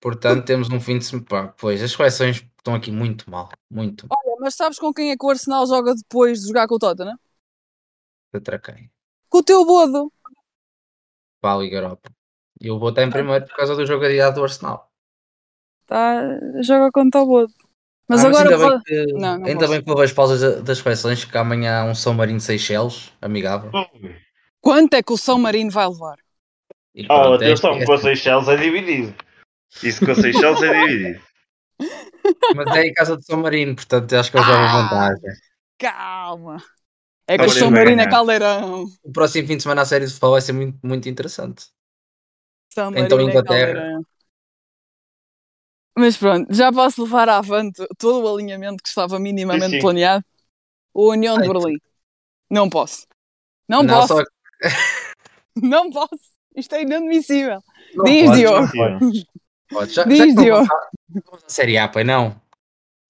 Portanto, 0.00 0.44
temos 0.44 0.70
um 0.70 0.78
fim 0.80 0.96
de 0.96 1.06
semana. 1.06 1.52
Pois, 1.58 1.82
as 1.82 1.90
seleções 1.90 2.46
estão 2.56 2.72
aqui 2.72 2.92
muito 2.92 3.28
mal. 3.28 3.48
Muito 3.68 4.06
mal. 4.06 4.16
Olha, 4.24 4.36
mas 4.38 4.54
sabes 4.54 4.78
com 4.78 4.94
quem 4.94 5.10
é 5.10 5.16
que 5.16 5.26
o 5.26 5.28
Arsenal 5.28 5.66
joga 5.66 5.92
depois 5.92 6.40
de 6.40 6.46
jogar 6.46 6.68
com 6.68 6.76
o 6.76 6.78
Tottenham? 6.78 7.18
Atraquei. 8.32 8.90
Com 9.28 9.38
o 9.38 9.42
teu 9.42 9.64
bodo. 9.64 10.12
Para 11.40 11.54
a 11.54 11.58
Liga 11.62 11.76
Europa. 11.78 12.10
E 12.60 12.66
eu 12.68 12.78
vou 12.78 12.90
estar 12.90 13.02
em 13.02 13.10
primeiro 13.10 13.46
por 13.46 13.56
causa 13.56 13.74
do 13.74 13.86
jogo 13.86 14.04
adiado 14.04 14.36
do 14.36 14.42
Arsenal. 14.44 14.90
Tá, 15.86 16.20
joga 16.62 16.90
contra 16.92 17.22
o 17.22 17.26
bodo. 17.26 17.52
Mas 18.08 18.24
Ah, 18.24 18.28
agora 18.28 18.50
ainda, 18.50 18.58
vou- 18.58 18.70
bem 18.70 18.80
que, 18.84 19.12
Não, 19.12 19.38
não 19.38 19.46
ainda 19.46 19.60
posso. 19.60 19.70
bem 19.72 19.82
que 19.84 19.90
eu 19.90 19.96
vejo 19.96 20.14
pausas 20.14 20.40
da- 20.40 20.60
das 20.60 20.78
seleções, 20.78 21.24
que 21.24 21.38
amanhã 21.38 21.80
há 21.80 21.84
um 21.84 21.94
São 21.94 22.12
Marino 22.12 22.38
de 22.38 22.44
Seychelles, 22.44 23.12
amigável. 23.22 23.70
quanto 24.60 24.94
é 24.94 25.02
que 25.02 25.12
o 25.12 25.16
São 25.16 25.38
Marino 25.38 25.70
vai 25.70 25.88
levar? 25.88 26.16
E 26.94 27.06
Oh, 27.08 27.34
atenção, 27.34 27.74
é- 27.74 27.84
com 27.84 27.92
a 27.92 27.98
Seychelles 27.98 28.48
é 28.48 28.56
dividido. 28.56 29.14
Isso 29.82 30.04
com 30.04 30.10
a 30.10 30.14
Seychelles 30.16 30.60
é 30.62 30.72
dividido. 30.86 31.22
mas 32.54 32.76
é 32.76 32.82
em 32.86 32.92
casa 32.92 33.16
de 33.16 33.24
São 33.24 33.40
Marino, 33.40 33.74
portanto 33.76 34.12
acho 34.14 34.30
que 34.30 34.36
eles 34.36 34.48
levam 34.48 34.64
Ah! 34.66 34.82
vantagem. 34.82 35.30
Calma. 35.78 36.62
É 37.30 37.38
que 37.38 37.44
o 37.44 37.48
São 37.48 37.70
Marino 37.70 37.70
vai 37.70 37.84
Marino 37.84 38.00
é 38.02 38.04
ganhar. 38.04 38.10
caldeirão. 38.10 38.84
O 39.04 39.12
próximo 39.12 39.46
fim 39.46 39.56
de 39.56 39.62
semana 39.62 39.82
a 39.82 39.84
série 39.84 40.04
de 40.04 40.10
futebol 40.10 40.32
vai 40.32 40.40
ser 40.40 40.52
muito, 40.52 40.78
muito 40.84 41.08
interessante. 41.08 41.66
São 42.74 42.90
Então, 42.90 43.20
é 43.20 43.22
Inglaterra. 43.22 43.72
caldeirão. 43.72 44.06
Mas 45.96 46.16
pronto, 46.16 46.52
já 46.52 46.72
posso 46.72 47.02
levar 47.04 47.28
à 47.28 47.38
avante 47.38 47.86
todo 47.98 48.24
o 48.24 48.34
alinhamento 48.34 48.82
que 48.82 48.88
estava 48.88 49.18
minimamente 49.20 49.66
Sim, 49.66 49.76
sim. 49.76 49.80
planeado. 49.80 50.24
O 50.92 51.10
União 51.10 51.36
de 51.36 51.42
Ai, 51.42 51.48
Berlim. 51.48 51.78
Não 52.50 52.68
posso. 52.68 53.06
Não, 53.68 53.82
Não, 53.84 53.94
posso. 54.00 54.16
só- 54.16 54.24
Não 55.62 55.90
posso. 55.90 56.30
Isto 56.56 56.74
é 56.74 56.82
inadmissível. 56.82 57.62
não 57.94 58.04
Diz, 58.04 58.26
pode, 58.26 58.38
Diogo. 58.40 58.60
não 58.76 59.10
pode. 59.70 59.92
Já, 59.92 60.04
Diz, 60.04 60.18
já 60.18 60.26
não 60.26 60.42
Diogo. 60.42 60.66
vamos 60.66 61.44
à- 61.44 61.48
Série 61.48 61.78
A, 61.78 61.88
pai, 61.88 62.02
não. 62.02 62.40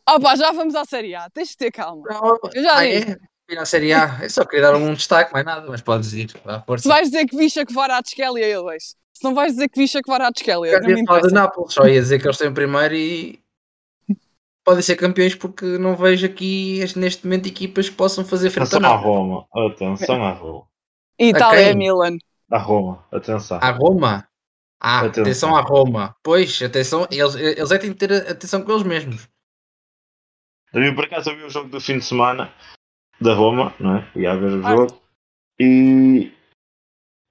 Ah 0.05 0.19
pá, 0.21 0.37
já 0.37 0.53
vamos 0.53 0.75
à 0.75 0.85
Série 0.85 1.15
A. 1.15 1.31
Tens 1.31 1.51
de 1.51 1.57
ter 1.57 1.71
calma. 1.71 2.03
Eu 2.55 2.63
já 2.63 2.79
ah, 2.79 2.85
disse. 2.87 3.13
é? 3.13 3.17
À 3.59 3.65
Série 3.65 3.93
A. 3.93 4.19
Eu 4.23 4.31
só 4.31 4.45
queria 4.45 4.67
dar 4.67 4.77
um 4.77 4.95
destaque, 4.95 5.33
mais 5.33 5.45
nada, 5.45 5.67
mas 5.69 5.81
podes 5.81 6.13
ir. 6.13 6.31
Vá, 6.45 6.61
força. 6.63 6.83
Se 6.83 6.89
vais 6.89 7.11
dizer 7.11 7.27
que 7.27 7.37
Vicha 7.37 7.65
que 7.65 7.73
Varatskhelia, 7.73 8.47
eu 8.49 8.65
deixo. 8.67 8.95
Se 9.13 9.25
não 9.25 9.35
vais 9.35 9.53
dizer 9.53 9.69
que 9.69 9.79
Vicha 9.79 10.01
que 10.03 10.11
Varatskhelia, 10.11 10.81
não 10.81 10.89
me 10.89 11.01
ia 11.01 11.05
falar 11.07 11.21
do 11.21 11.27
interessa. 11.27 11.35
Nápoles, 11.35 11.75
só 11.75 11.87
ia 11.87 12.01
dizer 12.01 12.19
que 12.19 12.27
eles 12.27 12.37
estão 12.37 12.49
em 12.51 12.55
primeiro 12.55 12.95
e 12.95 13.41
podem 14.65 14.83
ser 14.83 14.97
campeões 14.97 15.35
porque 15.35 15.65
não 15.79 15.97
vejo 15.97 16.27
aqui 16.27 16.81
neste 16.97 17.25
momento 17.27 17.49
equipas 17.49 17.89
que 17.89 17.97
possam 17.97 18.25
fazer 18.25 18.51
frente 18.51 18.75
a 18.75 18.79
Atenção 18.79 18.91
à 18.91 18.95
nada. 18.95 19.03
Roma. 19.03 19.47
Atenção 19.55 20.25
à 20.25 20.31
Roma. 20.33 20.67
Itália 21.19 21.71
é? 21.71 21.75
Milan. 21.75 22.17
À 22.51 22.59
Roma. 22.59 23.05
Atenção. 23.13 23.59
A 23.61 23.71
Roma? 23.71 24.27
Ah, 24.81 25.01
Atenção. 25.01 25.23
atenção. 25.23 25.57
à 25.57 25.61
Roma. 25.61 26.17
Pois, 26.23 26.63
atenção, 26.63 27.07
eles, 27.11 27.35
eles 27.35 27.71
é 27.71 27.79
que 27.79 27.85
têm 27.85 27.93
que 27.93 27.99
ter 27.99 28.13
atenção 28.31 28.63
com 28.63 28.73
eles 28.73 28.83
mesmos. 28.85 29.29
Eu, 30.73 30.95
por 30.95 31.05
acaso, 31.05 31.31
eu 31.31 31.37
vi 31.37 31.43
o 31.43 31.51
jogo 31.51 31.69
do 31.69 31.81
fim 31.81 31.99
de 31.99 32.05
semana 32.05 32.51
da 33.21 33.35
Roma, 33.35 33.75
não 33.79 33.97
é? 33.97 34.11
Ia 34.17 34.37
ver 34.37 34.53
o 34.53 34.63
jogo. 34.63 35.01
E 35.61 36.33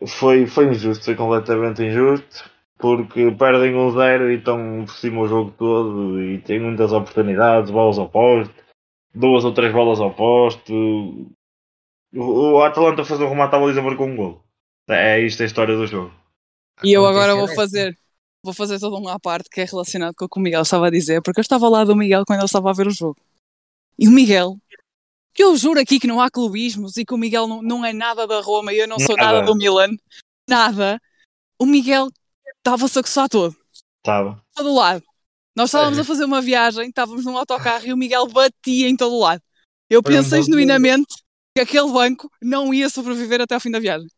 foi, 0.05 0.45
foi 0.45 0.67
injusto, 0.67 1.05
foi 1.05 1.15
completamente 1.15 1.83
injusto. 1.83 2.49
Porque 2.77 3.29
perdem 3.31 3.75
um 3.75 3.91
zero 3.91 4.31
e 4.31 4.37
estão 4.37 4.85
por 4.85 4.95
cima 4.95 5.21
o 5.21 5.27
jogo 5.27 5.51
todo 5.57 6.21
e 6.21 6.39
têm 6.39 6.61
muitas 6.61 6.93
oportunidades, 6.93 7.71
bolas 7.71 7.99
ao 7.99 8.07
poste, 8.07 8.53
duas 9.13 9.43
ou 9.43 9.53
três 9.53 9.73
bolas 9.73 9.99
ao 9.99 10.13
poste. 10.13 10.71
O, 12.13 12.61
Atalanta 12.61 13.03
fez 13.03 13.19
um 13.19 13.27
remate 13.27 13.53
à 13.53 13.59
baliza 13.59 13.81
marcou 13.81 14.07
um 14.07 14.15
gol. 14.15 14.43
É 14.87 15.19
isto 15.19 15.43
a 15.43 15.45
história 15.45 15.75
do 15.75 15.85
jogo. 15.85 16.13
E 16.81 16.93
eu 16.93 17.05
agora 17.05 17.35
vou 17.35 17.49
fazer, 17.49 17.97
vou 18.41 18.53
fazer 18.53 18.79
toda 18.79 18.95
uma 18.95 19.19
parte 19.19 19.49
que 19.49 19.59
é 19.59 19.65
relacionado 19.65 20.15
com 20.15 20.23
o 20.23 20.29
que 20.29 20.39
o 20.39 20.41
Miguel 20.41 20.61
estava 20.61 20.87
a 20.87 20.91
dizer, 20.91 21.21
porque 21.21 21.41
eu 21.41 21.43
estava 21.43 21.67
lá 21.67 21.83
do 21.83 21.97
Miguel 21.97 22.23
quando 22.25 22.39
ele 22.39 22.45
estava 22.45 22.69
a 22.69 22.73
ver 22.73 22.87
o 22.87 22.91
jogo. 22.91 23.17
E 23.99 24.07
o 24.07 24.11
Miguel, 24.11 24.57
que 25.39 25.43
eu 25.45 25.55
juro 25.55 25.79
aqui 25.79 26.01
que 26.01 26.05
não 26.07 26.19
há 26.19 26.29
clubismos 26.29 26.97
e 26.97 27.05
que 27.05 27.13
o 27.13 27.17
Miguel 27.17 27.47
não, 27.47 27.61
não 27.61 27.85
é 27.85 27.93
nada 27.93 28.27
da 28.27 28.41
Roma 28.41 28.73
e 28.73 28.79
eu 28.79 28.87
não 28.89 28.99
sou 28.99 29.15
nada, 29.15 29.35
Nada. 29.39 29.45
do 29.45 29.55
Milan, 29.55 29.87
nada. 30.49 30.99
O 31.57 31.65
Miguel 31.65 32.09
estava-se 32.57 32.99
a 32.99 33.01
coçar 33.01 33.29
todo, 33.29 33.55
Estava. 34.03 34.43
todo 34.53 34.75
lado. 34.75 35.01
Nós 35.55 35.69
estávamos 35.69 35.95
Sério? 35.95 36.01
a 36.01 36.05
fazer 36.13 36.25
uma 36.25 36.41
viagem, 36.41 36.89
estávamos 36.89 37.23
num 37.23 37.37
autocarro 37.37 37.87
e 37.87 37.93
o 37.93 37.97
Miguel 37.97 38.27
batia 38.27 38.89
em 38.89 38.97
todo 38.97 39.17
lado. 39.17 39.41
Eu 39.89 40.01
Foi 40.03 40.11
um 40.13 40.17
pensei 40.17 40.39
bom 40.39 40.45
genuinamente 40.47 41.15
que 41.55 41.61
aquele 41.61 41.89
banco 41.89 42.29
não 42.41 42.73
ia 42.73 42.89
sobreviver 42.89 43.39
até 43.39 43.55
ao 43.55 43.61
fim 43.61 43.71
da 43.71 43.79
viagem. 43.79 44.09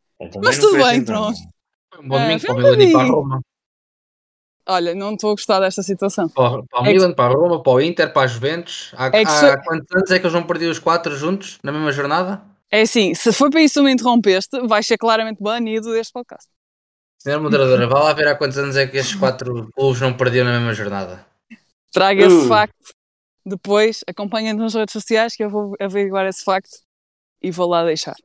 Mas 0.43 0.57
tudo 0.57 0.73
bem, 0.73 0.83
assim 0.85 1.05
tão 1.05 1.15
pronto. 1.15 1.37
um 2.03 2.07
bom 2.07 2.17
É, 2.17 2.21
domingo 2.23 2.39
foi 2.39 2.55
para 2.55 2.55
o 2.55 2.73
um 2.73 2.77
Milan 2.77 2.83
e 2.83 2.91
para 2.93 3.01
a. 3.01 3.05
Roma. 3.11 3.41
Olha, 4.67 4.93
não 4.93 5.13
estou 5.13 5.31
a 5.31 5.33
gostar 5.33 5.59
desta 5.59 5.81
situação. 5.81 6.29
Para, 6.29 6.63
para 6.63 6.81
o 6.81 6.83
É 6.83 6.87
que- 6.87 6.93
Milan, 6.93 7.13
para 7.13 7.33
a 7.33 7.35
Roma, 7.35 7.61
para 7.63 7.71
o 7.73 7.81
Inter, 7.81 8.13
para 8.13 8.21
a 8.23 8.27
Juventus. 8.27 8.91
Há, 8.95 9.07
É 9.07 9.09
que 9.11 9.17
há 9.17 9.27
se- 9.27 9.63
quantos 9.63 9.87
anos 9.95 10.11
é 10.11 10.19
que 10.19 10.25
eles 10.25 10.33
vão 10.33 10.43
perder 10.43 10.67
os 10.67 10.79
quatro 10.79 11.15
juntos 11.15 11.57
na 11.63 11.71
mesma 11.71 11.91
jornada? 11.91 12.41
É 12.69 12.81
assim, 12.81 13.13
se 13.15 13.33
foi 13.33 13.49
para 13.49 13.61
isso 13.61 13.79
que 13.79 13.85
me 13.85 13.91
interrompeste, 13.91 14.59
vais 14.67 14.85
ser 14.85 14.97
claramente 14.97 15.41
banido 15.41 15.91
deste 15.91 16.13
podcast. 16.13 16.47
Senhora 17.17 17.41
moderadora, 17.41 17.87
vá 17.87 17.99
lá 18.03 18.13
ver 18.13 18.27
há 18.27 18.35
quantos 18.35 18.57
anos 18.57 18.75
é 18.77 18.87
que 18.87 18.97
estes 18.97 19.15
quatro 19.15 19.69
clubes 19.75 19.99
não 20.01 20.13
perdiam 20.15 20.45
na 20.45 20.51
mesma 20.57 20.73
jornada. 20.73 21.25
Traga 21.91 22.25
esse 22.25 22.45
Uh. 22.45 22.47
facto 22.47 22.93
depois, 23.45 24.03
acompanha-nos 24.07 24.61
nas 24.61 24.73
redes 24.75 24.93
sociais 24.93 25.35
que 25.35 25.43
eu 25.43 25.49
vou 25.49 25.75
averiguar 25.79 26.25
esse 26.27 26.43
facto 26.43 26.69
e 27.41 27.51
vou 27.51 27.67
lá 27.67 27.83
deixar. 27.83 28.15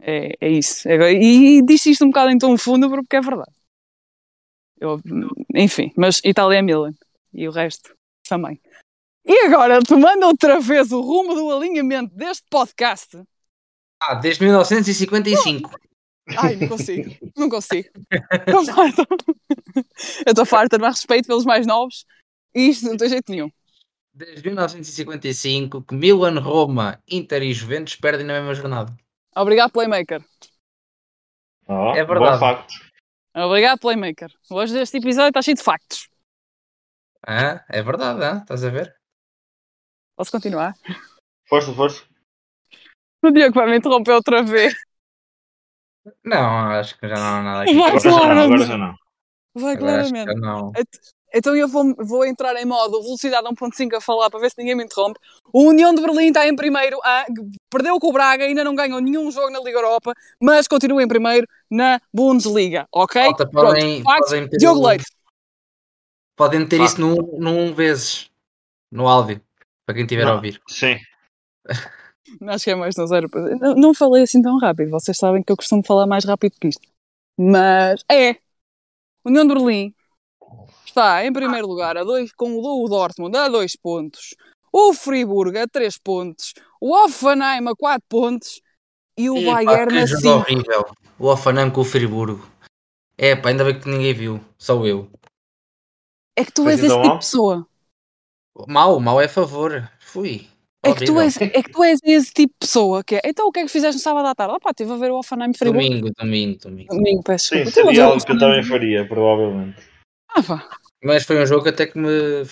É, 0.00 0.32
é 0.40 0.48
isso. 0.50 0.88
Agora- 0.88 1.10
E, 1.12 1.62
disse 1.62 1.90
isto 1.90 2.04
um 2.04 2.08
bocado 2.08 2.30
em 2.30 2.38
tom 2.38 2.56
fúnebre 2.56 2.98
porque 3.00 3.16
é 3.16 3.20
verdade. 3.20 3.50
Eu- 4.80 5.00
enfim, 5.54 5.92
mas 5.96 6.20
Itália 6.24 6.58
é 6.58 6.62
Milan 6.62 6.92
e 7.32 7.48
o 7.48 7.50
resto 7.50 7.94
também. 8.28 8.60
E 9.24 9.46
agora, 9.46 9.82
tomando 9.82 10.24
outra 10.26 10.60
vez 10.60 10.92
o 10.92 11.00
rumo 11.00 11.34
do 11.34 11.50
alinhamento 11.54 12.14
deste 12.14 12.44
podcast, 12.50 13.18
Ah, 14.00 14.14
desde 14.14 14.44
1955. 14.44 15.70
Ai, 16.36 16.56
não 16.56 16.68
consigo. 16.68 17.10
Não 17.36 17.48
consigo. 17.48 17.88
Estou 18.46 18.64
farta. 18.66 19.06
Eu 20.26 20.30
estou 20.32 20.44
farta, 20.44 20.76
respeito 20.76 21.26
pelos 21.26 21.44
mais 21.44 21.66
novos. 21.66 22.04
E 22.54 22.68
isto 22.68 22.84
não 22.86 22.96
tem 22.96 23.08
jeito 23.08 23.30
nenhum. 23.32 23.50
Desde 24.14 24.46
1955 24.46 25.82
que 25.82 25.94
Milan, 25.94 26.38
Roma, 26.40 27.00
Inter 27.08 27.42
e 27.42 27.52
Juventus 27.52 27.96
perdem 27.96 28.26
na 28.26 28.34
mesma 28.34 28.54
jornada. 28.54 28.94
Obrigado, 29.34 29.70
Playmaker. 29.72 30.22
Oh, 31.68 31.90
É 31.94 32.04
Bom 32.04 32.12
verdade. 32.14 32.40
facto. 32.40 32.74
Obrigado, 33.36 33.78
Playmaker. 33.78 34.30
Hoje 34.50 34.78
este 34.80 34.96
episódio 34.96 35.28
está 35.28 35.42
cheio 35.42 35.56
de 35.56 35.62
factos. 35.62 36.08
Ah, 37.26 37.62
é 37.68 37.82
verdade, 37.82 38.24
ah? 38.24 38.38
estás 38.38 38.64
a 38.64 38.70
ver? 38.70 38.96
Posso 40.16 40.32
continuar? 40.32 40.72
Força, 41.46 41.74
força. 41.74 42.02
O 43.22 43.30
Diogo 43.30 43.54
vai 43.54 43.68
me 43.68 43.76
interromper 43.76 44.12
outra 44.12 44.42
vez. 44.42 44.74
Não, 46.24 46.70
acho 46.70 46.98
que 46.98 47.06
já 47.08 47.16
não 47.16 47.24
há 47.24 47.42
nada 47.42 47.62
aqui. 47.64 47.74
Vai, 47.74 47.88
Agora 47.90 48.00
já 48.00 48.10
não, 48.10 48.18
claramente. 48.18 48.54
agora 48.54 48.64
já 48.64 48.78
não. 48.78 48.94
Vai, 49.54 49.76
claramente. 49.76 50.34
não. 50.36 50.72
Então 51.36 51.54
eu 51.54 51.68
vou, 51.68 51.94
vou 51.98 52.24
entrar 52.24 52.56
em 52.56 52.64
modo 52.64 53.02
velocidade 53.02 53.46
1.5 53.46 53.94
a 53.94 54.00
falar 54.00 54.30
para 54.30 54.40
ver 54.40 54.50
se 54.50 54.56
ninguém 54.56 54.74
me 54.74 54.84
interrompe. 54.84 55.20
O 55.52 55.64
União 55.68 55.94
de 55.94 56.00
Berlim 56.00 56.28
está 56.28 56.48
em 56.48 56.56
primeiro, 56.56 56.98
ah, 57.04 57.26
perdeu 57.68 57.98
com 58.00 58.08
o 58.08 58.12
Braga, 58.12 58.44
ainda 58.44 58.64
não 58.64 58.74
ganhou 58.74 58.98
nenhum 59.00 59.30
jogo 59.30 59.50
na 59.50 59.58
Liga 59.58 59.78
Europa, 59.78 60.14
mas 60.40 60.66
continua 60.66 61.02
em 61.02 61.08
primeiro 61.08 61.46
na 61.70 62.00
Bundesliga, 62.10 62.86
ok? 62.90 63.22
Pronto, 63.34 63.50
podem, 63.50 64.02
factos, 64.02 64.30
podem 64.30 64.44
meter, 64.44 64.56
Diogo 64.56 64.86
Leite. 64.86 65.04
podem 66.34 66.60
meter 66.60 66.80
isso 66.80 66.98
num, 66.98 67.16
num 67.38 67.74
vezes 67.74 68.30
no 68.90 69.06
áudio 69.06 69.38
para 69.84 69.94
quem 69.94 70.04
estiver 70.04 70.22
a 70.22 70.28
Não. 70.28 70.34
ouvir. 70.36 70.58
Sim. 70.66 70.96
Acho 72.48 72.64
que 72.64 72.70
é 72.70 72.74
mais 72.74 72.96
no 72.96 73.06
zero. 73.06 73.28
Não, 73.60 73.74
não 73.74 73.94
falei 73.94 74.22
assim 74.22 74.40
tão 74.40 74.58
rápido, 74.58 74.90
vocês 74.90 75.18
sabem 75.18 75.42
que 75.42 75.52
eu 75.52 75.56
costumo 75.56 75.84
falar 75.84 76.06
mais 76.06 76.24
rápido 76.24 76.56
que 76.58 76.68
isto. 76.68 76.88
Mas 77.38 78.02
é. 78.10 78.36
União 79.24 79.46
de 79.46 79.54
Berlim 79.54 79.95
está 80.96 81.24
em 81.26 81.32
primeiro 81.32 81.66
lugar 81.66 81.98
a 81.98 82.04
dois, 82.04 82.32
com 82.32 82.58
o 82.58 82.88
Dortmund 82.88 83.36
a 83.36 83.48
2 83.48 83.76
pontos, 83.76 84.34
o 84.72 84.94
Friburgo 84.94 85.58
a 85.58 85.66
3 85.68 85.98
pontos, 85.98 86.54
o 86.80 86.94
Hoffenheim 86.94 87.68
a 87.68 87.76
4 87.76 88.02
pontos 88.08 88.62
e 89.18 89.28
o 89.28 89.36
Epá, 89.36 89.62
Bayern 89.62 89.92
que 89.92 89.98
a 89.98 90.06
jogo 90.06 90.22
5. 90.22 90.34
horrível. 90.34 90.84
O 91.18 91.26
Hoffenheim 91.26 91.70
com 91.70 91.82
o 91.82 91.84
Friburgo. 91.84 92.50
É 93.18 93.36
pá, 93.36 93.50
ainda 93.50 93.64
bem 93.64 93.78
que 93.78 93.88
ninguém 93.88 94.14
viu. 94.14 94.40
Só 94.58 94.84
eu. 94.86 95.10
É 96.36 96.44
que 96.44 96.52
tu 96.52 96.64
Foi 96.64 96.72
és 96.72 96.82
esse 96.82 96.94
tipo 96.94 97.08
de 97.08 97.18
pessoa. 97.18 97.66
Mal, 98.66 99.00
mal 99.00 99.20
é 99.20 99.24
a 99.24 99.28
favor. 99.28 99.90
Fui. 100.00 100.46
É 100.82 100.94
que, 100.94 101.04
tu 101.04 101.18
és, 101.18 101.36
é 101.40 101.62
que 101.62 101.72
tu 101.72 101.82
és 101.82 101.98
esse 102.04 102.32
tipo 102.32 102.52
de 102.52 102.58
pessoa 102.60 103.02
que 103.02 103.16
é. 103.16 103.20
Então 103.24 103.48
o 103.48 103.52
que 103.52 103.60
é 103.60 103.64
que 103.64 103.70
fizeste 103.70 103.96
no 103.96 104.02
sábado 104.02 104.28
à 104.28 104.34
tarde? 104.34 104.54
Ah 104.54 104.60
pá, 104.60 104.70
estive 104.70 104.92
a 104.92 104.96
ver 104.96 105.10
o 105.10 105.18
Hoffenheim 105.18 105.52
Friburgo. 105.54 105.82
Domingo, 105.82 106.10
domingo, 106.16 106.58
domingo. 106.58 106.94
Domingo, 106.94 107.22
peço 107.22 107.48
Sim, 107.48 107.66
seria 107.66 108.04
algo 108.04 108.24
que 108.24 108.32
eu 108.32 108.38
também 108.38 108.62
faria, 108.62 109.08
provavelmente. 109.08 109.82
Ah, 110.28 110.42
pá. 110.42 110.68
Mas 111.06 111.24
foi 111.24 111.40
um 111.40 111.46
jogo 111.46 111.68
até 111.68 111.86
que 111.86 111.96
me 111.98 112.44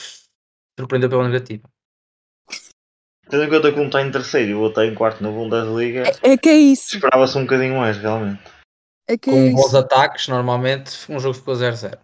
surpreendeu 0.78 1.11
pela 1.11 1.28
negativa. 1.28 1.68
Tendo 3.28 3.42
em 3.44 3.50
conta 3.50 3.72
que 3.72 3.80
um 3.80 3.86
está 3.86 4.00
em 4.02 4.11
terceiro 4.12 4.50
e 4.50 4.55
o 4.55 4.61
outro 4.61 4.80
está 4.82 4.92
em 4.92 4.94
quarto 4.94 5.22
na 5.22 5.30
Bundesliga, 5.30 6.05
É, 6.22 6.32
é 6.32 6.36
que 6.38 6.48
é 6.48 6.55
isso. 6.55 6.94
esperava-se 6.94 7.36
um 7.36 7.42
bocadinho 7.42 7.76
mais, 7.78 7.96
realmente. 7.96 8.42
É 9.09 9.18
que 9.18 9.30
é 9.30 9.32
Com 9.32 9.52
bons 9.55 9.66
isso. 9.68 9.76
ataques, 9.78 10.28
normalmente, 10.28 10.92
um 11.11 11.18
jogo 11.18 11.34
ficou 11.34 11.55
0-0. 11.55 11.98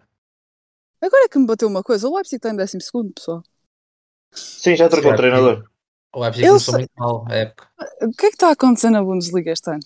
Agora 1.01 1.23
é 1.25 1.29
que 1.29 1.39
me 1.39 1.47
bateu 1.47 1.67
uma 1.69 1.81
coisa. 1.83 2.07
O 2.07 2.13
Leipzig 2.15 2.35
está 2.35 2.49
em 2.49 2.55
12 2.57 2.79
segundo, 2.81 3.13
pessoal. 3.13 3.41
Sim, 4.33 4.75
já 4.75 4.89
trocou 4.89 5.11
o 5.13 5.15
treinador. 5.15 5.69
O 6.13 6.21
Leipzig 6.21 6.45
Eu 6.45 6.51
começou 6.53 6.73
sei- 6.73 6.81
muito 6.81 6.91
mal 6.97 7.25
a 7.29 7.35
época. 7.35 7.69
O 8.01 8.11
que 8.11 8.25
é 8.25 8.29
que 8.29 8.35
está 8.35 8.49
a 8.49 8.51
acontecer 8.51 8.89
na 8.89 9.01
Bundesliga 9.03 9.51
este 9.51 9.69
ano? 9.71 9.79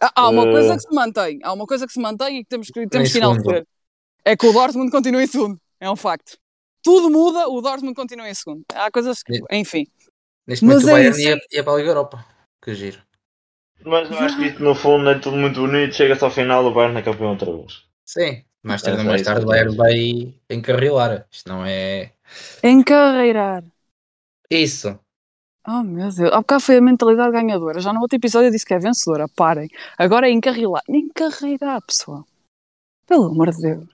Há, 0.00 0.28
uma 0.28 0.42
Eh, 0.46 0.50
coisa 0.52 0.74
que 0.76 0.82
se 0.82 0.94
mantém. 0.94 1.38
Há 1.42 1.52
uma 1.52 1.66
coisa 1.66 1.86
que 1.86 1.92
se 1.92 2.00
mantém 2.00 2.38
e 2.40 2.42
que 2.44 2.48
temos 2.50 2.66
que, 2.68 2.86
temos 2.88 3.08
em 3.08 3.12
que 3.12 3.18
enaltecer. 3.18 3.66
É 4.24 4.36
que 4.36 4.46
o 4.46 4.52
Dortmund 4.52 4.90
continua 4.90 5.22
em 5.22 5.26
segundo. 5.26 5.58
É 5.80 5.90
um 5.90 5.96
facto. 5.96 6.38
Tudo 6.82 7.10
muda, 7.10 7.48
o 7.48 7.60
Dortmund 7.60 7.94
continua 7.94 8.28
em 8.28 8.34
segundo. 8.34 8.64
Há 8.74 8.90
coisas 8.90 9.22
que... 9.22 9.40
Enfim. 9.50 9.86
Neste 10.46 10.64
momento 10.64 10.84
Mas 10.84 10.84
o 10.84 10.88
é 10.90 10.92
Bayern 10.92 11.18
isso. 11.18 11.28
ia, 11.28 11.40
ia 11.52 11.64
para 11.64 11.72
a 11.72 11.76
Liga 11.76 11.88
Europa. 11.90 12.26
Que 12.62 12.74
giro. 12.74 13.02
Mas 13.84 14.10
eu 14.10 14.18
acho 14.18 14.36
que 14.36 14.46
isto 14.46 14.62
no 14.62 14.74
fundo 14.74 15.08
é 15.10 15.18
tudo 15.18 15.36
muito 15.36 15.60
bonito. 15.60 15.94
Chega-se 15.94 16.24
ao 16.24 16.30
final, 16.30 16.64
o 16.64 16.72
Bayern 16.72 16.98
é 16.98 17.02
campeão 17.02 17.30
outra 17.30 17.52
vez. 17.52 17.84
Sim. 18.04 18.44
Mais 18.62 18.82
É, 18.82 18.86
tarde 18.86 19.00
ou 19.00 19.04
é 19.06 19.08
mais 19.08 19.20
isso 19.20 19.30
tarde 19.30 19.44
o 19.44 19.48
Bayern 19.48 19.76
vai 19.76 20.34
encarrilar. 20.50 21.26
Isto 21.30 21.48
não 21.48 21.64
é... 21.66 22.12
Encarreirar. 22.62 23.64
Isso. 24.50 24.98
Oh 25.66 25.82
meu 25.82 26.10
Deus. 26.10 26.32
Há 26.32 26.38
bocado 26.38 26.62
foi 26.62 26.76
a 26.76 26.80
mentalidade 26.80 27.32
ganhadora. 27.32 27.80
Já 27.80 27.92
no 27.92 28.00
outro 28.00 28.16
episódio 28.16 28.48
eu 28.48 28.52
disse 28.52 28.66
que 28.66 28.74
é 28.74 28.78
vencedora. 28.78 29.26
Parem. 29.28 29.68
Agora 29.98 30.28
é 30.28 30.30
encarrilar. 30.32 30.82
Encarreirar, 30.88 31.82
pessoal. 31.82 32.26
Pelo 33.06 33.26
amor 33.26 33.50
de 33.50 33.60
Deus. 33.62 33.93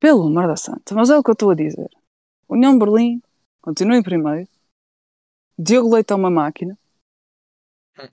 Pelo 0.00 0.26
amor 0.26 0.46
da 0.46 0.56
santa. 0.56 0.94
Mas 0.94 1.10
é 1.10 1.16
o 1.16 1.22
que 1.22 1.30
eu 1.30 1.34
estou 1.34 1.50
a 1.50 1.54
dizer. 1.54 1.90
União 2.48 2.72
de 2.72 2.78
Berlim 2.78 3.22
continua 3.60 3.96
em 3.96 4.02
primeiro. 4.02 4.48
Diogo 5.58 5.94
Leite 5.94 6.12
é 6.12 6.16
uma 6.16 6.30
máquina. 6.30 6.78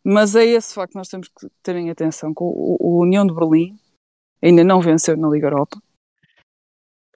Mas 0.03 0.35
é 0.35 0.43
esse 0.45 0.73
facto 0.73 0.93
que 0.93 0.97
nós 0.97 1.09
temos 1.09 1.27
que 1.27 1.47
ter 1.61 1.75
em 1.75 1.91
atenção. 1.91 2.33
Que 2.33 2.43
o, 2.43 2.77
o 2.79 3.01
União 3.01 3.25
de 3.25 3.33
Berlim 3.33 3.77
ainda 4.41 4.63
não 4.63 4.81
venceu 4.81 5.15
na 5.15 5.29
Liga 5.29 5.47
Europa. 5.47 5.79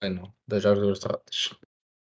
Bem, 0.02 0.14
não. 0.14 0.32
Jogos, 0.60 1.00
duas. 1.00 1.60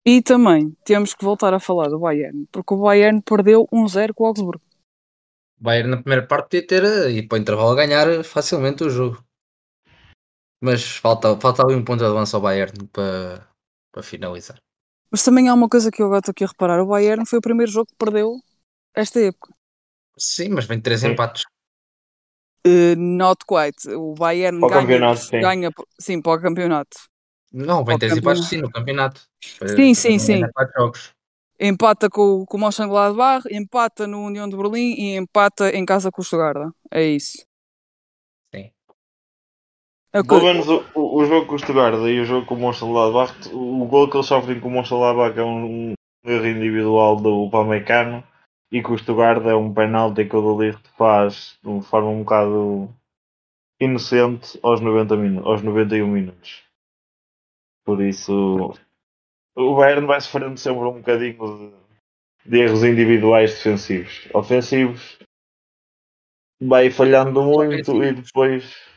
E 0.06 0.20
também 0.20 0.76
temos 0.84 1.14
que 1.14 1.24
voltar 1.24 1.54
a 1.54 1.60
falar 1.60 1.88
do 1.88 1.98
Bayern. 1.98 2.46
Porque 2.50 2.74
o 2.74 2.82
Bayern 2.82 3.22
perdeu 3.22 3.66
1-0 3.72 4.12
com 4.14 4.24
o 4.24 4.26
Augsburgo. 4.26 4.62
O 5.60 5.64
Bayern 5.64 5.90
na 5.90 5.96
primeira 5.98 6.26
parte 6.26 6.44
podia 6.44 6.66
ter 6.66 6.84
eh, 6.84 7.10
e 7.10 7.26
para 7.26 7.36
o 7.36 7.40
intervalo 7.40 7.74
ganhar 7.74 8.24
facilmente 8.24 8.84
o 8.84 8.90
jogo. 8.90 9.24
Mas 10.64 10.96
falta, 10.96 11.38
falta 11.38 11.62
ali 11.62 11.74
um 11.74 11.84
ponto 11.84 11.98
de 12.00 12.06
avanço 12.06 12.36
ao 12.36 12.42
Bayern 12.42 12.86
para, 12.88 13.46
para 13.92 14.02
finalizar. 14.02 14.56
Mas 15.10 15.22
também 15.22 15.48
há 15.48 15.54
uma 15.54 15.68
coisa 15.68 15.90
que 15.90 16.00
eu 16.00 16.06
agora 16.06 16.20
estou 16.20 16.32
aqui 16.32 16.44
a 16.44 16.46
reparar: 16.46 16.80
o 16.80 16.86
Bayern 16.86 17.26
foi 17.26 17.38
o 17.38 17.42
primeiro 17.42 17.70
jogo 17.70 17.86
que 17.86 17.96
perdeu 17.98 18.36
esta 18.94 19.20
época. 19.20 19.52
Sim, 20.16 20.50
mas 20.50 20.64
vem 20.64 20.80
três 20.80 21.00
Sim. 21.00 21.08
empates. 21.12 21.44
Uh, 22.66 22.96
not 22.96 23.44
quite. 23.46 23.90
O 23.90 24.14
Bayern 24.14 24.58
Para 24.58 24.66
o 24.68 24.70
ganha, 24.70 24.86
campeonato, 24.86 25.20
sim. 25.20 25.40
ganha 25.40 25.70
sim, 26.00 26.22
para 26.22 26.38
o 26.38 26.40
campeonato. 26.40 26.96
Não, 27.52 27.84
vem 27.84 27.98
três 27.98 28.16
empates 28.16 28.46
sim 28.48 28.62
no 28.62 28.70
campeonato. 28.70 29.20
Sim, 29.76 29.94
sim, 29.94 30.18
sim. 30.18 30.40
Empata 31.60 32.08
com, 32.10 32.22
o- 32.42 32.46
com 32.46 32.56
o 32.56 32.60
Mönchengladbach, 32.60 33.46
empata 33.50 34.06
no 34.06 34.24
União 34.24 34.48
de 34.48 34.56
Berlim 34.56 34.94
e 34.98 35.16
empata 35.16 35.70
em 35.70 35.84
casa 35.84 36.10
com 36.10 36.20
o 36.22 36.24
Stuttgart. 36.24 36.72
É 36.90 37.04
isso. 37.04 37.44
Sim. 40.14 40.20
É 40.20 40.22
Pelo 40.22 40.44
menos 40.44 40.68
o, 40.68 40.84
o, 40.94 41.16
o 41.18 41.24
jogo 41.24 41.46
com 41.46 41.56
o 41.56 41.58
Stuttgart 41.58 41.94
e 42.06 42.20
o 42.20 42.24
jogo 42.24 42.46
com 42.46 42.54
o 42.54 42.58
Mönchengladbach, 42.58 43.48
o 43.52 43.84
gol 43.86 44.08
que 44.08 44.16
eles 44.16 44.26
sofrem 44.26 44.60
com 44.60 44.68
o 44.68 44.70
Mönchengladbach 44.70 45.36
é 45.36 45.42
um, 45.42 45.90
um 45.90 45.94
erro 46.24 46.46
individual 46.46 47.16
do 47.16 47.50
Pamecano 47.50 48.22
e 48.70 48.80
com 48.80 48.92
o 48.92 48.98
Stuttgart 48.98 49.44
é 49.44 49.56
um 49.56 49.74
penalti 49.74 50.24
que 50.24 50.36
o 50.36 50.56
Delirte 50.56 50.88
faz 50.96 51.58
de 51.60 51.68
uma 51.68 51.82
forma 51.82 52.10
um 52.10 52.20
bocado 52.20 52.88
inocente 53.80 54.58
aos, 54.62 54.80
90 54.80 55.16
minu 55.16 55.48
aos 55.48 55.62
91 55.62 56.06
minutos. 56.06 56.62
Por 57.84 58.00
isso, 58.00 58.72
o 59.56 59.76
Bayern 59.76 60.06
vai 60.06 60.20
sofrendo 60.20 60.56
sempre 60.56 60.84
um 60.84 60.92
bocadinho 60.92 61.74
de, 62.44 62.50
de 62.50 62.60
erros 62.60 62.84
individuais 62.84 63.52
defensivos. 63.54 64.28
Ofensivos, 64.32 65.18
vai 66.62 66.88
falhando 66.90 67.42
muito 67.42 68.02
e 68.02 68.12
depois 68.14 68.93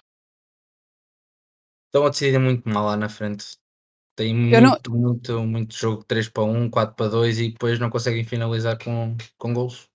Estão 1.88 2.06
a 2.06 2.10
decidir 2.10 2.40
muito 2.40 2.68
mal 2.68 2.86
lá 2.86 2.98
na 2.98 3.10
frente. 3.10 3.58
Tem 4.16 4.52
Eu 4.54 4.62
não- 4.62 4.70
muito, 4.72 4.92
muito, 4.92 5.44
muito 5.44 5.76
jogo 5.76 6.04
3 6.04 6.28
para 6.28 6.44
1, 6.44 6.70
4 6.70 6.96
para 6.96 7.08
2 7.10 7.40
e 7.40 7.52
depois 7.52 7.80
não 7.80 7.90
conseguem 7.90 8.24
finalizar 8.24 8.78
com, 8.84 9.16
com 9.38 9.54
gols. 9.54 9.86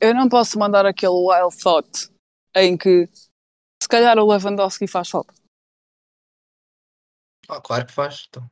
Eu 0.00 0.14
não 0.14 0.28
posso 0.28 0.58
mandar 0.58 0.86
aquele 0.86 1.12
wild 1.12 1.56
thought 1.60 2.08
em 2.56 2.76
que 2.76 3.08
se 3.82 3.88
calhar 3.88 4.16
o 4.18 4.26
Lewandowski 4.30 4.86
faz 4.86 5.10
falta. 5.10 5.34
Ah, 7.48 7.60
claro 7.60 7.86
que 7.86 7.92
faz. 7.92 8.26
Então. 8.28 8.48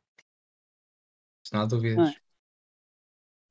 Se 1.46 1.54
não 1.54 1.62
há 1.62 1.66
dúvidas. 1.66 2.10
É? 2.14 2.28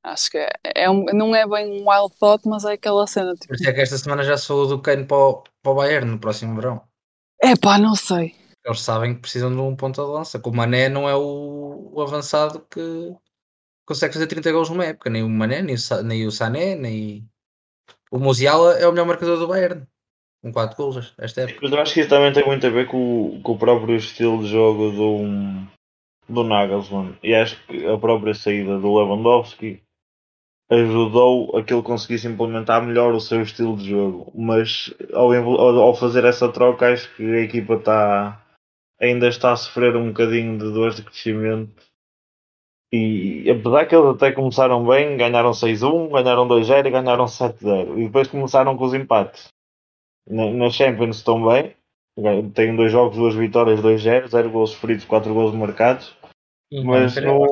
Acho 0.04 0.30
que 0.30 0.38
é, 0.38 0.52
é 0.76 0.90
um- 0.90 1.06
não 1.06 1.36
é 1.36 1.48
bem 1.48 1.82
um 1.82 1.90
wild 1.90 2.16
thought, 2.18 2.48
mas 2.48 2.66
é 2.66 2.74
aquela 2.74 3.08
cena 3.08 3.34
tipo. 3.34 3.48
Por 3.48 3.56
isso 3.56 3.68
é 3.70 3.74
que 3.74 3.82
esta 3.82 3.98
semana 3.98 4.24
já 4.24 4.38
falou 4.38 4.68
do 4.68 4.82
Kane 4.82 5.06
para 5.06 5.18
o, 5.18 5.44
para 5.64 5.72
o 5.72 5.76
Bayern 5.76 6.12
no 6.12 6.20
próximo 6.20 6.56
verão. 6.56 6.88
É 7.42 7.56
pá, 7.56 7.78
não 7.78 7.96
sei. 7.96 8.36
Eles 8.68 8.82
sabem 8.82 9.16
que 9.16 9.22
precisam 9.22 9.50
de 9.50 9.58
um 9.62 9.76
ponta 9.76 10.04
de 10.04 10.10
lança. 10.10 10.40
Que 10.40 10.50
o 10.50 10.54
Mané 10.54 10.90
não 10.90 11.08
é 11.10 11.16
o, 11.16 11.90
o 11.94 12.02
avançado 12.02 12.60
que 12.70 13.16
consegue 13.86 14.14
fazer 14.14 14.28
30 14.28 14.52
gols 14.52 14.70
numa 14.70 14.86
época. 14.86 15.10
Nem 15.10 15.24
o 15.24 15.30
Mané, 15.30 15.62
nem 15.62 15.76
o, 15.76 16.04
nem 16.04 16.28
o 16.28 16.32
Sané, 16.32 16.76
nem 16.76 17.28
o 18.12 18.20
Musiala 18.20 18.74
é 18.78 18.88
o 18.88 18.92
melhor 18.92 19.08
marcador 19.08 19.40
do 19.40 19.48
Bayern. 19.48 19.88
Com 20.44 20.52
4 20.52 20.76
gols 20.78 21.14
esta 21.18 21.42
época. 21.42 21.60
Mas 21.64 21.72
eu 21.72 21.80
acho 21.82 21.94
que 21.94 22.00
isso 22.02 22.10
também 22.10 22.32
tem 22.34 22.46
muito 22.46 22.68
a 22.68 22.70
ver 22.70 22.88
com, 22.88 23.40
com 23.42 23.54
o 23.54 23.58
próprio 23.58 23.96
estilo 23.96 24.44
de 24.44 24.50
jogo 24.50 24.92
do, 24.92 25.64
do 26.30 26.44
Nagelsmann. 26.44 27.18
E 27.24 27.34
acho 27.34 27.58
que 27.66 27.88
a 27.88 27.98
própria 27.98 28.34
saída 28.34 28.78
do 28.78 28.94
Lewandowski 28.96 29.82
ajudou 30.70 31.58
a 31.58 31.64
que 31.64 31.74
ele 31.74 31.82
conseguisse 31.82 32.28
implementar 32.28 32.86
melhor 32.86 33.14
o 33.14 33.22
seu 33.22 33.42
estilo 33.42 33.78
de 33.78 33.90
jogo. 33.90 34.32
Mas 34.36 34.94
ao- 35.14 35.34
ao 35.34 35.96
fazer 35.96 36.26
essa 36.26 36.52
troca, 36.52 36.92
acho 36.92 37.14
que 37.16 37.24
a 37.24 37.42
equipa 37.42 37.76
está, 37.76 38.46
ainda 39.00 39.28
está 39.28 39.52
a 39.52 39.56
sofrer 39.56 39.96
um 39.96 40.08
bocadinho 40.08 40.58
de 40.58 40.72
dores 40.72 40.96
de 40.96 41.04
crescimento 41.04 41.84
E 42.92 43.50
apesar 43.50 43.86
que 43.86 43.96
eles 43.96 44.16
até 44.16 44.32
começaram 44.32 44.86
bem, 44.86 45.18
ganharam 45.18 45.52
6-1, 45.52 46.10
ganharam 46.12 46.48
2-0 46.48 46.88
e 46.88 46.92
ganharam 46.92 47.26
7-0. 47.26 47.98
E 47.98 48.06
depois 48.06 48.28
começaram 48.28 48.78
com 48.78 48.86
os 48.86 48.94
empates. 48.94 49.50
Na, 50.28 50.50
na 50.52 50.70
Champions 50.70 51.18
estão 51.18 51.46
bem. 51.46 51.76
Têm 52.56 52.76
dois 52.76 52.92
jogos, 52.92 53.16
duas 53.16 53.36
vitórias, 53.36 53.80
2-0, 53.80 54.28
0 54.28 54.50
gols 54.50 54.72
sofridos, 54.72 55.06
4 55.06 55.34
gols 55.34 55.54
marcados. 55.54 56.16
Mas 56.84 57.16
no... 57.18 57.46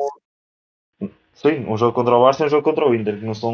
Sim, 1.32 1.66
um 1.68 1.76
jogo 1.76 1.92
contra 1.92 2.16
o 2.16 2.22
Barça 2.22 2.42
e 2.42 2.46
um 2.46 2.50
jogo 2.50 2.64
contra 2.64 2.88
o 2.88 2.94
Inter, 2.94 3.18
que 3.18 3.24
não 3.24 3.34
são... 3.34 3.52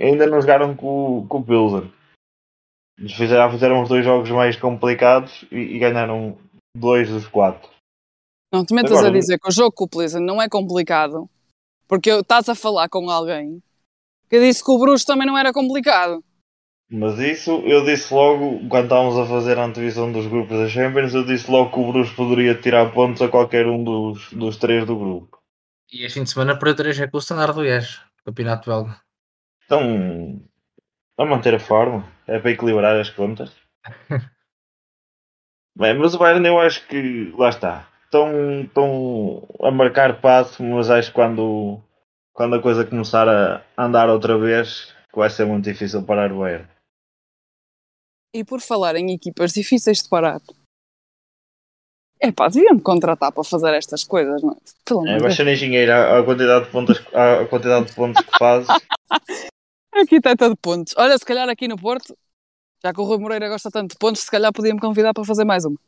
ainda 0.00 0.26
não 0.26 0.40
jogaram 0.40 0.76
com, 0.76 1.26
com 1.28 1.38
o 1.38 1.44
Pilsen. 1.44 1.90
Fizeram, 3.16 3.50
fizeram 3.50 3.82
os 3.82 3.88
dois 3.88 4.04
jogos 4.04 4.30
mais 4.30 4.56
complicados 4.56 5.44
e, 5.50 5.56
e 5.56 5.78
ganharam 5.78 6.36
dois 6.78 7.08
dos 7.08 7.26
quatro. 7.26 7.68
Não 8.52 8.64
te 8.64 8.74
metas 8.74 8.92
Agora, 8.92 9.08
a 9.08 9.12
dizer 9.12 9.38
que 9.38 9.48
o 9.48 9.52
jogo 9.52 9.72
com 9.72 9.84
o 9.84 9.88
Pleasant 9.88 10.24
não 10.24 10.40
é 10.40 10.48
complicado 10.48 11.28
porque 11.88 12.10
estás 12.10 12.48
a 12.48 12.54
falar 12.54 12.88
com 12.88 13.10
alguém 13.10 13.62
que 14.28 14.38
disse 14.38 14.62
que 14.62 14.70
o 14.70 14.78
Bruxo 14.78 15.06
também 15.06 15.26
não 15.26 15.38
era 15.38 15.52
complicado. 15.52 16.22
Mas 16.90 17.18
isso 17.18 17.50
eu 17.66 17.84
disse 17.84 18.12
logo, 18.12 18.66
quando 18.68 18.84
estávamos 18.84 19.18
a 19.18 19.26
fazer 19.26 19.58
a 19.58 19.64
antevisão 19.64 20.10
dos 20.10 20.26
grupos 20.26 20.58
da 20.58 20.68
Champions, 20.68 21.14
eu 21.14 21.24
disse 21.24 21.50
logo 21.50 21.70
que 21.70 21.80
o 21.80 21.92
Bruxo 21.92 22.14
poderia 22.14 22.54
tirar 22.54 22.92
pontos 22.92 23.20
a 23.20 23.28
qualquer 23.28 23.66
um 23.66 23.82
dos, 23.82 24.32
dos 24.32 24.56
três 24.56 24.86
do 24.86 24.98
grupo. 24.98 25.38
E 25.92 26.04
este 26.04 26.18
fim 26.18 26.24
de 26.24 26.30
semana 26.30 26.58
para 26.58 26.74
três 26.74 26.98
é 27.00 27.06
com 27.06 27.16
o 27.16 27.20
Standard 27.20 27.58
Liège, 27.58 28.00
campeonato 28.24 28.70
belga. 28.70 29.00
Então, 29.64 30.42
a 31.18 31.24
manter 31.26 31.54
a 31.54 31.58
forma, 31.58 32.10
é 32.26 32.38
para 32.38 32.50
equilibrar 32.50 32.98
as 32.98 33.10
contas. 33.10 33.50
Bem, 35.78 35.96
mas 35.96 36.12
o 36.12 36.18
Bayern 36.18 36.44
eu 36.44 36.58
acho 36.58 36.84
que, 36.88 37.32
lá 37.38 37.50
está, 37.50 37.88
estão, 38.02 38.62
estão 38.62 39.46
a 39.62 39.70
marcar 39.70 40.20
passo, 40.20 40.60
mas 40.60 40.90
acho 40.90 41.10
que 41.10 41.14
quando, 41.14 41.80
quando 42.32 42.56
a 42.56 42.60
coisa 42.60 42.84
começar 42.84 43.28
a 43.28 43.64
andar 43.78 44.10
outra 44.10 44.36
vez, 44.36 44.92
vai 45.14 45.30
ser 45.30 45.46
muito 45.46 45.70
difícil 45.70 46.02
parar 46.02 46.32
o 46.32 46.40
Bayern. 46.40 46.66
E 48.34 48.44
por 48.44 48.60
falar 48.60 48.96
em 48.96 49.12
equipas 49.12 49.52
difíceis 49.52 50.02
de 50.02 50.08
parar, 50.08 50.40
é 52.20 52.32
pá, 52.32 52.48
deviam-me 52.48 52.82
contratar 52.82 53.30
para 53.30 53.44
fazer 53.44 53.72
estas 53.72 54.02
coisas, 54.02 54.42
não 54.42 54.54
é? 54.54 54.56
Pelo 54.84 55.06
é, 55.06 55.20
baixa 55.20 55.44
a, 55.44 56.24
quantidade 56.24 56.64
de 56.64 56.70
pontos, 56.72 56.98
a 57.14 57.46
quantidade 57.46 57.86
de 57.86 57.94
pontos 57.94 58.24
que 58.24 58.36
faz. 58.36 58.66
Arquiteta 59.94 60.50
de 60.50 60.56
pontos. 60.56 60.92
Olha, 60.96 61.16
se 61.16 61.24
calhar 61.24 61.48
aqui 61.48 61.68
no 61.68 61.76
Porto, 61.76 62.18
já 62.88 62.94
que 62.94 63.00
o 63.00 63.04
Rui 63.04 63.18
Moreira 63.18 63.48
gosta 63.48 63.70
tanto 63.70 63.92
de 63.92 63.98
pontos, 63.98 64.22
se 64.22 64.30
calhar 64.30 64.52
podia-me 64.52 64.80
convidar 64.80 65.12
para 65.12 65.24
fazer 65.24 65.44
mais 65.44 65.64
uma. 65.64 65.78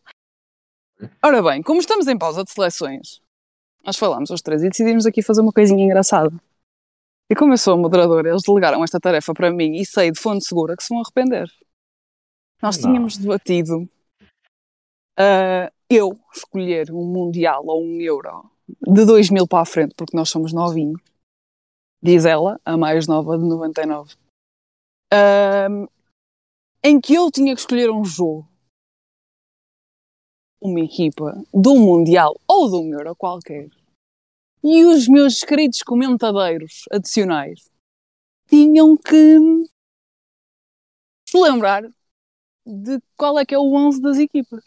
Ora 1.25 1.43
bem, 1.43 1.63
como 1.63 1.81
estamos 1.81 2.07
em 2.07 2.19
pausa 2.19 2.45
de 2.45 2.51
seleções, 2.51 3.23
nós 3.85 3.97
falámos 3.97 4.29
os 4.29 4.43
três 4.43 4.63
e 4.63 4.69
decidimos 4.69 5.07
aqui 5.07 5.23
fazer 5.23 5.41
uma 5.41 5.53
coisinha 5.53 5.83
engraçada. 5.83 6.31
E 7.31 7.35
como 7.35 7.55
eu 7.55 7.59
sou 7.59 7.75
a 7.75 7.77
moderadora, 7.79 8.29
eles 8.29 8.43
delegaram 8.47 8.85
esta 8.85 9.01
tarefa 9.01 9.33
para 9.33 9.51
mim 9.51 9.77
e 9.77 9.87
sei 9.87 10.11
de 10.11 10.21
fonte 10.21 10.45
segura 10.45 10.77
que 10.77 10.83
se 10.83 10.91
vão 10.91 11.01
arrepender. 11.01 11.51
Nós 12.61 12.77
Não. 12.77 12.91
tínhamos 12.91 13.17
debatido 13.17 13.89
uh, 15.19 15.73
eu 15.89 16.21
escolher 16.35 16.91
um 16.91 17.07
Mundial 17.07 17.65
ou 17.67 17.83
um 17.83 17.99
Euro 18.01 18.51
de 18.87 19.07
2000 19.07 19.47
para 19.47 19.63
a 19.63 19.65
frente, 19.65 19.95
porque 19.95 20.17
nós 20.17 20.29
somos 20.29 20.53
novinhos, 20.53 21.01
diz 22.03 22.27
ela, 22.27 22.61
a 22.63 22.77
mais 22.77 23.07
nova 23.07 23.39
de 23.39 23.45
99, 23.45 24.15
uh, 25.15 25.91
em 26.83 27.01
que 27.01 27.15
eu 27.15 27.31
tinha 27.31 27.55
que 27.55 27.61
escolher 27.61 27.91
um 27.91 28.05
jogo 28.05 28.49
uma 30.61 30.81
equipa 30.81 31.33
de 31.55 31.69
um 31.69 31.79
Mundial 31.79 32.39
ou 32.47 32.69
de 32.69 32.77
um 32.77 32.93
Euro 32.93 33.17
qualquer 33.17 33.69
e 34.63 34.85
os 34.85 35.09
meus 35.09 35.43
queridos 35.43 35.83
comentadeiros 35.83 36.85
adicionais 36.91 37.71
tinham 38.47 38.97
que 38.97 39.39
se 41.27 41.41
lembrar 41.41 41.83
de 42.67 43.01
qual 43.17 43.39
é 43.39 43.47
que 43.47 43.55
é 43.55 43.59
o 43.59 43.73
11 43.75 44.03
das 44.03 44.19
equipas. 44.19 44.63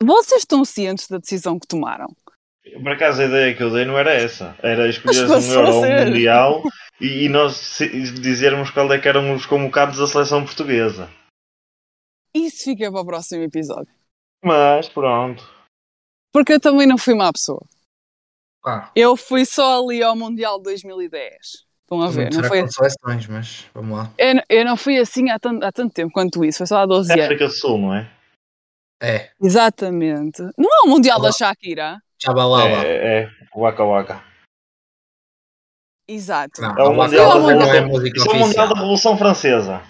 Vocês 0.00 0.42
estão 0.42 0.64
cientes 0.64 1.08
da 1.08 1.18
decisão 1.18 1.58
que 1.58 1.66
tomaram? 1.66 2.14
Por 2.62 2.92
acaso 2.92 3.22
a 3.22 3.24
ideia 3.24 3.56
que 3.56 3.62
eu 3.62 3.70
dei 3.70 3.84
não 3.84 3.98
era 3.98 4.12
essa. 4.12 4.56
Era 4.62 4.88
escolher 4.88 5.26
um 5.26 5.52
Euro 5.52 5.74
ou 5.74 5.84
um 5.84 6.04
Mundial 6.04 6.62
e, 7.00 7.24
e 7.24 7.28
nós 7.28 7.78
dizermos 8.20 8.70
qual 8.70 8.92
é 8.92 8.98
que 8.98 9.08
eram 9.08 9.34
os 9.34 9.46
convocados 9.46 9.98
da 9.98 10.06
seleção 10.06 10.44
portuguesa. 10.44 11.10
Isso 12.34 12.64
fica 12.64 12.90
para 12.90 13.00
o 13.00 13.06
próximo 13.06 13.42
episódio. 13.42 13.92
Mas 14.44 14.88
pronto. 14.88 15.48
Porque 16.32 16.52
eu 16.52 16.60
também 16.60 16.86
não 16.86 16.98
fui 16.98 17.14
má 17.14 17.32
pessoa. 17.32 17.64
Ah. 18.64 18.90
Eu 18.94 19.16
fui 19.16 19.44
só 19.44 19.82
ali 19.82 20.02
ao 20.02 20.14
Mundial 20.14 20.58
de 20.58 20.64
2010. 20.64 21.68
Estão 21.82 22.02
a 22.02 22.10
ver? 22.10 22.30
Não, 22.32 22.44
foi 22.44 22.62
com 22.62 22.68
seleções, 22.68 23.26
mas 23.26 23.66
vamos 23.72 23.96
lá. 23.96 24.12
Eu, 24.18 24.34
eu 24.48 24.64
não 24.64 24.76
fui 24.76 24.98
assim 24.98 25.30
há 25.30 25.38
tanto, 25.38 25.64
há 25.64 25.72
tanto 25.72 25.94
tempo 25.94 26.12
quanto 26.12 26.44
isso, 26.44 26.58
foi 26.58 26.66
só 26.66 26.78
há 26.78 26.86
12 26.86 27.10
é 27.10 27.14
anos. 27.14 27.24
África 27.24 27.46
do 27.46 27.52
Sul, 27.52 27.78
não 27.78 27.94
é? 27.94 28.10
É. 29.00 29.30
Exatamente. 29.42 30.42
Não 30.58 30.68
é 30.70 30.86
o 30.86 30.90
Mundial 30.90 31.18
Olá. 31.18 31.28
da 31.28 31.32
Shakira? 31.32 31.98
Chabalala. 32.22 32.84
É, 32.84 33.22
é. 33.22 33.30
Waka 33.56 33.84
Waka. 33.84 34.27
Exato. 36.08 36.62
Não, 36.62 36.74
é 36.74 36.88
o 36.88 36.94
Mundial, 36.94 37.42
da, 37.42 37.72
Revolução, 37.72 37.74
é 37.74 37.78
é 37.78 38.32
o 38.32 38.38
mundial 38.38 38.68
da 38.68 38.74
Revolução 38.74 39.18
Francesa. 39.18 39.82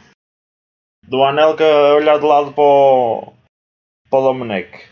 Do 1.07 1.23
Anelka 1.23 1.65
a 1.65 1.95
olhar 1.95 2.19
de 2.19 2.27
lado 2.27 2.53
para 2.53 2.63
o, 2.63 3.33
para 4.11 4.19
o 4.19 4.23
Domenech. 4.23 4.89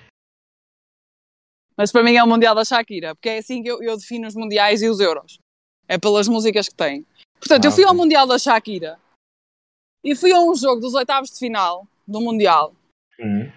Mas 1.77 1.91
para 1.91 2.05
mim 2.05 2.15
é 2.15 2.23
o 2.23 2.29
Mundial 2.29 2.55
da 2.55 2.65
Shakira, 2.65 3.15
porque 3.15 3.29
é 3.29 3.39
assim 3.39 3.63
que 3.63 3.69
eu, 3.69 3.83
eu 3.83 3.97
defino 3.97 4.27
os 4.27 4.35
Mundiais 4.35 4.83
e 4.83 4.89
os 4.89 5.01
Euros. 5.01 5.39
É 5.89 5.99
pelas 5.99 6.29
músicas 6.29 6.69
que 6.69 6.75
tem. 6.75 7.05
Portanto, 7.39 7.65
ah, 7.65 7.69
eu 7.69 7.73
fui 7.73 7.85
ao 7.85 7.95
Mundial 7.95 8.27
da 8.27 8.39
Shakira 8.39 8.99
e 10.03 10.15
fui 10.15 10.33
a 10.33 10.39
um 10.39 10.55
jogo 10.55 10.81
dos 10.81 10.95
oitavos 10.95 11.31
de 11.31 11.39
final 11.39 11.87
do 12.07 12.21
Mundial. 12.21 12.73
Uhum. 13.19 13.53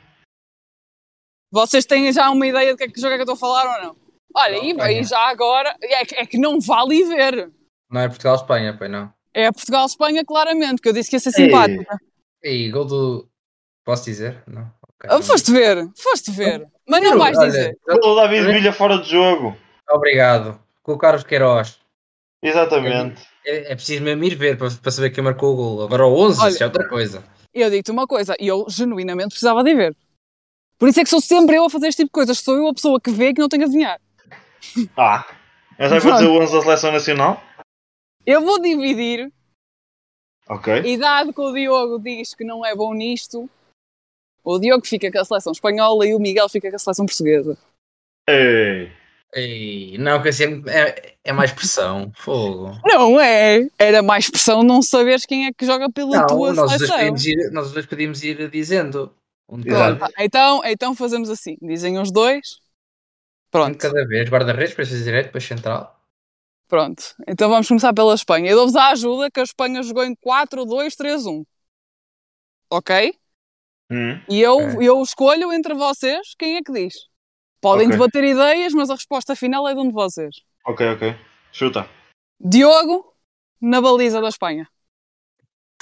Vocês 1.51 1.85
têm 1.85 2.11
já 2.11 2.29
uma 2.29 2.45
ideia 2.45 2.71
de 2.71 2.77
que, 2.77 2.83
é 2.83 2.87
que 2.87 2.99
jogo 2.99 3.13
é 3.13 3.17
que 3.17 3.21
eu 3.21 3.33
estou 3.33 3.35
a 3.35 3.37
falar 3.37 3.77
ou 3.77 3.83
não? 3.87 3.95
Olha, 4.35 4.57
não, 4.57 4.63
e 4.63 4.73
bem, 4.73 5.03
já 5.03 5.29
agora, 5.29 5.75
é, 5.81 6.21
é, 6.21 6.25
que 6.25 6.37
não 6.37 6.59
vale 6.59 7.03
ver. 7.03 7.51
Não 7.89 8.01
é 8.01 8.07
Portugal-Espanha, 8.07 8.75
pois 8.77 8.91
não? 8.91 9.11
É 9.33 9.51
Portugal-Espanha, 9.51 10.23
claramente, 10.25 10.81
que 10.81 10.89
eu 10.89 10.93
disse 10.93 11.09
que 11.09 11.15
ia 11.15 11.19
ser 11.19 11.31
simpática. 11.31 11.97
E 12.43 12.69
gol 12.69 12.85
do. 12.85 13.29
Posso 13.83 14.05
dizer? 14.05 14.43
Não. 14.47 14.71
Okay. 14.95 15.09
Ah, 15.09 15.21
foste 15.21 15.51
ver, 15.51 15.89
foste 15.95 16.31
ver. 16.31 16.67
Mas 16.87 17.01
não 17.01 17.17
vais 17.17 17.37
dizer. 17.37 17.77
O 17.87 18.15
David 18.15 18.45
Villa 18.51 18.73
fora 18.73 18.97
de 18.99 19.09
jogo. 19.09 19.57
Obrigado. 19.89 20.59
Com 20.83 20.93
o 20.93 20.97
Carlos 20.97 21.23
Queiroz. 21.23 21.79
Exatamente. 22.41 23.21
É, 23.45 23.71
é 23.71 23.75
preciso 23.75 24.03
mesmo 24.03 24.23
ir 24.23 24.35
ver 24.35 24.57
para, 24.57 24.69
para 24.69 24.91
saber 24.91 25.09
quem 25.09 25.23
marcou 25.23 25.53
o 25.53 25.55
gol. 25.55 25.83
Agora 25.83 26.05
o 26.05 26.13
11, 26.13 26.41
Olha, 26.41 26.49
isso 26.49 26.63
é 26.63 26.65
outra 26.65 26.87
coisa. 26.87 27.23
Eu 27.53 27.69
digo-te 27.69 27.91
uma 27.91 28.05
coisa, 28.05 28.35
e 28.39 28.47
eu 28.47 28.65
genuinamente 28.69 29.29
precisava 29.29 29.63
de 29.63 29.73
ver. 29.73 29.95
Por 30.77 30.87
isso 30.87 30.99
é 30.99 31.03
que 31.03 31.09
sou 31.09 31.19
sempre 31.19 31.55
eu 31.55 31.65
a 31.65 31.69
fazer 31.69 31.87
este 31.87 32.03
tipo 32.03 32.09
de 32.09 32.13
coisas. 32.13 32.39
Sou 32.39 32.55
eu 32.55 32.67
a 32.67 32.73
pessoa 32.73 33.01
que 33.01 33.11
vê 33.11 33.33
que 33.33 33.41
não 33.41 33.49
tem 33.49 33.61
a 33.61 33.65
adivinhar. 33.65 33.99
Ah, 34.95 35.25
é 35.77 35.89
só 35.89 35.99
fazer 35.99 36.27
o 36.27 36.41
11 36.41 36.53
da 36.53 36.61
seleção 36.61 36.91
nacional? 36.91 37.43
Eu 38.29 38.41
vou 38.41 38.61
dividir. 38.61 39.33
Ok. 40.47 40.83
E 40.85 40.97
dado 40.97 41.33
que 41.33 41.41
o 41.41 41.51
Diogo 41.51 41.99
diz 41.99 42.35
que 42.35 42.43
não 42.43 42.63
é 42.63 42.75
bom 42.75 42.93
nisto, 42.93 43.49
o 44.43 44.59
Diogo 44.59 44.85
fica 44.85 45.11
com 45.11 45.19
a 45.19 45.25
seleção 45.25 45.51
espanhola 45.51 46.05
e 46.05 46.13
o 46.13 46.19
Miguel 46.19 46.47
fica 46.47 46.69
com 46.69 46.75
a 46.75 46.79
seleção 46.79 47.07
portuguesa. 47.07 47.57
Ei. 48.29 48.91
Ei, 49.33 49.97
não, 49.99 50.21
que 50.21 50.29
assim 50.29 50.63
é, 50.67 51.15
é 51.23 51.31
mais 51.31 51.51
pressão, 51.51 52.11
fogo. 52.15 52.79
Não 52.83 53.19
é, 53.19 53.67
era 53.77 54.01
mais 54.01 54.29
pressão 54.29 54.63
não 54.63 54.81
saberes 54.81 55.25
quem 55.25 55.45
é 55.45 55.53
que 55.53 55.65
joga 55.65 55.91
pela 55.91 56.17
não, 56.17 56.27
tua 56.27 56.53
nós 56.53 56.71
seleção. 56.71 57.09
Dois 57.09 57.25
ir, 57.25 57.51
nós 57.51 57.71
dois 57.71 57.85
podíamos 57.85 58.23
ir 58.23 58.49
dizendo. 58.49 59.13
Um 59.47 59.61
então, 60.19 60.61
então 60.65 60.95
fazemos 60.95 61.29
assim: 61.29 61.57
dizem 61.61 61.99
os 61.99 62.11
dois. 62.11 62.59
Pronto. 63.51 63.75
Um 63.75 63.77
cada 63.77 64.05
vez, 64.07 64.29
guarda-redes, 64.29 64.73
para 64.73 64.83
direito, 64.83 65.25
depois 65.27 65.43
central. 65.43 65.98
Pronto, 66.69 67.03
então 67.27 67.49
vamos 67.49 67.67
começar 67.67 67.91
pela 67.93 68.13
Espanha. 68.13 68.51
Eu 68.51 68.57
dou-vos 68.57 68.75
a 68.75 68.91
ajuda 68.91 69.31
que 69.31 69.39
a 69.39 69.43
Espanha 69.43 69.81
jogou 69.81 70.03
em 70.05 70.15
4-2-3-1. 70.15 71.43
Ok? 72.71 73.15
Hum, 73.91 74.21
e 74.29 74.39
eu, 74.39 74.55
okay. 74.55 74.87
eu 74.87 75.01
escolho 75.01 75.51
entre 75.51 75.73
vocês 75.73 76.35
quem 76.37 76.57
é 76.57 76.61
que 76.61 76.71
diz. 76.71 76.93
Podem 77.59 77.87
okay. 77.87 77.97
debater 77.97 78.23
ideias, 78.23 78.71
mas 78.71 78.91
a 78.91 78.93
resposta 78.93 79.35
final 79.35 79.67
é 79.67 79.73
de 79.73 79.79
um 79.79 79.87
de 79.87 79.93
vocês. 79.93 80.35
Ok, 80.63 80.87
ok. 80.91 81.15
Chuta. 81.51 81.89
Diogo, 82.39 83.15
na 83.59 83.81
baliza 83.81 84.21
da 84.21 84.29
Espanha. 84.29 84.69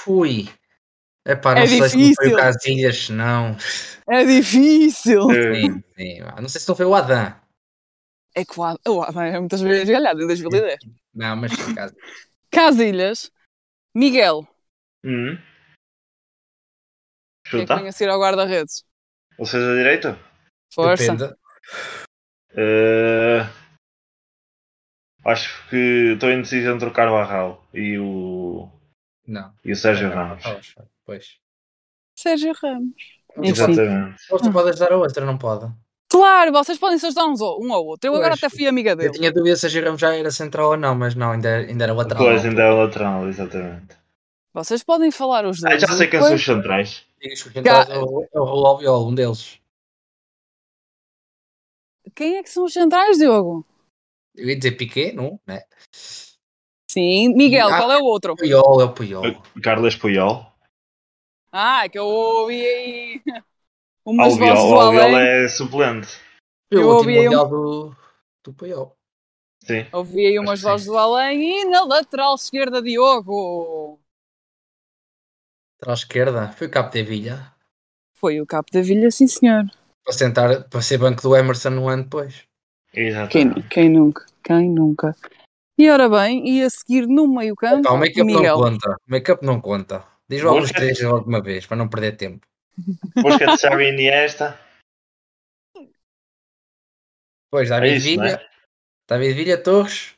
Fui. 0.00 0.48
Epá, 1.26 1.54
não 1.54 1.62
é 1.62 1.66
sei 1.66 1.80
difícil. 1.82 1.98
se 2.00 2.06
não 2.06 2.14
foi 2.14 2.32
o 2.32 2.36
Casilhas, 2.36 3.10
não. 3.10 3.56
É 4.08 4.24
difícil. 4.24 5.30
É. 5.30 5.54
Sim, 5.54 5.84
sim. 5.94 6.20
Não 6.40 6.48
sei 6.48 6.60
se 6.62 6.68
não 6.68 6.74
foi 6.74 6.86
o 6.86 6.94
Adam. 6.94 7.34
É 8.38 8.44
que 8.44 8.60
o 8.60 8.62
Adam, 8.62 8.94
o 8.94 9.02
Adam 9.02 9.22
é 9.22 9.40
muitas 9.40 9.60
vezes 9.60 9.88
galhado 9.88 10.22
em 10.22 10.26
2010. 10.28 10.78
Não, 11.12 11.34
mas 11.34 11.50
Casilhas. 11.56 11.94
Casilhas. 12.52 13.32
Miguel. 13.92 14.46
Hum. 15.04 15.36
Chuta. 17.44 17.74
Quem 17.74 17.84
é 17.84 17.86
que 17.88 17.92
seguir 17.92 18.10
ao 18.10 18.20
guarda-redes? 18.20 18.84
Ou 19.36 19.44
seja, 19.44 19.74
direito? 19.74 20.16
Força. 20.72 21.36
Uh... 22.52 23.68
Acho 25.24 25.68
que 25.68 26.12
estou 26.14 26.30
indeciso 26.30 26.70
entre 26.70 26.88
o 26.88 26.92
Carvajal 26.92 27.68
e 27.74 27.98
o, 27.98 28.70
Não. 29.26 29.52
e 29.64 29.72
o 29.72 29.76
Sérgio 29.76 30.10
Ramos. 30.10 30.44
Pois. 31.04 31.38
Sérgio 32.16 32.52
Ramos. 32.62 32.94
Enfim. 33.38 33.50
Exatamente. 33.50 34.28
Você 34.30 34.52
pode 34.52 34.68
ajudar 34.70 34.92
a 34.92 34.96
outra, 34.96 35.26
não 35.26 35.36
pode? 35.36 35.74
Claro, 36.10 36.52
vocês 36.52 36.78
podem 36.78 36.98
se 36.98 37.06
ajudar 37.06 37.26
uns 37.26 37.40
ao- 37.40 37.60
um 37.60 37.72
ao 37.72 37.84
outro. 37.84 38.08
Eu 38.08 38.14
agora 38.14 38.30
Pois. 38.30 38.44
até 38.44 38.48
fui 38.56 38.66
amiga 38.66 38.90
Eu 38.92 38.96
dele. 38.96 39.12
tinha 39.12 39.30
dúvida 39.32 39.56
se 39.56 39.66
a 39.66 39.68
Giramos 39.68 40.00
já 40.00 40.14
era 40.14 40.30
central 40.30 40.70
ou 40.70 40.76
não, 40.76 40.94
mas 40.94 41.14
não, 41.14 41.32
ainda, 41.32 41.56
ainda 41.58 41.84
era 41.84 41.92
lateral. 41.92 42.24
Pois, 42.24 42.44
ainda 42.44 42.62
é 42.62 42.70
o 42.70 42.76
lateral, 42.84 43.28
exatamente. 43.28 43.96
Vocês 44.54 44.82
podem 44.82 45.10
falar 45.10 45.44
os 45.44 45.62
Ah, 45.64 45.68
dois. 45.70 45.82
já 45.82 45.88
sei 45.88 46.06
quem 46.08 46.20
são 46.22 46.34
os 46.34 46.44
centrais. 46.44 47.04
Que 47.20 47.28
é 47.68 47.98
o, 47.98 48.80
é 48.82 48.90
o 48.90 49.06
um 49.08 49.14
deles. 49.14 49.60
Quem 52.14 52.36
é 52.38 52.42
que 52.42 52.50
são 52.50 52.64
os 52.64 52.72
centrais, 52.72 53.18
Diogo? 53.18 53.66
Eu 54.34 54.48
ia 54.48 54.56
dizer 54.56 54.72
Piquet, 54.72 55.12
não? 55.12 55.38
Né? 55.46 55.62
Sim, 56.90 57.34
Miguel, 57.34 57.68
Ah. 57.68 57.76
qual 57.78 57.92
é 57.92 57.98
o 57.98 58.04
outro? 58.04 58.34
Puyol, 58.34 58.80
é 58.80 58.84
o 58.84 58.92
Puyol. 58.94 59.22
Carlos 59.62 59.94
Puyol. 59.94 60.46
Ah, 61.52 61.84
é 61.84 61.88
que 61.88 61.98
eu 61.98 62.06
ouvi 62.06 62.60
aí 62.64 63.22
umas 64.10 64.36
vozes 64.36 64.48
Albiol, 64.58 64.68
do 64.68 64.80
Albiol 64.80 65.02
além. 65.04 65.44
é 65.44 65.48
suplente. 65.48 66.08
Eu 66.70 66.80
Eu 66.80 66.88
o 66.88 66.94
último 66.96 67.10
ouvi 67.14 67.18
aí 67.18 67.28
um- 67.28 67.48
do, 67.48 67.96
do 68.44 68.52
Puyol. 68.52 68.96
Sim. 69.64 69.86
Ouvi 69.92 70.26
aí 70.26 70.38
umas 70.38 70.60
vozes 70.62 70.86
do 70.86 70.96
além 70.96 71.60
e 71.62 71.64
na 71.66 71.84
lateral 71.84 72.34
esquerda, 72.34 72.80
Diogo. 72.82 73.98
Lateral 75.80 75.94
esquerda, 75.94 76.48
foi 76.52 76.66
o 76.66 76.70
Cabo 76.70 76.90
de 76.90 77.02
Vilha. 77.02 77.52
Foi 78.14 78.40
o 78.40 78.46
Capo 78.46 78.72
da 78.72 78.80
Vilha, 78.82 79.10
sim 79.10 79.26
senhor. 79.28 79.64
Para, 80.04 80.12
sentar, 80.12 80.68
para 80.68 80.82
ser 80.82 80.98
banco 80.98 81.22
do 81.22 81.36
Emerson 81.36 81.70
no 81.70 81.88
ano 81.88 82.02
depois. 82.04 82.44
Quem, 82.92 83.06
Exatamente. 83.08 83.68
quem 83.68 83.88
nunca? 83.88 84.26
Quem 84.42 84.70
nunca? 84.70 85.14
E 85.78 85.88
ora 85.88 86.08
bem, 86.08 86.48
e 86.48 86.62
a 86.64 86.70
seguir 86.70 87.06
no 87.06 87.28
meio 87.28 87.54
campo, 87.54 87.82
Pá, 87.84 87.92
o 87.92 87.98
make-up 87.98 88.32
não 88.32 88.42
conta. 88.56 88.90
O 88.90 89.10
make-up 89.10 89.46
não 89.46 89.60
conta. 89.60 90.04
Diz 90.28 90.42
logo 90.42 90.58
os 90.60 90.72
três 90.72 91.00
logo 91.00 91.20
de 91.20 91.28
uma 91.28 91.40
vez, 91.40 91.64
para 91.66 91.76
não 91.76 91.88
perder 91.88 92.16
tempo. 92.16 92.44
Busca 93.22 93.46
de 93.46 93.58
Xavi 93.58 93.84
e 93.84 93.88
Iniesta. 93.92 94.58
Depois, 97.46 97.70
É 97.70 97.80
David 97.80 97.96
isso, 97.96 98.08
Villa. 98.08 98.28
é? 98.28 98.48
David 99.08 99.34
Villa, 99.34 99.56
Torres, 99.62 100.14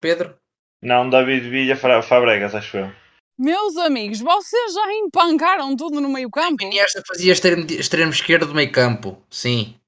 Pedro. 0.00 0.38
Não, 0.82 1.08
David 1.08 1.48
Villa 1.48 2.02
Fabregas, 2.02 2.54
acho 2.54 2.76
eu. 2.78 2.92
Meus 3.38 3.76
amigos, 3.76 4.20
vocês 4.20 4.72
já 4.72 4.92
empancaram 4.94 5.76
tudo 5.76 6.00
no 6.00 6.08
meio 6.08 6.30
campo? 6.30 6.62
Iniesta 6.64 7.02
fazia 7.06 7.32
extremo, 7.32 7.66
extremo 7.70 8.10
esquerdo 8.10 8.46
do 8.46 8.54
meio 8.54 8.72
campo. 8.72 9.22
Sim. 9.30 9.78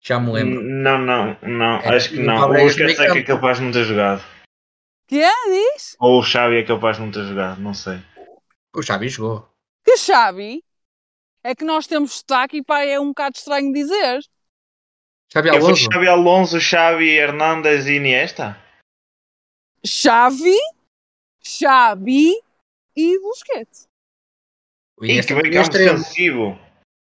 Já 0.00 0.20
me 0.20 0.30
lembro. 0.32 0.62
Não, 0.62 0.98
não, 0.98 1.36
não, 1.42 1.76
É, 1.80 1.96
acho 1.96 2.10
que 2.10 2.22
não. 2.22 2.36
O 2.48 2.54
Busquets 2.54 2.98
é 2.98 3.12
que 3.12 3.18
é 3.18 3.22
capaz 3.24 3.58
de 3.58 3.64
não 3.64 3.72
ter 3.72 3.84
jogado. 3.84 4.22
Que 5.08 5.20
é, 5.20 5.32
diz? 5.48 5.96
Ou 5.98 6.20
o 6.20 6.22
Xavi 6.22 6.58
é 6.58 6.64
capaz 6.64 6.96
de 6.96 7.02
não 7.02 7.10
ter 7.10 7.24
jogado, 7.24 7.60
não 7.60 7.74
sei. 7.74 7.98
O 8.74 8.80
Xavi 8.82 9.08
jogou. 9.08 9.50
Que 9.84 9.96
Xavi? 9.96 10.62
É 11.42 11.54
que 11.54 11.64
nós 11.64 11.86
temos 11.86 12.14
sotaque 12.18 12.58
e 12.58 12.62
pá, 12.64 12.82
é 12.82 13.00
um 13.00 13.08
bocado 13.08 13.36
estranho 13.36 13.72
dizer. 13.72 14.20
Xavi 15.32 15.48
Alonso. 15.50 15.88
Xavi 15.92 16.08
Alonso, 16.08 16.60
Xavi 16.60 17.08
Hernandes 17.10 17.86
e 17.86 17.94
Iniesta? 17.94 18.58
Xavi, 19.86 20.56
Xabi 21.42 22.32
e 22.96 23.18
Busquets. 23.20 23.86
O 24.98 25.04
Ih, 25.04 25.12
Iniesta 25.12 25.34
que 25.34 25.42
bem 25.42 25.60
extremo. 25.60 25.98
defensivo. 25.98 26.58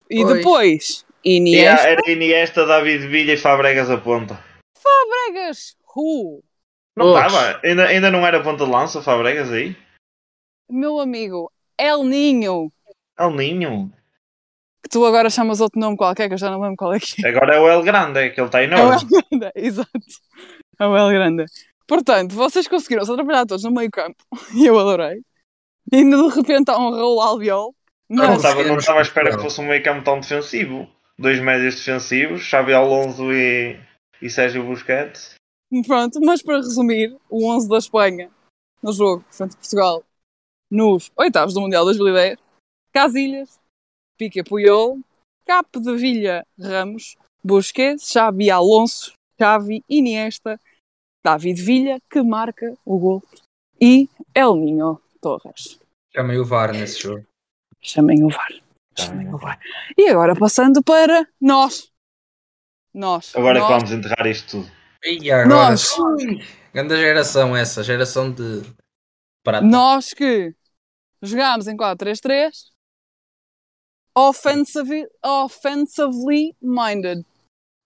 E 0.08 0.22
Pois. 0.22 0.36
depois, 0.36 1.06
Iniesta, 1.24 1.88
era 1.88 2.10
Iniesta, 2.10 2.66
David 2.66 3.06
Villa 3.08 3.32
e 3.32 3.36
Fabregas 3.36 3.90
a 3.90 3.98
ponta. 3.98 4.42
Fabregas, 4.78 5.76
Ru. 5.84 6.42
Não 6.96 7.14
estava? 7.14 7.60
Ainda, 7.64 7.86
ainda 7.86 8.10
não 8.10 8.26
era 8.26 8.42
ponta 8.42 8.64
de 8.64 8.70
lança 8.70 9.02
Fabregas 9.02 9.50
aí? 9.52 9.76
Meu 10.70 10.98
amigo, 11.00 11.52
El 11.78 12.04
Ninho. 12.04 12.72
El 13.18 13.30
Ninho. 13.32 13.92
Tu 14.92 15.06
agora 15.06 15.30
chamas 15.30 15.58
outro 15.58 15.80
nome 15.80 15.96
qualquer, 15.96 16.28
que 16.28 16.34
eu 16.34 16.38
já 16.38 16.50
não 16.50 16.60
lembro 16.60 16.76
qual 16.76 16.92
é 16.92 17.00
que 17.00 17.24
é. 17.24 17.30
Agora 17.30 17.56
é 17.56 17.58
o 17.58 17.66
El 17.66 17.82
Grande, 17.82 18.18
é 18.18 18.28
que 18.28 18.38
ele 18.38 18.46
está 18.46 18.60
É 18.60 18.64
o 18.64 18.66
enorme. 18.66 19.02
El 19.02 19.08
Grande, 19.08 19.52
exato. 19.56 19.90
É 20.78 20.86
o 20.86 20.94
El 20.94 21.08
Grande. 21.08 21.44
Portanto, 21.86 22.34
vocês 22.34 22.68
conseguiram 22.68 23.02
se 23.02 23.10
atrapalhar 23.10 23.46
todos 23.46 23.64
no 23.64 23.70
meio 23.70 23.90
campo. 23.90 24.22
E 24.54 24.66
eu 24.66 24.78
adorei. 24.78 25.22
E 25.90 25.96
ainda 25.96 26.16
de 26.16 26.34
repente 26.34 26.70
há 26.70 26.76
um 26.76 26.90
Raul 26.90 27.22
Albiol. 27.22 27.74
Não 28.06 28.26
Mas, 28.26 28.36
estava 28.44 28.64
não 28.64 28.76
estava 28.76 28.98
à 28.98 29.02
espera 29.02 29.34
que 29.34 29.42
fosse 29.42 29.60
um 29.62 29.66
meio 29.66 29.82
campo 29.82 30.04
tão 30.04 30.20
defensivo. 30.20 30.86
Dois 31.18 31.40
médios 31.40 31.76
defensivos, 31.76 32.42
Xavi 32.42 32.74
Alonso 32.74 33.32
e, 33.32 33.80
e 34.20 34.28
Sérgio 34.28 34.62
Busquets. 34.62 35.34
pronto, 35.86 36.20
mas 36.20 36.42
para 36.42 36.56
resumir, 36.56 37.16
o 37.30 37.50
11 37.50 37.68
da 37.68 37.78
Espanha 37.78 38.30
no 38.82 38.92
jogo 38.92 39.24
frente 39.30 39.54
a 39.54 39.56
Portugal 39.56 40.04
nos 40.70 41.10
oitavos 41.16 41.54
do 41.54 41.60
Mundial 41.60 41.84
2010, 41.84 42.38
Casilhas, 42.92 43.58
Pique 44.22 44.44
Puyol, 44.44 45.00
Capo 45.44 45.80
de 45.80 45.96
Vilha 45.96 46.46
Ramos, 46.56 47.16
Busquets, 47.42 48.08
Xavi 48.08 48.52
Alonso, 48.52 49.14
Xavi 49.36 49.82
Iniesta, 49.88 50.60
David 51.24 51.60
Villa, 51.60 51.98
que 52.08 52.22
marca 52.22 52.72
o 52.84 53.00
gol, 53.00 53.22
e 53.80 54.08
El 54.32 54.54
Ninho 54.54 55.00
Torres. 55.20 55.80
Chamei 56.14 56.38
o 56.38 56.44
VAR 56.44 56.70
nesse 56.70 57.00
jogo. 57.00 57.26
Chamem 57.80 58.22
o 58.22 58.28
VAR. 58.28 58.62
Chamem 58.96 59.34
o 59.34 59.36
VAR. 59.36 59.58
E 59.98 60.08
agora 60.08 60.36
passando 60.36 60.84
para 60.84 61.26
nós. 61.40 61.90
Nós. 62.94 63.34
Agora 63.34 63.58
é 63.58 63.60
que 63.60 63.68
nós, 63.68 63.82
vamos 63.82 63.92
enterrar 63.92 64.26
isto 64.28 64.62
tudo. 64.62 64.70
E 65.02 65.32
agora? 65.32 65.48
Nós. 65.48 65.96
Grande 66.72 66.96
geração 66.96 67.56
essa, 67.56 67.82
geração 67.82 68.30
de 68.30 68.62
prata. 69.42 69.66
nós 69.66 70.14
que 70.14 70.54
jogámos 71.20 71.66
em 71.66 71.76
4-3-3, 71.76 72.71
offensive, 74.16 75.06
offensively 75.24 76.54
minded. 76.60 77.24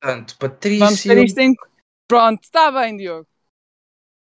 Portanto, 0.03 0.37
Patrício. 0.39 0.85
Vamos 0.85 1.03
ter 1.03 1.19
isto 1.25 1.39
em. 1.39 1.55
Pronto, 2.09 2.43
está 2.45 2.71
bem, 2.71 2.97
Diogo. 2.97 3.27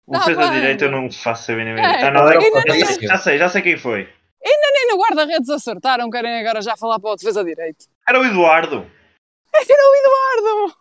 O 0.06 0.12
Tá 0.12 0.20
defesa 0.20 0.40
bem. 0.40 0.52
direita 0.52 0.84
eu 0.86 0.90
não 0.90 1.10
faço 1.12 1.46
saber 1.46 1.64
nem 1.64 1.74
É. 1.74 2.02
Ah, 2.04 2.10
não, 2.10 2.26
ainda 2.26 2.46
é- 2.46 2.50
não- 2.50 3.08
já, 3.08 3.18
sei, 3.18 3.38
já 3.38 3.48
sei, 3.48 3.60
quem 3.62 3.76
foi. 3.76 4.08
Nem 4.42 4.86
no 4.90 4.96
guarda-redes 4.96 5.50
acertaram, 5.50 6.08
querem 6.08 6.38
agora 6.40 6.62
já 6.62 6.76
falar 6.76 6.98
para 6.98 7.10
o 7.10 7.16
defesa 7.16 7.44
direito. 7.44 7.86
Era 8.08 8.18
o 8.20 8.24
Eduardo. 8.24 8.90
Esse 9.54 9.72
era 9.72 9.82
o 9.82 9.96
Eduardo! 9.96 10.78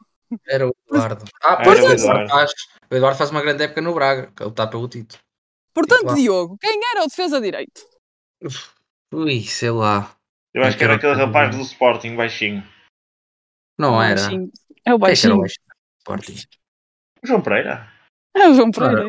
Era 0.47 0.67
o 0.67 0.75
Eduardo. 0.87 1.25
Ah, 1.41 1.57
pois 1.63 1.79
o 1.79 1.87
o 1.87 1.91
Eduardo. 1.91 2.29
Faz. 2.29 2.51
O 2.89 2.95
Eduardo 2.95 3.17
faz 3.17 3.31
uma 3.31 3.41
grande 3.41 3.63
época 3.63 3.81
no 3.81 3.93
Braga, 3.93 4.31
que 4.35 4.43
ele 4.43 4.49
está 4.51 4.67
pelo 4.67 4.87
título. 4.87 5.19
Portanto. 5.73 6.13
Diogo, 6.15 6.57
quem 6.59 6.79
era 6.91 7.03
o 7.03 7.07
defesa 7.07 7.41
direito? 7.41 7.81
Ui, 9.13 9.41
sei 9.43 9.71
lá. 9.71 10.15
Eu 10.53 10.63
acho 10.63 10.77
que 10.77 10.83
era 10.83 10.95
aquele 10.95 11.13
rapaz 11.13 11.55
do 11.55 11.61
Sporting, 11.61 12.15
baixinho. 12.15 12.63
Não 13.77 14.01
era. 14.01 14.15
Baixinho. 14.21 14.51
É 14.85 14.93
o 14.93 14.95
é 14.95 14.99
que 15.15 15.25
era 15.25 15.35
o 15.35 15.37
baixinho. 15.37 15.37
baixinho 15.37 15.65
Sporting? 15.99 16.35
O 17.23 17.27
João 17.27 17.41
Pereira. 17.41 17.87
É 18.35 18.47
o 18.49 18.53
João 18.53 18.71
Pereira. 18.71 19.05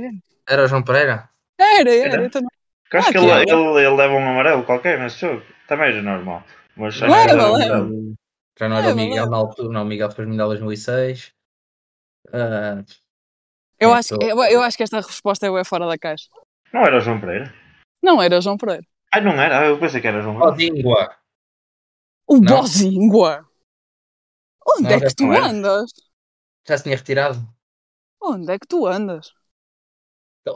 Era 0.48 0.64
o 0.64 0.66
João 0.68 0.82
Pereira? 0.82 1.30
Era, 1.60 1.94
era. 1.94 2.12
Era? 2.14 2.26
então 2.26 2.42
não- 2.42 2.48
eu 2.90 2.98
acho 2.98 3.08
Ah, 3.08 3.12
que 3.12 3.18
que 3.18 3.24
ele, 3.24 3.30
é? 3.32 3.42
ele, 3.42 3.86
ele 3.86 3.96
leva 3.96 4.14
um 4.14 4.28
amarelo 4.30 4.64
qualquer 4.64 4.98
nesse 4.98 5.18
jogo. 5.20 5.42
Também 5.66 5.88
era 5.90 6.02
normal. 6.02 6.42
Mas 6.76 6.96
que 6.96 7.02
Leva, 7.04 7.30
era 7.32 7.50
leva. 7.52 7.88
Já 8.58 8.68
não 8.68 8.76
era 8.78 8.86
o 8.86 8.88
Leva, 8.88 8.94
Miguel 8.96 9.14
leva. 9.24 9.30
na 9.30 9.36
altura, 9.36 9.68
não. 9.68 9.82
O 9.82 9.84
Miguel 9.84 10.08
depois 10.08 10.26
Mundial 10.28 10.48
2006. 10.48 11.32
Ah, 12.32 12.82
Eu, 13.78 13.90
É, 13.90 13.98
acho, 13.98 14.14
eu, 14.20 14.42
eu 14.44 14.62
acho 14.62 14.76
que 14.76 14.82
esta 14.82 14.96
resposta 15.00 15.46
é 15.46 15.64
fora 15.64 15.86
da 15.86 15.98
caixa. 15.98 16.28
Não 16.72 16.80
era 16.82 16.96
o 16.96 17.00
João 17.00 17.20
Pereira. 17.20 17.52
Não 18.02 18.22
era 18.22 18.38
o 18.38 18.40
João 18.40 18.56
Pereira. 18.56 18.82
Ai, 19.12 19.20
não 19.20 19.32
era. 19.32 19.66
Eu 19.66 19.78
pensei 19.78 20.00
que 20.00 20.06
era 20.08 20.18
o 20.18 20.22
João 20.22 20.38
Pereira. 20.38 20.54
Odíngua. 20.74 21.16
O 22.28 22.36
Não. 22.36 22.60
Bozingua! 22.60 23.48
Onde 24.76 24.82
Não, 24.82 24.90
é 24.90 25.00
que 25.00 25.14
tu 25.14 25.32
andas? 25.32 25.90
Já 26.66 26.76
se 26.76 26.84
tinha 26.84 26.96
retirado. 26.96 27.38
Onde 28.22 28.52
é 28.52 28.58
que 28.58 28.66
tu 28.66 28.86
andas? 28.86 29.32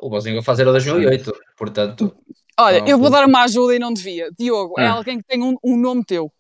O 0.00 0.08
Bozinho 0.10 0.42
fazer 0.42 0.66
o 0.66 0.72
2008. 0.72 1.32
Portanto, 1.56 2.16
Olha, 2.58 2.80
Não, 2.80 2.88
eu 2.88 2.98
vou 2.98 3.10
dar 3.10 3.26
uma 3.26 3.44
ajuda 3.44 3.74
e 3.74 3.78
não 3.78 3.92
devia. 3.92 4.30
Diogo, 4.38 4.78
é 4.78 4.86
Ah. 4.86 4.92
alguém 4.92 5.18
que 5.18 5.24
tem 5.24 5.42
um, 5.42 5.56
um 5.64 5.76
nome 5.76 6.04
teu. 6.04 6.30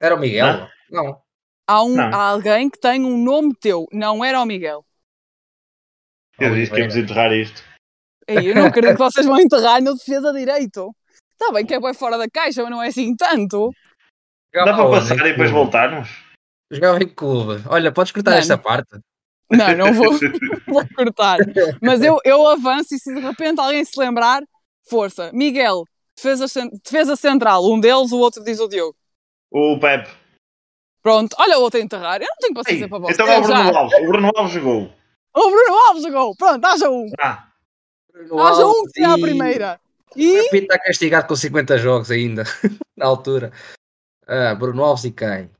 era 0.00 0.14
o 0.14 0.18
Miguel? 0.18 0.68
Não. 0.90 1.20
Há, 1.66 1.82
um, 1.82 1.94
Não. 1.96 2.04
há 2.14 2.28
alguém 2.30 2.70
que 2.70 2.78
tem 2.78 3.04
um 3.04 3.22
nome 3.22 3.54
teu. 3.60 3.86
Não 3.92 4.24
era 4.24 4.40
o 4.40 4.46
Miguel. 4.46 4.84
Eu 6.38 6.54
disse 6.54 6.70
que 6.70 6.78
íamos 6.78 6.94
enterrar 6.96 7.32
isto. 7.32 7.62
Ei, 8.26 8.50
eu 8.50 8.54
não 8.54 8.66
acredito 8.66 8.92
que 8.96 9.02
vocês 9.02 9.26
vão 9.26 9.40
enterrar 9.40 9.82
no 9.82 9.94
defesa 9.94 10.32
direito. 10.32 10.94
Está 11.40 11.52
bem 11.52 11.64
que 11.64 11.74
é 11.74 11.80
bem 11.80 11.94
fora 11.94 12.18
da 12.18 12.28
caixa, 12.28 12.62
mas 12.62 12.70
não 12.70 12.82
é 12.82 12.88
assim 12.88 13.14
tanto. 13.14 13.70
Dá 14.52 14.64
para 14.64 14.90
passar 14.90 15.14
e 15.26 15.30
depois 15.30 15.50
voltarmos? 15.50 16.08
Jogava 16.70 17.02
em 17.02 17.08
clube. 17.08 17.62
Olha, 17.68 17.92
podes 17.92 18.12
cortar 18.12 18.32
Não, 18.32 18.38
esta 18.38 18.58
parte. 18.58 18.98
Não, 19.50 19.76
não 19.76 19.94
vou, 19.94 20.12
vou 20.66 20.84
cortar. 20.94 21.38
Mas 21.80 22.02
eu, 22.02 22.18
eu 22.24 22.46
avanço 22.46 22.94
e 22.94 22.98
se 22.98 23.14
de 23.14 23.20
repente 23.20 23.60
alguém 23.60 23.84
se 23.84 23.98
lembrar, 23.98 24.42
força. 24.88 25.30
Miguel, 25.32 25.84
defesa, 26.16 26.46
defesa 26.84 27.14
central. 27.16 27.64
Um 27.70 27.78
deles, 27.80 28.10
o 28.12 28.18
outro 28.18 28.42
diz 28.42 28.58
o 28.58 28.68
Diogo. 28.68 28.96
O 29.50 29.78
Pepe. 29.78 30.10
Pronto, 31.02 31.34
olha 31.38 31.58
o 31.58 31.62
outro 31.62 31.78
a 31.78 31.82
enterrar. 31.82 32.20
Eu 32.20 32.26
não 32.28 32.36
tenho 32.40 32.54
paciência 32.54 32.84
Ei, 32.84 32.88
para 32.88 32.98
vocês. 32.98 33.18
então 33.18 33.28
é 33.32 33.40
o 33.40 33.44
já. 33.44 33.62
Bruno 33.62 33.78
Alves. 33.78 33.98
O 33.98 34.06
Bruno 34.06 34.30
Alves 34.36 34.52
jogou. 34.52 34.92
O 35.36 35.50
Bruno 35.50 35.74
Alves 35.86 36.02
jogou. 36.02 36.36
Pronto, 36.36 36.64
haja 36.66 36.90
um. 36.90 37.06
Ah, 37.20 37.44
Haja 38.14 38.66
um 38.66 38.82
que 38.84 38.90
seja 38.94 39.14
a 39.14 39.18
primeira. 39.18 39.80
E 40.16 40.40
O 40.40 40.50
Pinto 40.50 40.64
está 40.64 40.78
castigado 40.78 41.28
com 41.28 41.36
50 41.36 41.78
jogos 41.78 42.10
ainda, 42.10 42.44
na 42.96 43.06
altura. 43.06 43.52
Ah, 44.26 44.54
Bruno 44.54 44.84
Alves 44.84 45.04
e 45.04 45.10
quem? 45.12 45.50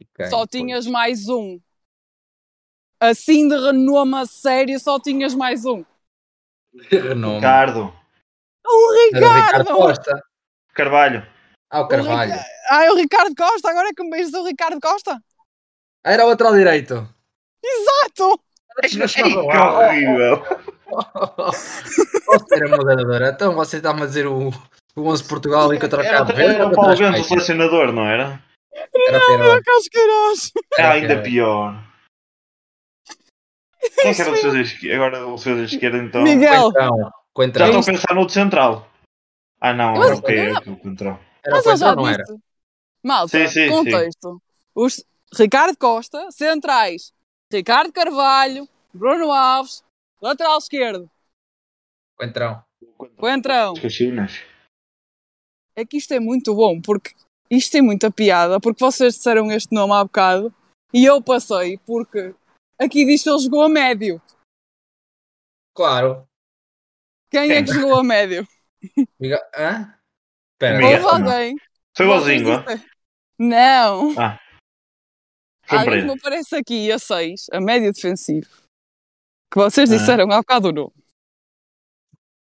E 0.00 0.04
quem? 0.14 0.30
só 0.30 0.46
tinhas 0.46 0.86
mais 0.86 1.28
um. 1.28 1.60
Assim 3.00 3.48
de 3.48 3.54
renome 3.56 4.16
a 4.16 4.26
sério, 4.26 4.78
só 4.80 4.98
tinhas 4.98 5.34
mais 5.34 5.64
um. 5.64 5.84
Renome. 6.90 7.36
Ricardo. 7.36 7.92
O 8.66 8.70
o 8.70 9.04
Ricardo 9.06 9.34
Ricardo! 9.34 9.74
Costa. 9.74 10.22
Carvalho. 10.74 11.26
Ah, 11.70 11.80
o 11.82 11.88
Carvalho. 11.88 12.32
Rica- 12.32 12.44
Ai, 12.70 12.88
o 12.90 12.96
Ricardo 12.96 13.34
Costa, 13.36 13.70
agora 13.70 13.88
é 13.88 13.92
que 13.94 14.02
me 14.02 14.10
beijas 14.10 14.32
o 14.34 14.44
Ricardo 14.44 14.80
Costa. 14.80 15.22
Ah, 16.04 16.12
era 16.12 16.24
o 16.24 16.28
lateral 16.28 16.54
direito. 16.54 17.08
Exato! 17.62 18.40
Ei, 18.82 18.88
que 18.90 19.56
horrível. 19.58 20.42
Posso 20.88 22.46
ser 22.48 22.64
a 22.64 22.76
moderadora? 22.76 23.30
Então 23.30 23.54
você 23.54 23.76
está-me 23.78 24.02
a 24.02 24.06
dizer 24.06 24.26
o, 24.26 24.48
o 24.96 25.02
11 25.02 25.24
Portugal 25.28 25.72
e 25.74 25.78
contra 25.78 26.04
Era, 26.04 26.18
Cabo 26.18 26.32
Verde? 26.34 26.54
era 26.54 26.66
o 26.66 26.74
Paulo 26.74 26.96
Bento, 26.96 27.20
o 27.20 27.24
selecionador, 27.24 27.92
não 27.92 28.06
era? 28.06 28.42
Era 28.72 29.20
Perotti. 29.20 29.64
Casqueiros! 29.64 30.52
É 30.76 30.80
Era 30.82 30.92
ainda 30.94 31.08
Perotti. 31.08 31.30
pior. 31.30 31.84
Quem 34.00 34.10
é 34.10 34.14
que 34.14 34.20
era 34.22 34.30
o 34.30 34.34
defesa 34.34 34.60
esquerda? 34.60 34.96
Agora 34.96 35.26
o 35.26 35.36
defesa 35.36 35.62
esquerda 35.64 35.98
então. 35.98 36.22
Miguel, 36.22 36.72
Coentrão. 37.32 37.66
Já 37.72 37.78
estou 37.78 37.92
a 37.92 37.96
pensar 37.96 38.14
no 38.14 38.20
outro 38.20 38.34
central. 38.34 38.88
Ah 39.60 39.72
não, 39.72 39.94
Mas- 39.94 40.06
era 40.06 40.16
o 40.16 40.22
que 40.22 40.32
é 40.32 40.70
o 40.70 40.76
control. 40.76 41.18
Era 41.44 41.54
o 41.54 41.56
mas 41.58 41.66
eu 41.66 41.76
já 41.76 41.86
Coentrão, 41.94 42.04
não 42.04 42.08
era? 42.10 42.24
disse. 42.24 42.38
Malta, 43.02 43.28
Sim, 43.28 43.46
sim, 43.48 43.68
contexto. 43.68 44.42
Os 44.74 45.04
Ricardo 45.36 45.76
Costa, 45.76 46.30
centrais. 46.30 47.12
Ricardo 47.52 47.92
Carvalho, 47.92 48.68
Bruno 48.92 49.32
Alves, 49.32 49.82
lateral 50.20 50.58
esquerdo. 50.58 51.10
Coentrão. 52.16 52.64
Coentrão. 53.16 53.74
É 55.76 55.84
que 55.84 55.96
isto 55.96 56.12
é 56.12 56.18
muito 56.20 56.54
bom, 56.54 56.80
porque 56.80 57.14
isto 57.50 57.72
tem 57.72 57.82
muita 57.82 58.10
piada, 58.10 58.58
porque 58.60 58.80
vocês 58.84 59.14
disseram 59.14 59.50
este 59.52 59.72
nome 59.74 59.92
há 59.94 60.02
bocado 60.04 60.52
e 60.92 61.04
eu 61.04 61.22
passei, 61.22 61.78
porque 61.78 62.34
aqui 62.78 63.04
diz 63.04 63.22
que 63.22 63.30
ele 63.30 63.38
jogou 63.38 63.62
a 63.62 63.68
médio. 63.68 64.20
Claro. 65.74 66.26
Quem 67.30 67.52
é 67.52 67.62
que 67.62 67.72
jogou 67.72 68.00
a 68.00 68.02
médio? 68.04 68.46
Miguel... 69.20 69.40
Hã? 69.56 69.94
Espera. 70.54 70.78
Miguel. 70.78 71.04
Houve 71.04 71.22
alguém. 71.22 71.56
Foi 71.96 72.06
disseram- 72.06 72.64
Não. 73.38 74.14
Foi 75.64 75.78
Alguém 75.78 76.00
que 76.00 76.06
me 76.06 76.18
aparece 76.18 76.56
aqui 76.56 76.90
a 76.90 76.98
6, 76.98 77.46
a 77.52 77.60
médio 77.60 77.92
defensivo. 77.92 78.48
Que 79.52 79.58
vocês 79.58 79.90
Ah. 79.90 79.96
disseram 79.96 80.30
há 80.30 80.38
bocado 80.38 80.68
o 80.68 80.72
nome. 80.72 80.92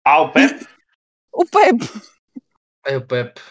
Ah, 0.05 0.21
o 0.21 0.31
Pep? 0.31 0.67
O 1.33 1.45
Pepe. 1.45 1.85
Aí 2.85 2.97
o 2.97 3.05
Pepe. 3.05 3.41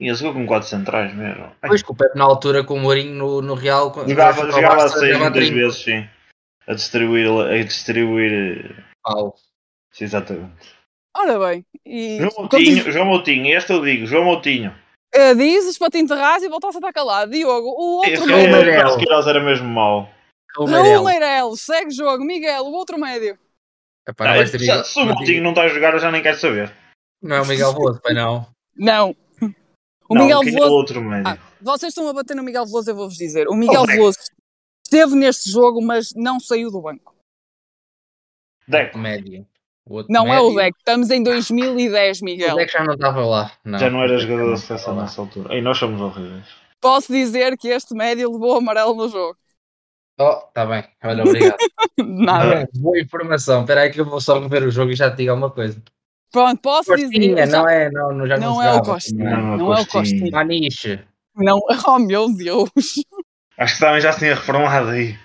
E 0.00 0.06
ele 0.08 0.14
jogou 0.16 0.34
com 0.34 0.46
quatro 0.46 0.68
centrais 0.68 1.14
mesmo. 1.14 1.44
Ai, 1.62 1.68
Pois 1.68 1.82
que 1.82 1.90
o 1.90 1.94
Pepe 1.94 2.16
na 2.18 2.24
altura 2.24 2.64
com 2.64 2.74
o 2.74 2.80
Mourinho 2.80 3.14
no, 3.14 3.42
no 3.42 3.54
Real. 3.54 3.92
Jogava, 3.94 4.50
jogava 4.50 4.84
a 4.84 4.88
jogava 4.88 5.20
muitas 5.20 5.48
30. 5.48 5.54
vezes, 5.54 5.78
sim. 5.82 6.08
A 6.66 6.74
distribuir, 6.74 7.28
a 7.28 7.62
distribuir. 7.64 8.84
Pau. 9.02 9.34
Sim, 9.92 10.04
exatamente. 10.04 10.74
Ora 11.16 11.38
bem. 11.38 11.66
E 11.84 12.18
João 12.18 12.30
continu- 12.48 12.50
Moutinho, 12.76 12.92
João 12.92 13.04
Moutinho, 13.06 13.56
este 13.56 13.72
eu 13.72 13.82
digo, 13.84 14.06
João 14.06 14.24
Moutinho. 14.24 14.74
Eh, 15.12 15.34
dizes 15.34 15.76
para 15.76 15.90
te 15.90 15.98
enterrar 15.98 16.40
e 16.42 16.48
voltasse 16.48 16.76
a 16.76 16.80
estar 16.80 16.92
calado. 16.92 17.32
Diogo, 17.32 17.68
o 17.76 18.02
Esse 18.04 18.20
outro 18.22 18.34
médio. 18.34 18.52
Meirelles. 18.52 18.92
é, 18.92 18.94
o 18.94 18.98
Queiroz 18.98 19.26
era 19.26 19.40
mesmo 19.40 19.68
mau. 19.68 20.08
O 20.58 20.64
Raul 20.64 20.82
Meirelles. 20.82 21.04
Meireles, 21.04 21.60
segue 21.62 21.90
jogo. 21.90 22.24
Miguel, 22.24 22.64
o 22.64 22.72
outro 22.72 22.98
médio. 22.98 23.38
Epá, 24.06 24.24
não, 24.26 24.34
ter 24.34 24.46
se, 24.48 24.58
Miguel- 24.58 24.84
se 24.84 24.98
o 25.00 25.06
Moutinho 25.06 25.42
não 25.42 25.50
está 25.50 25.62
a 25.62 25.68
jogar, 25.68 25.94
eu 25.94 25.98
já 26.00 26.10
nem 26.10 26.22
quero 26.22 26.36
saber. 26.38 26.74
não 27.22 27.36
é 27.36 27.40
o 27.42 27.46
Miguel 27.46 27.72
Veloso, 27.72 28.00
pai 28.02 28.12
não. 28.14 28.46
Não. 28.76 29.16
O 30.08 30.14
não, 30.14 30.22
Miguel 30.24 30.40
quem 30.40 30.48
é 30.48 30.52
o 30.52 30.54
Veloso. 30.56 30.74
outro 30.74 31.00
médio? 31.00 31.28
Ah, 31.32 31.38
vocês 31.60 31.90
estão 31.90 32.06
a 32.06 32.12
bater 32.12 32.34
no 32.36 32.42
Miguel 32.42 32.66
Veloso, 32.66 32.90
eu 32.90 32.94
vou-vos 32.96 33.16
dizer. 33.16 33.48
O 33.48 33.54
Miguel 33.54 33.82
Oh, 33.82 33.86
Deco. 33.86 33.98
Veloso 33.98 34.18
esteve 34.84 35.14
neste 35.14 35.50
jogo, 35.50 35.80
mas 35.82 36.12
não 36.14 36.38
saiu 36.38 36.70
do 36.70 36.82
banco. 36.82 37.14
Deco, 38.68 38.98
Médio. 38.98 39.46
O 39.86 39.94
outro 39.96 40.12
Não 40.12 40.26
é 40.32 40.38
o 40.40 40.44
médio. 40.50 40.56
Deco. 40.56 40.78
Estamos 40.78 41.10
em 41.10 41.22
2010, 41.22 42.20
O 42.20 42.24
Miguel. 42.24 42.56
Deco 42.56 42.72
já 42.72 42.84
não 42.84 42.94
estava 42.94 43.24
lá. 43.24 43.52
Não. 43.64 43.78
já 43.78 43.88
não 43.90 44.02
era 44.02 44.14
O 44.14 44.18
jogador 44.18 44.50
da 44.50 44.56
seleção 44.56 44.96
nessa 45.00 45.20
altura. 45.20 45.54
Ei, 45.54 45.62
nós 45.62 45.78
somos 45.78 46.00
horríveis. 46.00 46.46
Posso 46.80 47.10
dizer 47.12 47.56
que 47.56 47.68
este 47.68 47.94
médio 47.94 48.30
levou 48.30 48.56
amarelo 48.58 48.94
no 48.94 49.08
jogo. 49.08 49.36
Oh, 50.18 50.34
tá 50.52 50.66
bem. 50.66 50.84
Olha, 51.04 51.24
obrigado. 51.24 51.56
Nada. 51.98 52.62
Ah, 52.64 52.68
boa 52.78 52.98
informação. 53.00 53.60
Espera 53.62 53.82
aí 53.82 53.90
que 53.90 54.00
eu 54.00 54.04
vou 54.04 54.20
só 54.20 54.38
rever 54.38 54.62
o 54.64 54.70
jogo 54.70 54.92
e 54.92 54.96
já 54.96 55.10
te 55.10 55.18
digo 55.18 55.30
alguma 55.30 55.50
coisa. 55.50 55.82
Pronto, 56.30 56.60
posso 56.62 56.90
Costinha, 56.90 57.10
dizer. 57.10 57.46
já- 57.50 57.58
não 57.58 57.68
é? 57.68 57.90
Não, 57.90 58.12
não, 58.12 58.26
já 58.26 58.38
não, 58.38 58.54
Não 58.54 58.62
é 58.62 58.72
o 58.74 58.82
Costinha. 58.82 59.24
não 59.24 59.30
é? 59.30 59.36
Não, 59.36 59.56
Não 59.58 59.74
é 59.76 59.80
o 59.80 59.86
Costinha. 59.86 60.30
Maniche. 60.30 61.04
Não, 61.34 61.60
oh 61.88 61.98
meu 61.98 62.34
Deus. 62.34 62.70
Acho 63.58 63.74
que 63.74 63.80
também 63.80 64.00
já 64.00 64.12
se 64.12 64.18
tinha 64.20 64.34
reformado 64.34 64.88
aí. 64.90 65.18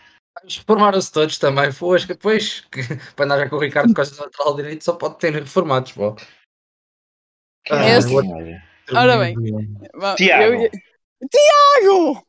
Reformaram-se 0.43 1.11
todos 1.11 1.37
também. 1.37 1.71
Foi, 1.71 1.99
que 1.99 2.07
depois, 2.07 2.61
que, 2.71 2.81
para 3.15 3.25
andar 3.25 3.39
já 3.39 3.49
com 3.49 3.55
o 3.55 3.59
Ricardo 3.59 3.93
Costa 3.93 4.15
no 4.17 4.23
lateral 4.23 4.55
direito, 4.55 4.83
só 4.83 4.93
pode 4.93 5.17
ter 5.17 5.33
reformados. 5.33 5.91
Pô. 5.93 6.15
Ah, 7.69 7.85
é 7.85 7.99
médio? 7.99 8.61
Ora 8.93 9.17
bem. 9.17 9.35
Tiago. 10.15 10.43
eu 10.43 10.61
ia- 10.61 10.71
Tiago! 11.29 12.27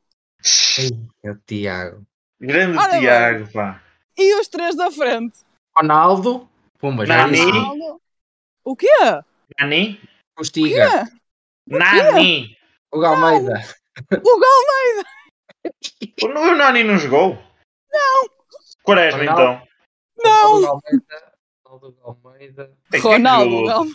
É 1.25 1.31
o 1.31 1.37
Tiago. 1.47 2.07
Grande 2.41 2.79
Ora 2.79 2.93
bem. 2.93 3.01
Tiago, 3.01 3.53
pá. 3.53 3.83
E 4.17 4.35
os 4.41 4.49
três 4.49 4.77
da 4.77 4.91
frente? 4.91 5.39
Ronaldo. 5.77 6.49
Pumba, 6.79 7.05
já 7.05 7.27
Nani. 7.27 7.41
Ronaldo. 7.41 8.01
O 8.65 8.77
quê? 8.77 8.87
Nani? 9.59 10.01
Quê? 10.53 10.75
Nani! 11.67 12.57
O 12.93 13.01
Galmeida. 13.01 13.61
O 14.13 14.41
Gal... 14.41 14.59
O 16.21 16.55
Nani 16.55 16.85
não 16.85 16.99
jogou? 16.99 17.39
Não. 17.93 18.31
Quaresma, 18.83 19.25
então. 19.25 19.63
Não! 20.23 20.61
Ronaldo 20.61 21.97
Galmeida. 22.03 22.73
Ronaldo 23.03 23.65
Galmeida. 23.65 23.67
Gal... 23.67 23.87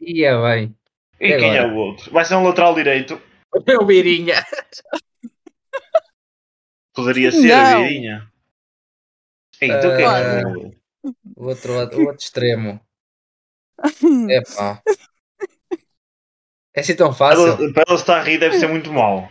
Ia 0.00 0.42
bem. 0.42 0.76
E 1.20 1.28
E 1.28 1.38
quem 1.38 1.56
é 1.56 1.66
o 1.66 1.76
outro? 1.76 2.10
Vai 2.10 2.24
ser 2.24 2.34
um 2.34 2.44
lateral 2.44 2.74
direito. 2.74 3.20
O 3.54 3.84
Birinha. 3.84 4.42
Poderia 6.94 7.30
ser 7.32 7.48
Não. 7.48 7.56
a 7.56 7.82
Virinha. 7.82 8.32
Ei, 9.60 9.70
Então 9.70 9.96
quem 9.96 10.06
é 10.06 10.42
que? 10.42 10.76
O 11.36 11.46
outro, 11.46 11.74
lado- 11.74 11.96
o 11.96 12.06
outro 12.06 12.22
extremo. 12.22 12.80
Epá. 14.30 14.82
É 16.74 16.80
assim 16.80 16.94
tão 16.94 17.12
fácil. 17.12 17.56
Para 17.56 17.72
para 17.72 17.84
ele 17.88 17.98
estar 18.00 18.18
a 18.20 18.22
rir 18.22 18.38
deve 18.38 18.58
ser 18.58 18.68
muito 18.68 18.92
mau. 18.92 19.30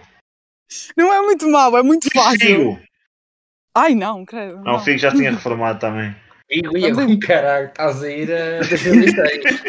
Não 0.95 1.11
é 1.13 1.21
muito 1.21 1.47
mau, 1.49 1.77
é 1.77 1.83
muito 1.83 2.09
fácil. 2.13 2.39
Figo. 2.39 2.79
Ai 3.75 3.95
não, 3.95 4.25
credo. 4.25 4.57
Não, 4.57 4.63
Não. 4.63 4.75
o 4.75 4.79
Figo 4.79 4.97
já 4.99 5.11
tinha 5.11 5.31
reformado 5.31 5.79
também. 5.79 6.15
Figo 6.51 6.77
ia 6.77 6.93
com 6.93 7.19
caralho. 7.19 7.67
Estás 7.67 8.03
a 8.03 8.09
ir 8.09 8.29
a 8.31 8.59
2006. 8.59 9.61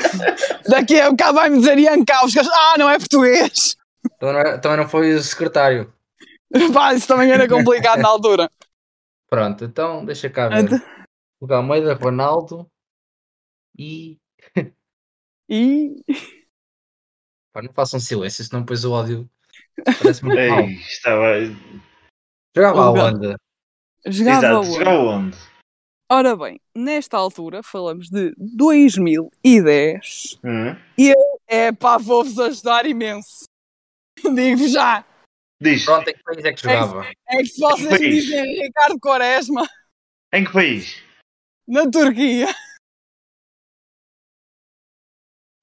Daqui 0.68 1.00
a 1.00 1.10
bocado 1.10 1.34
vai-me 1.34 1.58
dizer 1.58 1.78
Ian 1.78 2.04
Caos. 2.04 2.34
Ah, 2.36 2.74
não 2.78 2.90
é 2.90 2.98
português. 2.98 3.76
também, 4.18 4.42
não 4.44 4.60
também 4.60 4.76
não 4.78 4.88
foi 4.88 5.14
o 5.14 5.22
secretário. 5.22 5.92
Pá, 6.74 6.94
isso 6.94 7.06
também 7.08 7.30
era 7.30 7.48
complicado 7.48 8.00
na 8.00 8.08
altura. 8.08 8.50
Pronto, 9.28 9.64
então 9.64 10.04
deixa 10.04 10.28
cá 10.30 10.48
ver. 10.48 10.64
Então- 10.64 10.78
O 11.40 11.46
Galmeida, 11.46 11.94
Ronaldo 11.94 12.66
e. 13.78 14.18
E 15.48 16.02
Pá, 17.52 17.62
não 17.62 17.72
façam 17.72 17.98
silêncio, 18.00 18.44
senão 18.44 18.60
depois 18.62 18.84
o 18.84 18.92
ódio 18.92 19.28
parece 19.98 20.24
muito 20.24 20.36
mal. 20.48 20.60
Ei, 20.60 20.74
estava. 20.76 21.24
Jogava 22.54 22.82
aonde? 22.84 23.34
jogava 24.06 24.38
Exato, 24.46 24.58
onde? 24.58 24.72
jogava 24.72 24.98
onde? 25.02 25.36
Ora 26.10 26.36
bem, 26.36 26.60
nesta 26.74 27.16
altura 27.16 27.62
falamos 27.62 28.08
de 28.10 28.34
2010. 28.36 30.38
Hum? 30.44 30.76
É 31.46 31.72
pá, 31.72 31.96
vou-vos 31.98 32.38
ajudar 32.38 32.84
imenso. 32.86 33.44
Digo 34.34 34.66
já. 34.68 35.04
Diz, 35.62 35.84
Pronto, 35.84 36.08
em 36.08 36.14
que 36.14 36.22
país 36.22 36.44
é 36.44 36.52
que 36.52 36.60
jogava? 36.62 37.06
É 37.28 37.36
que 37.38 37.46
se 37.46 37.60
vocês 37.60 37.98
dizem 38.00 38.62
Ricardo 38.62 38.98
Quaresma 38.98 39.68
em 40.32 40.44
que 40.44 40.52
país? 40.52 41.02
na 41.68 41.88
Turquia, 41.90 42.46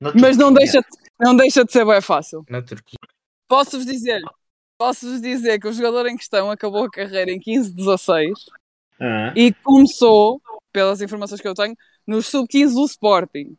Na 0.02 0.14
mas 0.16 0.38
não 0.38 0.54
Turquia. 0.54 0.72
deixa, 0.72 0.88
não 1.20 1.36
deixa 1.36 1.66
de 1.66 1.72
ser 1.72 1.86
bem 1.86 2.02
fácil. 2.02 2.46
Na 2.50 2.62
Turquia. 2.62 2.98
Posso-vos 3.48 3.86
dizer, 3.86 4.22
posso-vos 4.78 5.22
dizer 5.22 5.60
que 5.60 5.68
o 5.68 5.74
jogador 5.74 6.06
em 6.08 6.16
questão 6.16 6.50
acabou 6.50 6.86
a 6.86 6.90
carreira 6.90 7.32
em 7.32 7.40
15-16 7.40 8.32
Hum? 9.02 9.32
e 9.36 9.54
começou, 9.64 10.42
pelas 10.74 11.02
informações 11.02 11.40
que 11.40 11.48
eu 11.48 11.54
tenho, 11.54 11.74
no 12.06 12.22
sub-15 12.22 12.74
do 12.74 12.86
Sporting. 12.86 13.48
Ou 13.48 13.58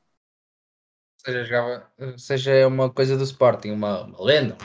seja, 1.24 1.44
jogava, 1.44 1.92
seja 2.18 2.66
uma 2.66 2.92
coisa 2.92 3.16
do 3.16 3.24
Sporting, 3.24 3.70
uma, 3.70 4.02
uma 4.04 4.22
lenda. 4.22 4.56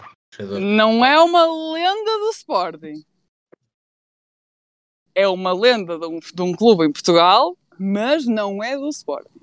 Não 0.59 1.05
é 1.05 1.19
uma 1.21 1.43
lenda 1.73 2.19
do 2.19 2.29
Sporting. 2.31 3.05
É 5.13 5.27
uma 5.27 5.53
lenda 5.53 5.97
de 5.97 6.05
um, 6.05 6.19
de 6.19 6.41
um 6.41 6.53
clube 6.53 6.86
em 6.86 6.91
Portugal, 6.91 7.57
mas 7.79 8.25
não 8.25 8.61
é 8.63 8.75
do 8.77 8.89
Sporting. 8.89 9.41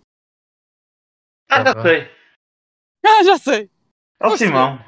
Ah, 1.51 1.65
já 1.65 1.83
sei. 1.83 2.11
Ah, 3.05 3.23
já 3.25 3.39
sei. 3.39 3.71
É 4.21 4.27
o 4.27 4.37
Simão. 4.37 4.79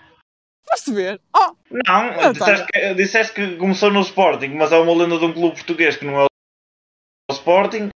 Foste 0.69 0.93
ver. 0.93 1.21
Oh, 1.35 1.55
Não, 1.71 1.83
Ah, 2.21 2.33
disseste 2.33 2.67
que, 2.73 2.95
disseste 2.95 3.35
que 3.35 3.57
começou 3.57 3.91
no 3.91 4.01
Sporting, 4.01 4.49
mas 4.49 4.73
é 4.73 4.79
uma 4.79 4.95
lenda 4.95 5.19
de 5.19 5.25
um 5.25 5.33
clube 5.33 5.57
português 5.57 5.97
que 5.97 6.05
não 6.05 6.21
é 6.21 6.25
o 6.25 7.33
Sporting. 7.33 7.89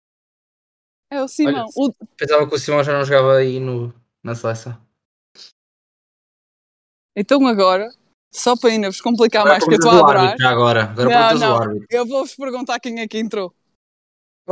é 1.11 1.22
o 1.22 1.28
Simão. 1.28 1.66
O- 1.76 1.92
Pensava 2.16 2.48
que 2.48 2.54
o 2.54 2.59
Simão 2.59 2.82
já 2.84 2.92
não 2.92 3.04
jogava 3.04 3.36
aí 3.36 3.59
no, 3.61 3.94
na 4.22 4.34
seleção. 4.34 4.76
Então 7.18 7.44
agora, 7.46 7.90
só 8.32 8.56
para 8.56 8.70
ainda 8.70 8.88
vos 8.88 9.00
complicar 9.00 9.40
Agora 9.42 9.54
mais, 9.54 9.64
que 9.64 9.70
eu 9.70 9.74
estou 9.74 9.90
a 9.90 9.94
do 9.94 10.04
adorar, 10.04 10.36
agora. 10.46 10.82
Agora 10.84 11.34
Não, 11.34 11.38
não. 11.40 11.56
árbitro. 11.62 11.86
eu 11.90 12.06
vou-vos 12.06 12.34
perguntar 12.36 12.78
quem 12.78 13.00
é 13.00 13.08
que 13.08 13.18
entrou. 13.18 13.52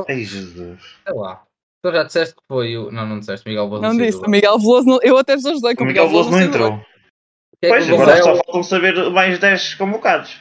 Ai, 0.09 0.25
Jesus. 0.25 0.83
Sei 1.07 1.15
lá. 1.15 1.45
Tu 1.85 1.93
já 1.93 2.03
disseste 2.03 2.35
que 2.35 2.43
foi 2.49 2.77
o. 2.77 2.91
Não, 2.91 3.07
não 3.07 3.21
disseste 3.21 3.49
Miguel 3.49 3.69
Barroso. 3.69 3.83
Não 3.83 3.97
disse. 4.05 4.19
O 4.19 4.29
Miguel 4.29 4.59
Veloso, 4.59 4.87
não- 4.89 4.99
eu 5.03 5.17
até 5.17 5.37
vos 5.37 5.47
ajudei 5.47 5.77
com 5.77 5.85
O 5.85 5.87
Miguel 5.87 6.09
Veloso 6.09 6.31
não 6.31 6.41
entrou. 6.41 6.81
é 7.63 7.69
Pois, 7.69 7.89
agora 7.89 8.23
só 8.23 8.35
faltam 8.37 8.63
saber 8.63 9.11
mais 9.11 9.39
10 9.39 9.75
convocados. 9.75 10.37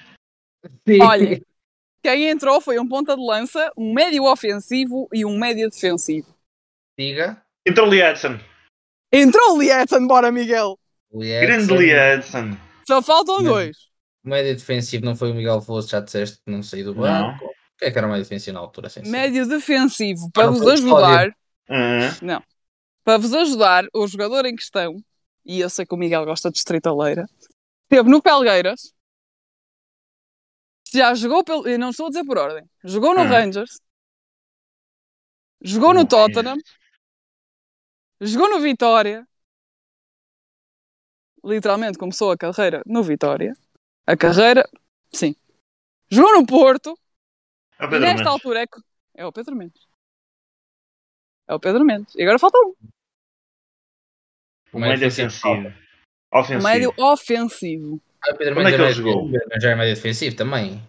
Olha, 1.01 1.39
quem 2.03 2.29
entrou 2.29 2.59
foi 2.59 2.79
um 2.79 2.87
ponta 2.87 3.15
de 3.15 3.21
lança, 3.23 3.71
um 3.77 3.93
médio 3.93 4.23
ofensivo 4.23 5.07
e 5.13 5.23
um 5.23 5.37
médio 5.37 5.69
defensivo. 5.69 6.27
Diga. 6.97 7.41
Entrou 7.67 7.87
Lee 7.87 8.01
Edson. 8.01 8.39
Entrou 9.13 9.55
o 9.55 9.61
Lietzen, 9.61 10.07
bora 10.07 10.31
Miguel! 10.31 10.77
Grande 11.19 11.73
Lee 11.73 11.91
Edson. 11.91 12.57
Só 12.87 13.01
faltam 13.01 13.37
Não. 13.37 13.51
dois. 13.53 13.77
Médio 14.23 14.55
defensivo 14.55 15.05
não 15.05 15.15
foi 15.15 15.31
o 15.31 15.35
Miguel 15.35 15.59
Veloso, 15.61 15.87
já 15.89 15.99
disseste 15.99 16.37
que 16.43 16.51
não 16.51 16.63
saiu 16.63 16.85
do 16.93 16.95
Não. 16.95 17.01
banco. 17.01 17.45
Quem 17.77 17.87
é 17.87 17.91
que 17.91 17.97
era 17.97 18.07
o 18.07 18.09
médio 18.09 18.23
defensivo 18.23 18.53
na 18.53 18.59
altura? 18.61 18.89
Ser? 18.89 19.05
Médio 19.05 19.47
defensivo, 19.47 20.31
para 20.31 20.45
não 20.47 20.53
vos 20.53 20.67
ajudar, 20.67 21.27
Uhum. 21.69 22.39
para 23.03 23.17
vos 23.17 23.33
ajudar, 23.33 23.85
o 23.93 24.07
jogador 24.07 24.45
em 24.45 24.55
questão, 24.55 24.95
e 25.45 25.59
eu 25.59 25.69
sei 25.69 25.85
que 25.85 25.93
o 25.93 25.97
Miguel 25.97 26.25
gosta 26.25 26.49
de 26.49 26.57
estreitaleira, 26.57 27.25
esteve 27.83 28.09
no 28.09 28.21
Pelgueiras, 28.21 28.93
já 30.93 31.13
jogou 31.13 31.43
pelo. 31.43 31.67
Eu 31.67 31.77
não 31.77 31.89
estou 31.89 32.05
a 32.05 32.09
dizer 32.09 32.23
por 32.23 32.37
ordem. 32.37 32.63
Jogou 32.83 33.13
no 33.13 33.21
Hum. 33.21 33.27
Rangers, 33.27 33.79
jogou 35.61 35.93
no. 35.93 36.07
Tottenham, 36.07 36.55
jogou 38.21 38.49
no 38.49 38.59
Vitória. 38.59 39.27
Literalmente 41.45 41.97
começou 41.97 42.31
a 42.31 42.37
carreira 42.37 42.81
no 42.85 43.03
Vitória. 43.03 43.55
A 44.07 44.17
carreira, 44.17 44.67
sim. 45.13 45.35
Jogou 46.09 46.33
no 46.39 46.45
Porto. 46.45 46.97
É 47.79 47.85
o 47.85 47.87
E 47.87 47.99
nesta 47.99 48.15
Mendes. 48.15 48.27
altura 48.27 48.61
é, 48.61 48.67
que- 48.67 48.81
é 49.15 49.25
o 49.25 49.31
Pedro 49.31 49.55
Mendes. 49.55 49.85
É 51.47 51.53
o 51.53 51.59
Pedro 51.59 51.85
Mendes. 51.85 52.15
E 52.15 52.23
agora 52.23 52.39
falta 52.39 52.57
um. 52.59 52.73
O 54.73 54.79
médio 54.79 55.07
defensivo. 55.07 55.73
Ofensivo. 56.33 56.63
Médio 56.63 56.93
ofensivo. 56.97 58.01
Ah, 58.21 58.31
o 58.33 58.37
Pedro 58.37 58.59
Onde 58.59 58.61
é 58.61 58.63
Mendes 58.63 58.75
que 58.75 58.81
ele 58.81 58.87
médio 58.87 59.03
jogou? 59.03 59.47
mas 59.49 59.63
já 59.63 59.69
é 59.71 59.75
médio 59.75 59.95
defensivo 59.95 60.35
também. 60.35 60.81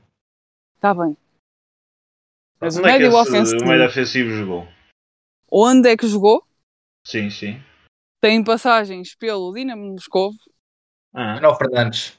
Está 0.76 0.94
bem. 0.94 1.16
Mas 2.60 2.76
o 2.76 2.80
é 2.80 2.82
que 2.82 2.88
médio 2.88 3.08
esse- 3.08 3.16
ofensivo. 3.30 3.62
o 3.64 3.68
médio 3.68 3.86
ofensivo 3.86 4.30
jogou? 4.30 4.68
Onde 5.52 5.90
é 5.90 5.96
que 5.96 6.08
jogou? 6.08 6.46
Sim, 7.06 7.30
sim. 7.30 7.62
Tem 8.20 8.42
passagens 8.42 9.14
pelo 9.14 9.52
Dinamo 9.52 9.92
Moscovo, 9.92 10.36
Ah. 11.14 11.34
Manuel 11.34 11.54
Fernandes. 11.56 12.18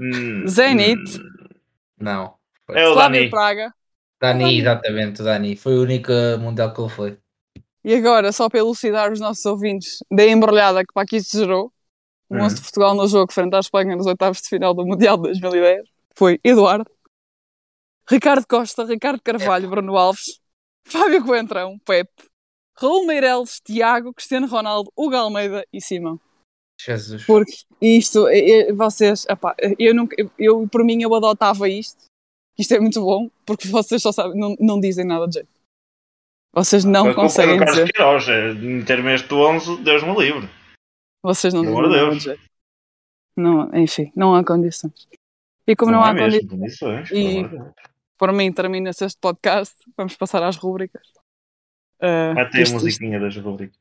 Hum, 0.00 0.46
Zenit. 0.46 1.18
hum. 1.18 1.48
Não. 1.98 2.34
É 2.70 2.86
o 2.86 2.90
Slavia 2.92 3.20
Dani. 3.20 3.30
Praga. 3.30 3.74
Dani, 4.20 4.40
Dani. 4.44 4.58
exatamente, 4.60 5.20
o 5.22 5.24
Dani. 5.24 5.56
Foi 5.56 5.76
o 5.78 5.82
único 5.82 6.12
mundial 6.40 6.72
que 6.74 6.80
ele 6.80 6.90
foi. 6.90 7.18
E 7.84 7.94
agora, 7.94 8.32
só 8.32 8.48
para 8.48 8.58
elucidar 8.58 9.12
os 9.12 9.20
nossos 9.20 9.44
ouvintes 9.46 9.98
da 10.10 10.26
embrulhada 10.26 10.80
que 10.84 10.92
para 10.92 11.02
aqui 11.04 11.20
se 11.20 11.38
gerou, 11.38 11.72
o 12.28 12.34
Hum. 12.36 12.42
11 12.42 12.56
de 12.56 12.62
Portugal 12.62 12.94
no 12.94 13.06
jogo 13.06 13.32
frente 13.32 13.54
à 13.54 13.60
Espanha 13.60 13.94
nos 13.96 14.06
oitavos 14.06 14.42
de 14.42 14.48
final 14.48 14.74
do 14.74 14.84
Mundial 14.84 15.16
de 15.16 15.22
2010 15.24 15.88
foi 16.16 16.40
Eduardo, 16.42 16.90
Ricardo 18.10 18.46
Costa, 18.46 18.84
Ricardo 18.84 19.20
Carvalho, 19.22 19.68
Bruno 19.70 19.96
Alves, 19.96 20.40
Fábio 20.84 21.24
Coentrão, 21.24 21.78
Pepe, 21.84 22.10
Raul 22.78 23.06
Meireles, 23.06 23.60
Tiago, 23.60 24.12
Cristiano 24.12 24.46
Ronaldo, 24.46 24.92
Hugo 24.96 25.16
Almeida 25.16 25.66
e 25.72 25.80
Simão. 25.80 26.20
Jesus. 26.78 27.24
Porque 27.24 27.52
isto, 27.80 28.26
vocês, 28.74 29.24
epá, 29.28 29.54
eu, 29.78 29.94
nunca, 29.94 30.14
eu, 30.38 30.68
por 30.68 30.84
mim, 30.84 31.02
eu 31.02 31.14
adotava 31.14 31.68
isto. 31.68 32.04
Isto 32.58 32.74
é 32.74 32.80
muito 32.80 33.00
bom, 33.00 33.30
porque 33.46 33.68
vocês 33.68 34.02
só 34.02 34.12
sabem, 34.12 34.38
não, 34.38 34.54
não 34.60 34.78
dizem 34.80 35.04
nada 35.04 35.26
de 35.26 35.34
jeito. 35.34 35.48
Vocês 36.52 36.84
não 36.84 37.04
culpa 37.06 37.22
conseguem 37.22 37.62
dizer. 37.62 37.92
Queiroz. 37.92 38.28
é, 38.28 38.52
Meter-me 38.54 39.14
este 39.14 39.32
11, 39.32 39.82
Deus 39.82 40.02
me 40.02 40.14
livre. 40.16 40.48
Vocês 41.22 41.52
não 41.52 41.62
dizem 41.62 41.76
de 41.82 41.88
nada 41.88 42.10
de 42.10 42.18
jeito. 42.18 42.42
Não, 43.36 43.74
enfim, 43.74 44.10
não 44.16 44.34
há 44.34 44.42
condições. 44.44 45.06
E 45.66 45.76
como 45.76 45.92
não, 45.92 45.98
não 45.98 46.06
há 46.06 46.10
há 46.10 46.14
mesmo 46.14 46.48
condições, 46.48 47.08
condições. 47.10 47.10
E- 47.10 47.42
de 47.48 47.86
por 48.18 48.32
mim 48.32 48.50
termina-se 48.50 49.04
este 49.04 49.18
podcast, 49.20 49.74
vamos 49.94 50.16
passar 50.16 50.42
às 50.42 50.56
rubricas. 50.56 51.06
Ah, 52.00 52.32
Até 52.42 52.58
a 52.58 52.62
isto- 52.62 52.74
isto- 52.76 52.84
musiquinha 52.84 53.18
das 53.20 53.36
rubricas. 53.36 53.76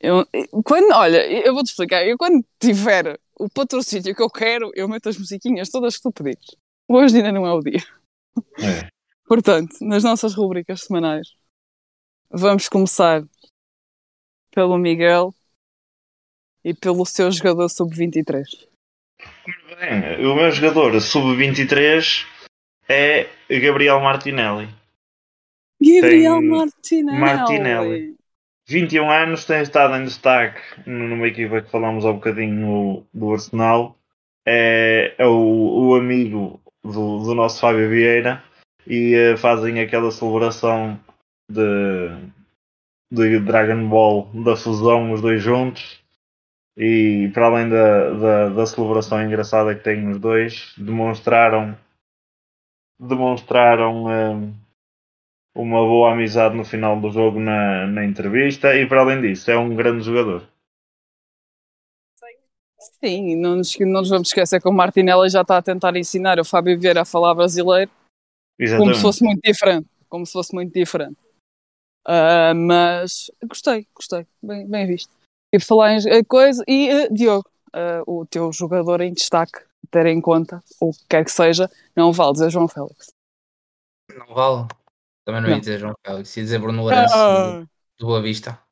eu- 0.00 0.26
quando, 0.64 0.92
olha, 0.94 1.24
eu 1.46 1.52
vou-te 1.54 1.70
explicar. 1.70 2.04
Eu 2.06 2.16
quando 2.18 2.44
tiver 2.58 3.18
o 3.38 3.48
patrocínio 3.48 4.14
que 4.14 4.22
eu 4.22 4.28
quero, 4.30 4.70
eu 4.74 4.88
meto 4.88 5.08
as 5.08 5.16
musiquinhas 5.18 5.70
todas 5.70 5.96
que 5.96 6.02
tu 6.02 6.12
pedires. 6.12 6.56
Hoje 6.88 7.16
ainda 7.16 7.32
não 7.32 7.46
é 7.46 7.52
o 7.52 7.60
dia. 7.60 7.82
É. 8.58 8.88
Portanto, 9.26 9.76
nas 9.80 10.02
nossas 10.02 10.34
rubricas 10.34 10.82
semanais, 10.82 11.28
vamos 12.30 12.68
começar 12.68 13.22
pelo 14.52 14.76
Miguel 14.76 15.32
e 16.64 16.74
pelo 16.74 17.06
seu 17.06 17.30
jogador 17.30 17.68
sub-23. 17.68 18.66
Bem, 19.78 20.26
o 20.26 20.34
meu 20.34 20.50
jogador 20.50 21.00
sub-23 21.00 22.26
é 22.88 23.28
Gabriel 23.60 24.00
Martinelli. 24.00 24.68
Gabriel 25.82 26.42
Martinelli. 26.42 27.18
Martinelli. 27.20 28.16
21 28.68 29.10
anos, 29.10 29.44
tem 29.44 29.62
estado 29.62 29.96
em 29.96 30.04
destaque 30.04 30.60
numa 30.86 31.26
equipa 31.26 31.60
que 31.60 31.70
falámos 31.70 32.04
há 32.06 32.12
bocadinho 32.12 32.54
no- 32.54 33.06
do 33.12 33.32
Arsenal. 33.32 33.96
É, 34.46 35.14
é 35.18 35.26
o, 35.26 35.88
o 35.88 35.94
amigo 35.96 36.60
do, 36.82 37.24
do 37.24 37.34
nosso 37.34 37.60
Fábio 37.60 37.88
Vieira 37.88 38.42
e 38.86 39.14
eh, 39.14 39.36
fazem 39.36 39.80
aquela 39.80 40.10
celebração 40.10 40.98
de, 41.50 42.08
de 43.12 43.40
Dragon 43.40 43.88
Ball 43.88 44.30
da 44.32 44.56
fusão, 44.56 45.12
os 45.12 45.20
dois 45.20 45.42
juntos. 45.42 46.00
E 46.76 47.30
para 47.34 47.46
além 47.46 47.68
da, 47.68 48.10
da, 48.10 48.48
da 48.50 48.66
celebração 48.66 49.22
engraçada 49.22 49.74
que 49.74 49.82
têm 49.84 50.08
os 50.08 50.18
dois, 50.18 50.72
demonstraram 50.78 51.76
demonstraram 52.98 54.10
eh, 54.10 54.52
uma 55.54 55.78
boa 55.78 56.12
amizade 56.12 56.56
no 56.56 56.64
final 56.64 57.00
do 57.00 57.10
jogo 57.10 57.40
na, 57.40 57.86
na 57.86 58.04
entrevista 58.04 58.74
e 58.76 58.86
para 58.86 59.00
além 59.00 59.20
disso 59.20 59.50
é 59.50 59.58
um 59.58 59.74
grande 59.74 60.04
jogador. 60.04 60.48
Sim, 63.02 63.36
não 63.36 63.56
nos, 63.56 63.78
não 63.78 64.00
nos 64.00 64.10
vamos 64.10 64.28
esquecer 64.28 64.60
que 64.60 64.68
o 64.68 64.72
Martinelli 64.72 65.28
já 65.28 65.42
está 65.42 65.56
a 65.56 65.62
tentar 65.62 65.96
ensinar 65.96 66.38
o 66.38 66.44
Fábio 66.44 66.78
Vieira 66.78 67.02
a 67.02 67.04
falar 67.04 67.34
brasileiro 67.34 67.90
como 67.90 68.66
Exatamente. 68.66 68.96
se 68.96 69.02
fosse 69.02 69.24
muito 69.24 69.40
diferente. 69.42 69.88
Como 70.08 70.26
se 70.26 70.32
fosse 70.32 70.54
muito 70.54 70.72
diferente. 70.72 71.16
Ah, 72.06 72.52
mas 72.54 73.30
gostei, 73.44 73.86
gostei. 73.94 74.26
Bem, 74.42 74.66
bem 74.66 74.86
visto. 74.86 75.10
E 75.52 75.58
por 75.58 75.64
falar 75.64 75.96
em 75.96 76.24
coisa. 76.24 76.62
E 76.68 76.88
eh, 76.88 77.08
Diogo, 77.08 77.48
ah, 77.72 78.02
o 78.06 78.26
teu 78.26 78.52
jogador 78.52 79.00
em 79.00 79.12
destaque, 79.12 79.60
ter 79.90 80.06
em 80.06 80.20
conta, 80.20 80.62
o 80.80 80.92
que 80.92 81.06
quer 81.08 81.24
que 81.24 81.32
seja, 81.32 81.70
não 81.96 82.12
vale 82.12 82.32
dizer 82.32 82.50
João 82.50 82.68
Félix. 82.68 83.12
Não 84.14 84.34
vale. 84.34 84.68
Também 85.24 85.40
não, 85.42 85.48
Não. 85.48 85.56
ia 85.56 85.60
dizer 85.60 85.78
João 85.78 85.94
Félix. 86.04 86.36
Ia 86.36 86.42
dizer 86.42 86.58
Bruno 86.58 86.82
Lourenço 86.82 87.14
Ah, 87.14 87.64
do, 87.98 88.06
Boa 88.06 88.22
Vista. 88.22 88.62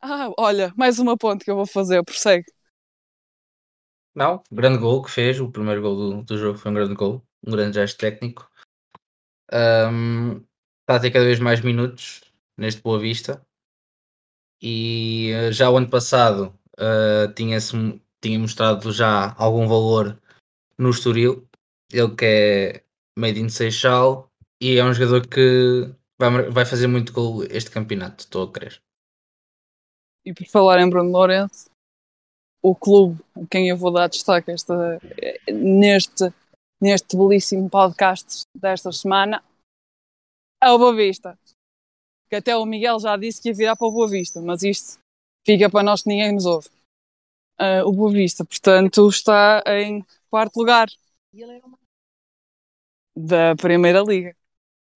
ah, 0.00 0.30
olha, 0.38 0.72
mais 0.76 0.98
uma 0.98 1.16
ponte 1.16 1.44
que 1.44 1.50
eu 1.50 1.56
vou 1.56 1.66
fazer, 1.66 2.02
prossegue. 2.04 2.44
Não, 4.14 4.42
grande 4.50 4.78
gol 4.78 5.02
que 5.02 5.10
fez. 5.10 5.40
O 5.40 5.50
primeiro 5.50 5.80
gol 5.82 5.96
do, 5.96 6.22
do 6.22 6.38
jogo 6.38 6.58
foi 6.58 6.70
um 6.70 6.74
grande 6.74 6.94
gol. 6.94 7.22
Um 7.46 7.50
grande 7.52 7.74
gesto 7.74 7.98
técnico. 7.98 8.50
Ahm, 9.50 10.42
está 10.80 10.96
a 10.96 11.00
ter 11.00 11.10
cada 11.10 11.24
vez 11.24 11.38
mais 11.40 11.60
minutos 11.60 12.22
neste 12.56 12.82
Boa 12.82 12.98
Vista. 12.98 13.44
E 14.60 15.30
eh, 15.32 15.52
já 15.52 15.70
o 15.70 15.76
ano 15.76 15.90
passado 15.90 16.56
eh, 16.78 17.28
tinha-se 17.34 18.00
tinha 18.20 18.38
mostrado 18.38 18.92
já 18.92 19.34
algum 19.36 19.66
valor 19.66 20.20
no 20.78 20.90
Estoril. 20.90 21.48
Ele 21.92 22.14
que 22.14 22.24
é 22.24 22.84
made 23.18 23.40
in 23.40 23.48
Seixal 23.48 24.31
e 24.62 24.78
é 24.78 24.84
um 24.84 24.94
jogador 24.94 25.26
que 25.26 25.92
vai, 26.16 26.48
vai 26.48 26.64
fazer 26.64 26.86
muito 26.86 27.12
gol 27.12 27.42
este 27.50 27.68
campeonato, 27.68 28.20
estou 28.22 28.44
a 28.44 28.52
crer. 28.52 28.80
E 30.24 30.32
por 30.32 30.46
falar 30.46 30.78
em 30.78 30.88
Bruno 30.88 31.10
Lourenço, 31.10 31.68
o 32.62 32.72
clube 32.72 33.20
a 33.34 33.44
quem 33.50 33.68
eu 33.68 33.76
vou 33.76 33.92
dar 33.92 34.06
destaque 34.06 34.52
esta, 34.52 35.00
neste, 35.52 36.32
neste 36.80 37.16
belíssimo 37.16 37.68
podcast 37.68 38.42
desta 38.56 38.92
semana 38.92 39.42
é 40.62 40.70
o 40.70 40.78
Boa 40.78 40.94
Vista. 40.94 41.36
Que 42.30 42.36
até 42.36 42.56
o 42.56 42.64
Miguel 42.64 43.00
já 43.00 43.16
disse 43.16 43.42
que 43.42 43.48
ia 43.48 43.54
virar 43.54 43.74
para 43.74 43.88
o 43.88 43.92
Boa 43.92 44.08
Vista, 44.08 44.40
mas 44.40 44.62
isto 44.62 45.00
fica 45.44 45.68
para 45.68 45.82
nós 45.82 46.04
que 46.04 46.08
ninguém 46.08 46.32
nos 46.32 46.46
ouve. 46.46 46.68
Uh, 47.60 47.84
o 47.84 47.92
Boa 47.92 48.12
Vista, 48.12 48.44
portanto, 48.44 49.08
está 49.08 49.60
em 49.66 50.04
quarto 50.30 50.56
lugar 50.56 50.86
da 53.16 53.56
Primeira 53.56 54.02
Liga. 54.02 54.36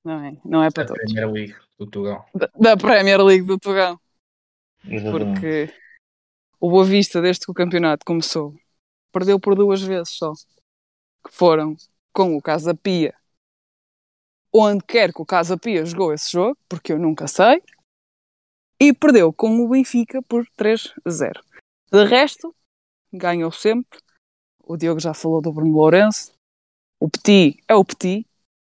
Não 0.07 0.25
é, 0.25 0.37
não 0.45 0.63
é 0.63 0.71
para 0.71 0.85
Da 0.85 0.89
todos. 0.91 1.03
Primeira 1.03 1.29
League 1.29 1.57
do 1.77 1.85
Tugão. 1.85 2.25
Da, 2.33 2.49
da 2.55 2.77
Premier 2.77 3.21
League 3.21 3.45
do 3.45 3.59
Tugão. 3.59 3.99
Exatamente. 4.85 5.33
Porque 5.33 5.75
o 6.61 6.71
Boa 6.71 6.85
Vista, 6.85 7.21
desde 7.21 7.45
que 7.45 7.51
o 7.51 7.55
campeonato 7.55 8.07
começou, 8.07 8.55
perdeu 9.11 9.41
por 9.41 9.57
duas 9.57 9.83
vezes 9.83 10.11
só. 10.11 10.33
Que 11.27 11.33
foram 11.33 11.77
com 12.13 12.37
o 12.37 12.41
Casa 12.41 12.73
Pia. 12.73 13.17
Onde 14.53 14.85
quer 14.85 15.13
que 15.13 15.21
o 15.21 15.27
Casa 15.27 15.59
Pia 15.59 15.85
jogou 15.85 16.15
esse 16.15 16.31
jogo, 16.31 16.57
porque 16.69 16.93
eu 16.93 17.01
nunca 17.01 17.27
sei. 17.27 17.61
E 18.81 18.95
perdeu 18.95 19.33
com 19.33 19.59
o 19.59 19.69
Benfica 19.69 20.23
por 20.23 20.47
3 20.57 20.95
a 21.05 21.11
0. 21.11 21.43
De 21.91 22.05
resto, 22.05 22.55
ganhou 23.13 23.51
sempre. 23.51 23.99
O 24.63 24.77
Diogo 24.77 25.01
já 25.01 25.13
falou 25.13 25.43
do 25.43 25.53
Bruno 25.53 25.73
Lourenço. 25.73 26.33
O 27.01 27.11
Petit 27.11 27.61
é 27.67 27.75
o 27.75 27.85
Petit. 27.85 28.25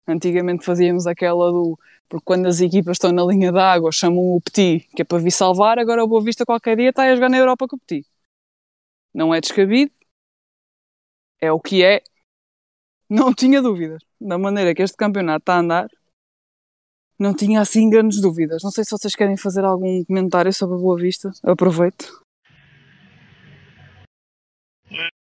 Antigamente 0.06 0.64
fazíamos 0.64 1.06
aquela 1.06 1.50
do. 1.50 1.78
Porque 2.08 2.24
quando 2.24 2.46
as 2.46 2.60
equipas 2.60 2.96
estão 2.96 3.12
na 3.12 3.24
linha 3.24 3.50
d'água 3.50 3.90
chamam 3.90 4.36
o 4.36 4.40
Petit, 4.40 4.86
que 4.94 5.02
é 5.02 5.04
para 5.04 5.18
vir 5.18 5.30
salvar. 5.30 5.78
Agora 5.78 6.04
o 6.04 6.08
Boa 6.08 6.22
Vista 6.22 6.44
qualquer 6.44 6.76
dia 6.76 6.90
está 6.90 7.04
a 7.04 7.14
jogar 7.14 7.30
na 7.30 7.38
Europa 7.38 7.66
com 7.68 7.76
o 7.76 7.78
Petit. 7.78 8.06
Não 9.14 9.34
é 9.34 9.40
descabido. 9.40 9.92
É 11.40 11.50
o 11.52 11.60
que 11.60 11.84
é. 11.84 12.02
Não 13.08 13.32
tinha 13.34 13.62
dúvidas. 13.62 14.02
Da 14.20 14.38
maneira 14.38 14.74
que 14.74 14.82
este 14.82 14.96
campeonato 14.96 15.42
está 15.42 15.56
a 15.56 15.60
andar, 15.60 15.88
não 17.18 17.34
tinha 17.34 17.60
assim 17.60 17.88
grandes 17.88 18.20
dúvidas. 18.20 18.62
Não 18.62 18.70
sei 18.70 18.84
se 18.84 18.90
vocês 18.90 19.14
querem 19.14 19.36
fazer 19.36 19.64
algum 19.64 20.04
comentário 20.04 20.52
sobre 20.52 20.76
a 20.76 20.78
Boa 20.78 20.98
Vista. 20.98 21.30
Aproveito. 21.42 22.23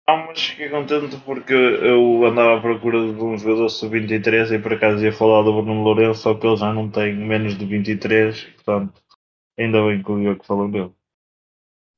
Não, 0.08 0.28
mas 0.28 0.40
fiquei 0.42 0.70
contente 0.70 1.16
porque 1.24 1.54
eu 1.54 2.26
andava 2.26 2.58
à 2.58 2.62
procura 2.62 3.00
de 3.00 3.22
um 3.24 3.38
jogador 3.38 3.70
sub-23 3.70 4.52
e 4.54 4.62
por 4.62 4.74
acaso 4.74 5.04
ia 5.04 5.14
falar 5.14 5.44
do 5.44 5.54
Bruno 5.54 5.82
Lourenço, 5.82 6.22
só 6.22 6.36
que 6.36 6.46
ele 6.46 6.58
já 6.58 6.74
não 6.74 6.90
tem 6.90 7.16
menos 7.16 7.58
de 7.58 7.66
23, 7.66 8.44
portanto, 8.56 9.02
ainda 9.58 9.82
bem 9.86 10.04
que 10.04 10.12
o 10.12 10.20
Diogo 10.20 10.44
falou 10.44 10.70
dele. 10.70 10.92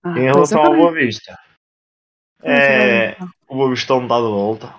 Ah, 0.03 0.11
Em 0.19 0.23
relação 0.23 0.61
ao 0.63 0.75
Boa 0.75 0.91
Vista, 0.93 1.35
é, 2.43 3.17
o 3.47 3.55
Boa 3.55 3.71
Vista 3.71 3.95
não 3.95 4.03
está 4.03 4.17
de 4.17 4.27
volta. 4.27 4.75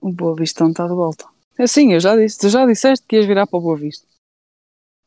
O 0.00 0.12
Boa 0.12 0.34
Vista 0.34 0.64
não 0.64 0.72
está 0.72 0.88
de 0.88 0.94
volta. 0.94 1.26
É 1.56 1.68
sim, 1.68 1.92
eu 1.92 2.00
já 2.00 2.16
disse. 2.16 2.40
Tu 2.40 2.48
já 2.48 2.66
disseste 2.66 3.06
que 3.06 3.14
ias 3.14 3.24
virar 3.26 3.46
para 3.46 3.56
o 3.58 3.62
Boa 3.62 3.76
Vista. 3.76 4.04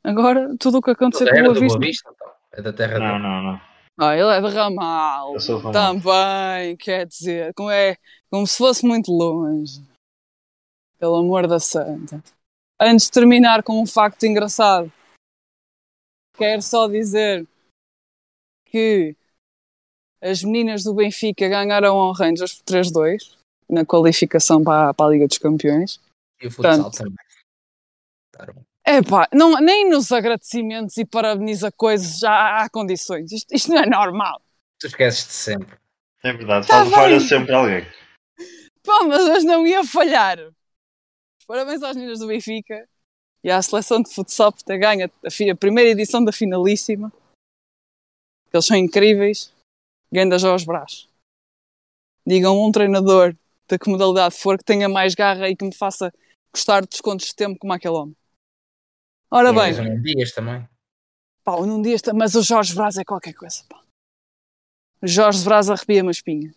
Agora, 0.06 0.56
tudo 0.58 0.78
o 0.78 0.82
que 0.82 0.92
acontecer 0.92 1.26
com 1.30 1.38
o 1.38 1.44
Boa 1.44 1.54
do 1.54 1.60
Vista. 1.60 1.78
Boa 1.78 1.88
Vista, 1.88 2.10
então. 2.16 2.32
É 2.54 2.62
da 2.62 2.72
terra 2.72 2.98
Não, 2.98 3.08
dele. 3.08 3.24
não, 3.24 3.44
não. 3.44 3.62
Ah, 4.00 4.16
ele 4.16 4.30
é 4.30 4.42
de 4.42 4.48
Ramal. 4.56 5.34
Eu 5.34 5.40
sou 5.40 5.58
de 5.58 5.64
Ramal. 5.66 5.74
Também, 6.02 6.78
quer 6.78 7.08
dizer, 7.08 7.54
como, 7.56 7.72
é, 7.72 7.98
como 8.30 8.46
se 8.46 8.58
fosse 8.58 8.86
muito 8.86 9.12
longe. 9.12 9.82
Pelo 11.00 11.16
amor 11.16 11.48
da 11.48 11.60
santa. 11.60 12.24
Antes 12.80 13.08
de 13.08 13.12
terminar 13.12 13.64
com 13.64 13.82
um 13.82 13.88
facto 13.88 14.24
engraçado, 14.26 14.92
quero 16.36 16.62
só 16.62 16.88
dizer 16.88 17.48
que 18.68 19.16
as 20.22 20.44
meninas 20.44 20.84
do 20.84 20.94
Benfica 20.94 21.48
ganharam 21.50 21.96
ao 21.98 22.12
Rangers 22.14 22.54
por 22.56 22.64
3-2 22.66 23.36
na 23.70 23.84
qualificação 23.86 24.64
para, 24.64 24.90
a- 24.90 24.94
para 24.94 25.06
a 25.08 25.10
Liga 25.10 25.28
dos 25.28 25.38
Campeões. 25.40 26.00
E 26.42 26.48
o 26.48 26.52
futsal 26.52 26.92
Portanto. 26.92 26.98
também. 26.98 28.67
Claro. 28.88 29.00
Epá, 29.00 29.28
não, 29.34 29.60
nem 29.60 29.90
nos 29.90 30.12
agradecimentos 30.12 30.96
e 30.98 31.06
parabeniza 31.06 31.72
coisas 31.72 32.20
já 32.20 32.62
há 32.62 32.70
condições. 32.70 33.32
Isto, 33.32 33.54
isto 33.54 33.70
não 33.70 33.82
é 33.82 33.86
normal. 33.86 34.42
Tu 34.80 34.88
esqueces-te 34.88 35.34
sempre. 35.34 35.78
É 36.24 36.32
verdade, 36.32 36.68
Tá 36.68 36.86
só 36.86 36.92
falha 36.92 37.20
sempre 37.20 37.54
alguém. 37.54 37.86
Pá, 38.84 39.04
mas 39.06 39.22
hoje 39.28 39.46
não 39.46 39.68
ia 39.68 39.84
falhar. 39.84 40.38
Parabéns 41.46 41.84
às 41.84 41.96
meninas 41.96 42.20
do 42.20 42.28
Benfica 42.28 42.88
e 43.44 43.52
à 43.52 43.62
seleção 43.62 44.02
de 44.02 44.14
futsal 44.14 44.52
por 44.52 44.64
ter 44.64 44.78
ganho 44.78 45.06
a, 45.06 45.52
a 45.52 45.56
primeira 45.56 45.90
edição 45.90 46.24
da 46.24 46.32
finalíssima. 46.32 47.12
Eles 48.54 48.66
são 48.66 48.78
incríveis. 48.78 49.54
Ganda 50.12 50.40
Jorge 50.40 50.66
Brás. 50.66 51.10
Digam 52.26 52.66
um 52.66 52.72
treinador 52.72 53.36
de 53.68 53.78
que 53.78 53.90
modalidade 53.90 54.36
for 54.36 54.58
que 54.58 54.64
tenha 54.64 54.88
mais 54.88 55.14
garra 55.14 55.50
e 55.50 55.56
que 55.56 55.66
me 55.66 55.76
faça 55.76 56.14
gostar 56.54 56.82
de 56.82 56.88
descontos 56.88 57.28
de 57.28 57.36
tempo 57.36 57.60
como 57.60 57.74
aquele 57.74 57.94
homem. 57.94 58.16
Ora 59.30 59.52
bem, 59.52 59.74
Mas 59.74 59.78
não 59.78 60.02
dias 60.02 60.32
também. 60.32 60.68
pá, 61.44 61.58
num 61.62 61.82
dia 61.82 61.96
está, 61.96 62.14
mas 62.14 62.36
o 62.36 62.42
Jorge 62.42 62.74
Brás 62.74 62.98
é 62.98 63.04
qualquer 63.04 63.34
coisa. 63.34 63.64
Pá. 63.70 63.84
O 65.02 65.08
Jorge 65.08 65.44
Brás 65.44 65.70
arrepia-me 65.70 66.10
a 66.10 66.12
espinha. 66.12 66.54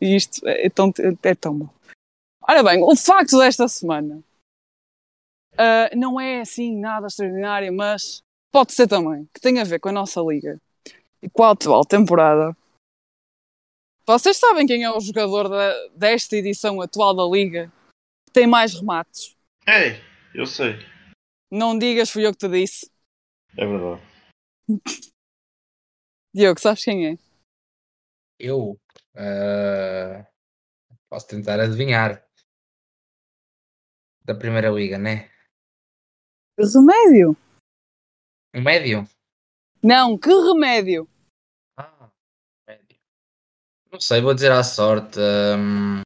E 0.00 0.14
isto 0.16 0.46
é 0.46 0.68
tão, 0.70 0.92
é 1.22 1.34
tão 1.34 1.58
bom. 1.58 1.68
Ora 2.42 2.62
bem, 2.62 2.82
o 2.82 2.96
facto 2.96 3.38
desta 3.38 3.68
semana 3.68 4.22
ah, 5.58 5.90
não 5.96 6.20
é 6.20 6.40
assim 6.40 6.78
nada 6.78 7.06
extraordinário, 7.06 7.72
mas 7.72 8.22
pode 8.52 8.72
ser 8.72 8.88
também, 8.88 9.28
que 9.34 9.40
tem 9.40 9.58
a 9.60 9.64
ver 9.64 9.78
com 9.80 9.88
a 9.88 9.92
nossa 9.92 10.20
liga 10.20 10.60
e 11.22 11.28
com 11.28 11.44
a 11.44 11.50
atual 11.52 11.84
temporada. 11.84 12.56
Vocês 14.06 14.36
sabem 14.36 14.66
quem 14.66 14.82
é 14.82 14.90
o 14.90 15.00
jogador 15.00 15.48
da- 15.48 15.88
desta 15.94 16.36
edição 16.36 16.80
atual 16.80 17.14
da 17.14 17.24
liga 17.24 17.72
que 18.26 18.32
tem 18.32 18.46
mais 18.46 18.74
remates? 18.74 19.36
Ei, 19.66 20.00
eu 20.34 20.44
sei. 20.46 20.74
Não 21.54 21.78
digas, 21.78 22.08
fui 22.08 22.26
eu 22.26 22.32
que 22.32 22.38
te 22.38 22.48
disse. 22.48 22.90
É 23.58 23.66
verdade. 23.66 24.00
Diogo, 26.34 26.58
sabes 26.58 26.82
quem 26.82 27.08
é? 27.08 27.18
Eu 28.38 28.80
ah, 29.14 30.26
posso 31.10 31.26
tentar 31.26 31.60
adivinhar. 31.60 32.26
Da 34.24 34.34
primeira 34.34 34.70
liga, 34.70 34.96
né? 34.96 35.30
Remédio? 36.58 37.36
Um 38.54 38.62
médio? 38.62 39.06
Não, 39.82 40.16
que 40.16 40.30
remédio? 40.30 41.06
Ah, 41.76 42.10
médio. 42.66 42.98
Não 43.92 44.00
sei, 44.00 44.22
vou 44.22 44.32
dizer 44.32 44.52
à 44.52 44.64
sorte. 44.64 45.18
hum, 45.20 46.00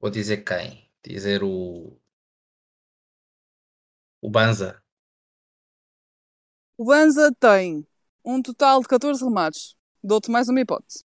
vou 0.00 0.10
dizer 0.10 0.42
quem? 0.42 0.90
Dizer 1.04 1.44
o. 1.44 1.96
O 4.24 4.30
Banza. 4.30 4.82
O 6.78 6.86
Banza 6.86 7.30
tem 7.38 7.86
um 8.24 8.40
total 8.40 8.80
de 8.80 8.88
14 8.88 9.22
remates. 9.22 9.76
Dou-te 10.02 10.30
mais 10.30 10.48
uma 10.48 10.60
hipótese. 10.62 11.04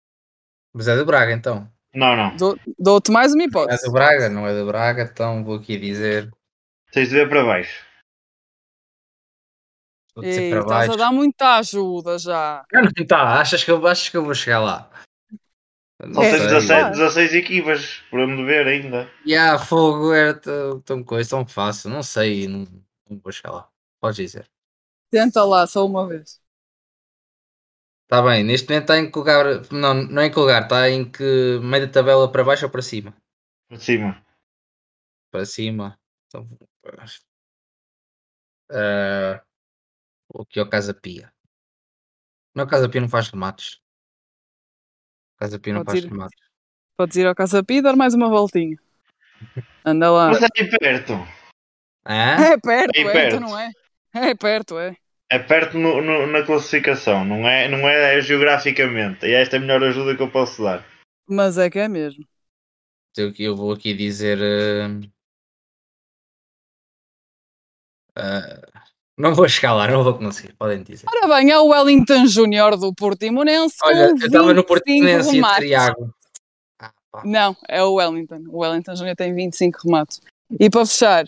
Mas 0.72 0.88
é 0.88 0.96
do 0.96 1.04
Braga 1.04 1.30
então. 1.30 1.70
Não, 1.94 2.16
não. 2.16 2.34
Dou- 2.38 2.58
Dou-te 2.78 3.12
mais 3.12 3.34
uma 3.34 3.42
É 3.42 3.46
hipótese. 3.46 3.84
do 3.84 3.92
Braga? 3.92 4.30
Não 4.30 4.46
é 4.46 4.58
do 4.58 4.64
Braga, 4.66 5.02
então 5.02 5.44
vou 5.44 5.56
aqui 5.56 5.76
dizer. 5.78 6.30
Tens 6.90 7.10
de 7.10 7.16
ver 7.16 7.28
para 7.28 7.44
baixo. 7.44 7.84
Vou 10.14 10.24
dizer 10.24 10.40
Ei, 10.40 10.50
para 10.50 10.60
estás 10.60 10.86
baixo. 10.86 10.92
a 10.92 10.96
dar 11.04 11.12
muita 11.12 11.56
ajuda 11.58 12.18
já. 12.18 12.64
Ah, 12.74 12.82
não 12.82 13.06
tá, 13.06 13.40
achas 13.42 13.62
que, 13.62 13.70
eu, 13.70 13.86
achas 13.86 14.08
que 14.08 14.16
eu 14.16 14.24
vou 14.24 14.34
chegar 14.34 14.60
lá? 14.60 14.90
Não 16.02 16.14
Só 16.14 16.22
É, 16.22 16.30
tens 16.30 16.38
sei. 16.40 16.48
17, 16.48 16.66
claro. 16.80 16.94
16 16.96 17.34
equipas, 17.34 17.96
por 18.10 18.26
me 18.26 18.42
ver 18.44 18.66
ainda. 18.66 19.10
E 19.24 19.36
a 19.36 19.58
fogo 19.58 20.12
era 20.12 20.34
tão, 20.34 20.80
tão 20.80 21.04
coisa, 21.04 21.30
tão 21.30 21.46
fácil. 21.46 21.90
Não 21.90 22.02
sei, 22.02 22.48
não, 22.48 22.66
não 23.12 23.20
vou 23.20 23.32
chegar 23.32 23.52
lá. 23.52 23.70
Podes 24.00 24.16
dizer. 24.16 24.50
Tenta 25.10 25.44
lá, 25.44 25.66
só 25.66 25.86
uma 25.86 26.06
vez. 26.08 26.40
Está 28.04 28.22
bem, 28.22 28.44
neste 28.44 28.68
momento 28.68 28.82
está 28.82 28.98
em 28.98 29.10
que 29.10 29.18
lugar. 29.18 29.44
Não, 29.72 29.94
não 29.94 30.22
é 30.22 30.26
em 30.26 30.30
que 30.30 30.38
lugar, 30.38 30.62
está 30.64 30.90
em 30.90 31.10
que 31.10 31.58
meio 31.62 31.86
da 31.86 31.92
tabela 31.92 32.30
para 32.30 32.44
baixo 32.44 32.66
ou 32.66 32.70
para 32.70 32.82
cima? 32.82 33.16
Para 33.68 33.78
cima. 33.78 34.26
Para 35.30 35.46
cima. 35.46 35.98
Então, 36.26 36.42
uh, 38.70 39.40
vou 40.30 40.42
aqui 40.42 40.60
ao 40.60 40.68
Casa 40.68 40.92
Pia. 40.92 41.32
Não, 42.54 42.66
Casa 42.66 42.88
Pia 42.88 43.00
não 43.00 43.08
faz 43.08 43.28
remates. 43.28 43.80
Casa 45.38 45.58
Pia 45.58 45.72
não 45.72 45.84
Pode 45.84 45.92
faz 45.92 46.04
ir. 46.04 46.08
remates. 46.10 46.40
Podes 46.96 47.16
ir 47.16 47.26
ao 47.26 47.34
Casa 47.34 47.64
Pi 47.64 47.76
e 47.76 47.82
dar 47.82 47.96
mais 47.96 48.12
uma 48.14 48.28
voltinha. 48.28 48.76
Anda 49.84 50.10
lá. 50.10 50.28
Mas 50.28 50.42
é 50.42 50.78
perto. 50.78 51.41
Hã? 52.06 52.36
É 52.52 52.58
perto, 52.58 52.96
Aí 52.96 53.02
é, 53.06 53.12
perto. 53.12 53.36
então 53.36 53.48
não 53.48 53.58
é? 53.58 53.70
É 54.14 54.34
perto, 54.34 54.78
é. 54.78 54.94
É 55.30 55.38
perto 55.38 55.78
no- 55.78 56.02
no- 56.02 56.26
na 56.26 56.42
classificação, 56.44 57.24
não 57.24 57.48
é, 57.48 57.66
não 57.68 57.88
é 57.88 58.20
geograficamente. 58.20 59.24
E 59.24 59.32
esta 59.32 59.56
é 59.56 59.58
a 59.58 59.60
melhor 59.60 59.82
ajuda 59.82 60.14
que 60.14 60.22
eu 60.22 60.30
posso 60.30 60.62
dar. 60.62 60.84
Mas 61.26 61.56
é 61.56 61.70
que 61.70 61.78
é 61.78 61.88
mesmo. 61.88 62.24
Eu, 63.16 63.32
eu 63.38 63.56
vou 63.56 63.72
aqui 63.72 63.94
dizer. 63.94 64.38
uh, 64.38 65.00
uh, 68.18 68.82
Não 69.16 69.34
vou 69.34 69.48
chegar 69.48 69.74
lá, 69.74 69.86
não 69.88 70.02
vou 70.04 70.14
conseguir, 70.18 70.52
podem 70.54 70.82
dizer. 70.82 71.06
Ora 71.08 71.34
bem, 71.36 71.50
é 71.50 71.58
o 71.58 71.66
Wellington 71.68 72.26
Júnior 72.26 72.76
do 72.76 72.94
Portimonense 72.94 73.76
Olha, 73.82 74.08
com 74.08 74.20
eu 74.20 74.26
estava 74.26 74.54
no 74.54 74.62
25 74.62 74.66
Portimonense 74.68 75.38
e. 75.38 75.56
Triago. 75.56 76.14
Ah. 76.80 76.92
Não, 77.24 77.56
é 77.68 77.82
o 77.82 77.94
Wellington. 77.94 78.42
O 78.48 78.58
Wellington 78.60 78.96
Júnior 78.96 79.16
tem 79.16 79.34
25 79.34 79.78
remates. 79.84 80.20
E 80.58 80.68
para 80.68 80.84
fechar, 80.86 81.26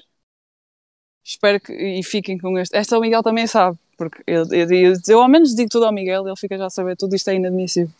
espero 1.24 1.59
que 1.59 1.72
e 1.72 2.02
fiquem 2.02 2.38
com 2.38 2.59
este. 2.59 2.76
Esta 2.76 2.98
o 2.98 3.01
Miguel 3.01 3.22
também 3.22 3.46
sabe, 3.46 3.78
porque 3.96 4.22
eu, 4.26 4.44
eu, 4.52 4.70
eu, 4.70 4.92
eu 5.09 5.22
ao 5.22 5.28
menos 5.28 5.55
digo 5.55 5.70
tudo 5.70 5.86
ao 5.86 5.92
Miguel, 5.92 6.26
ele 6.26 6.36
fica 6.36 6.59
já 6.59 6.66
a 6.66 6.70
saber 6.70 6.96
tudo, 6.96 7.16
isto 7.16 7.30
é 7.30 7.34
inadmissível. 7.36 7.92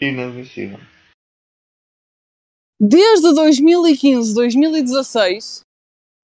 Inadmissível. 0.00 0.78
Desde 2.80 3.34
2015, 3.34 4.34
2016, 4.34 5.62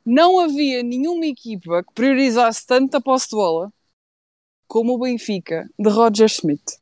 não 0.06 0.38
havia 0.38 0.82
nenhuma 0.82 1.26
equipa 1.26 1.82
que 1.82 1.92
priorizasse 1.94 2.64
tanto 2.66 2.96
a 2.96 3.00
posse 3.00 3.30
de 3.30 3.36
bola 3.36 3.72
como 4.68 4.94
o 4.94 4.98
Benfica, 4.98 5.68
de 5.78 5.88
Roger 5.88 6.26
Smith. 6.26 6.78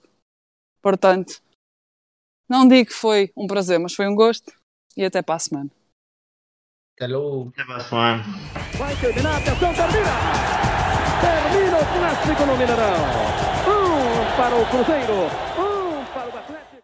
Portanto, 0.84 1.42
não 2.48 2.68
digo 2.68 2.90
que 2.90 2.96
foi 2.96 3.34
um 3.36 3.48
prazer, 3.48 3.80
mas 3.80 3.96
foi 3.96 4.08
um 4.08 4.14
gosto 4.14 4.54
e 4.96 5.04
até 5.04 5.24
para 5.24 5.34
a 5.34 5.40
semana. 5.40 5.72
Hello. 7.00 7.48
Até 7.48 7.66
para 7.66 7.78
a 7.78 7.80
semana. 7.80 8.24
Vai 8.78 8.96
terminar, 9.02 9.38
atenção, 9.38 9.74
termina! 9.74 10.14
Termina 11.20 11.78
o 11.80 11.86
clássico 11.98 12.46
no 12.46 12.56
Mineirão. 12.56 13.00
Um 13.66 14.38
para 14.38 14.56
o 14.56 14.70
Cruzeiro, 14.70 15.26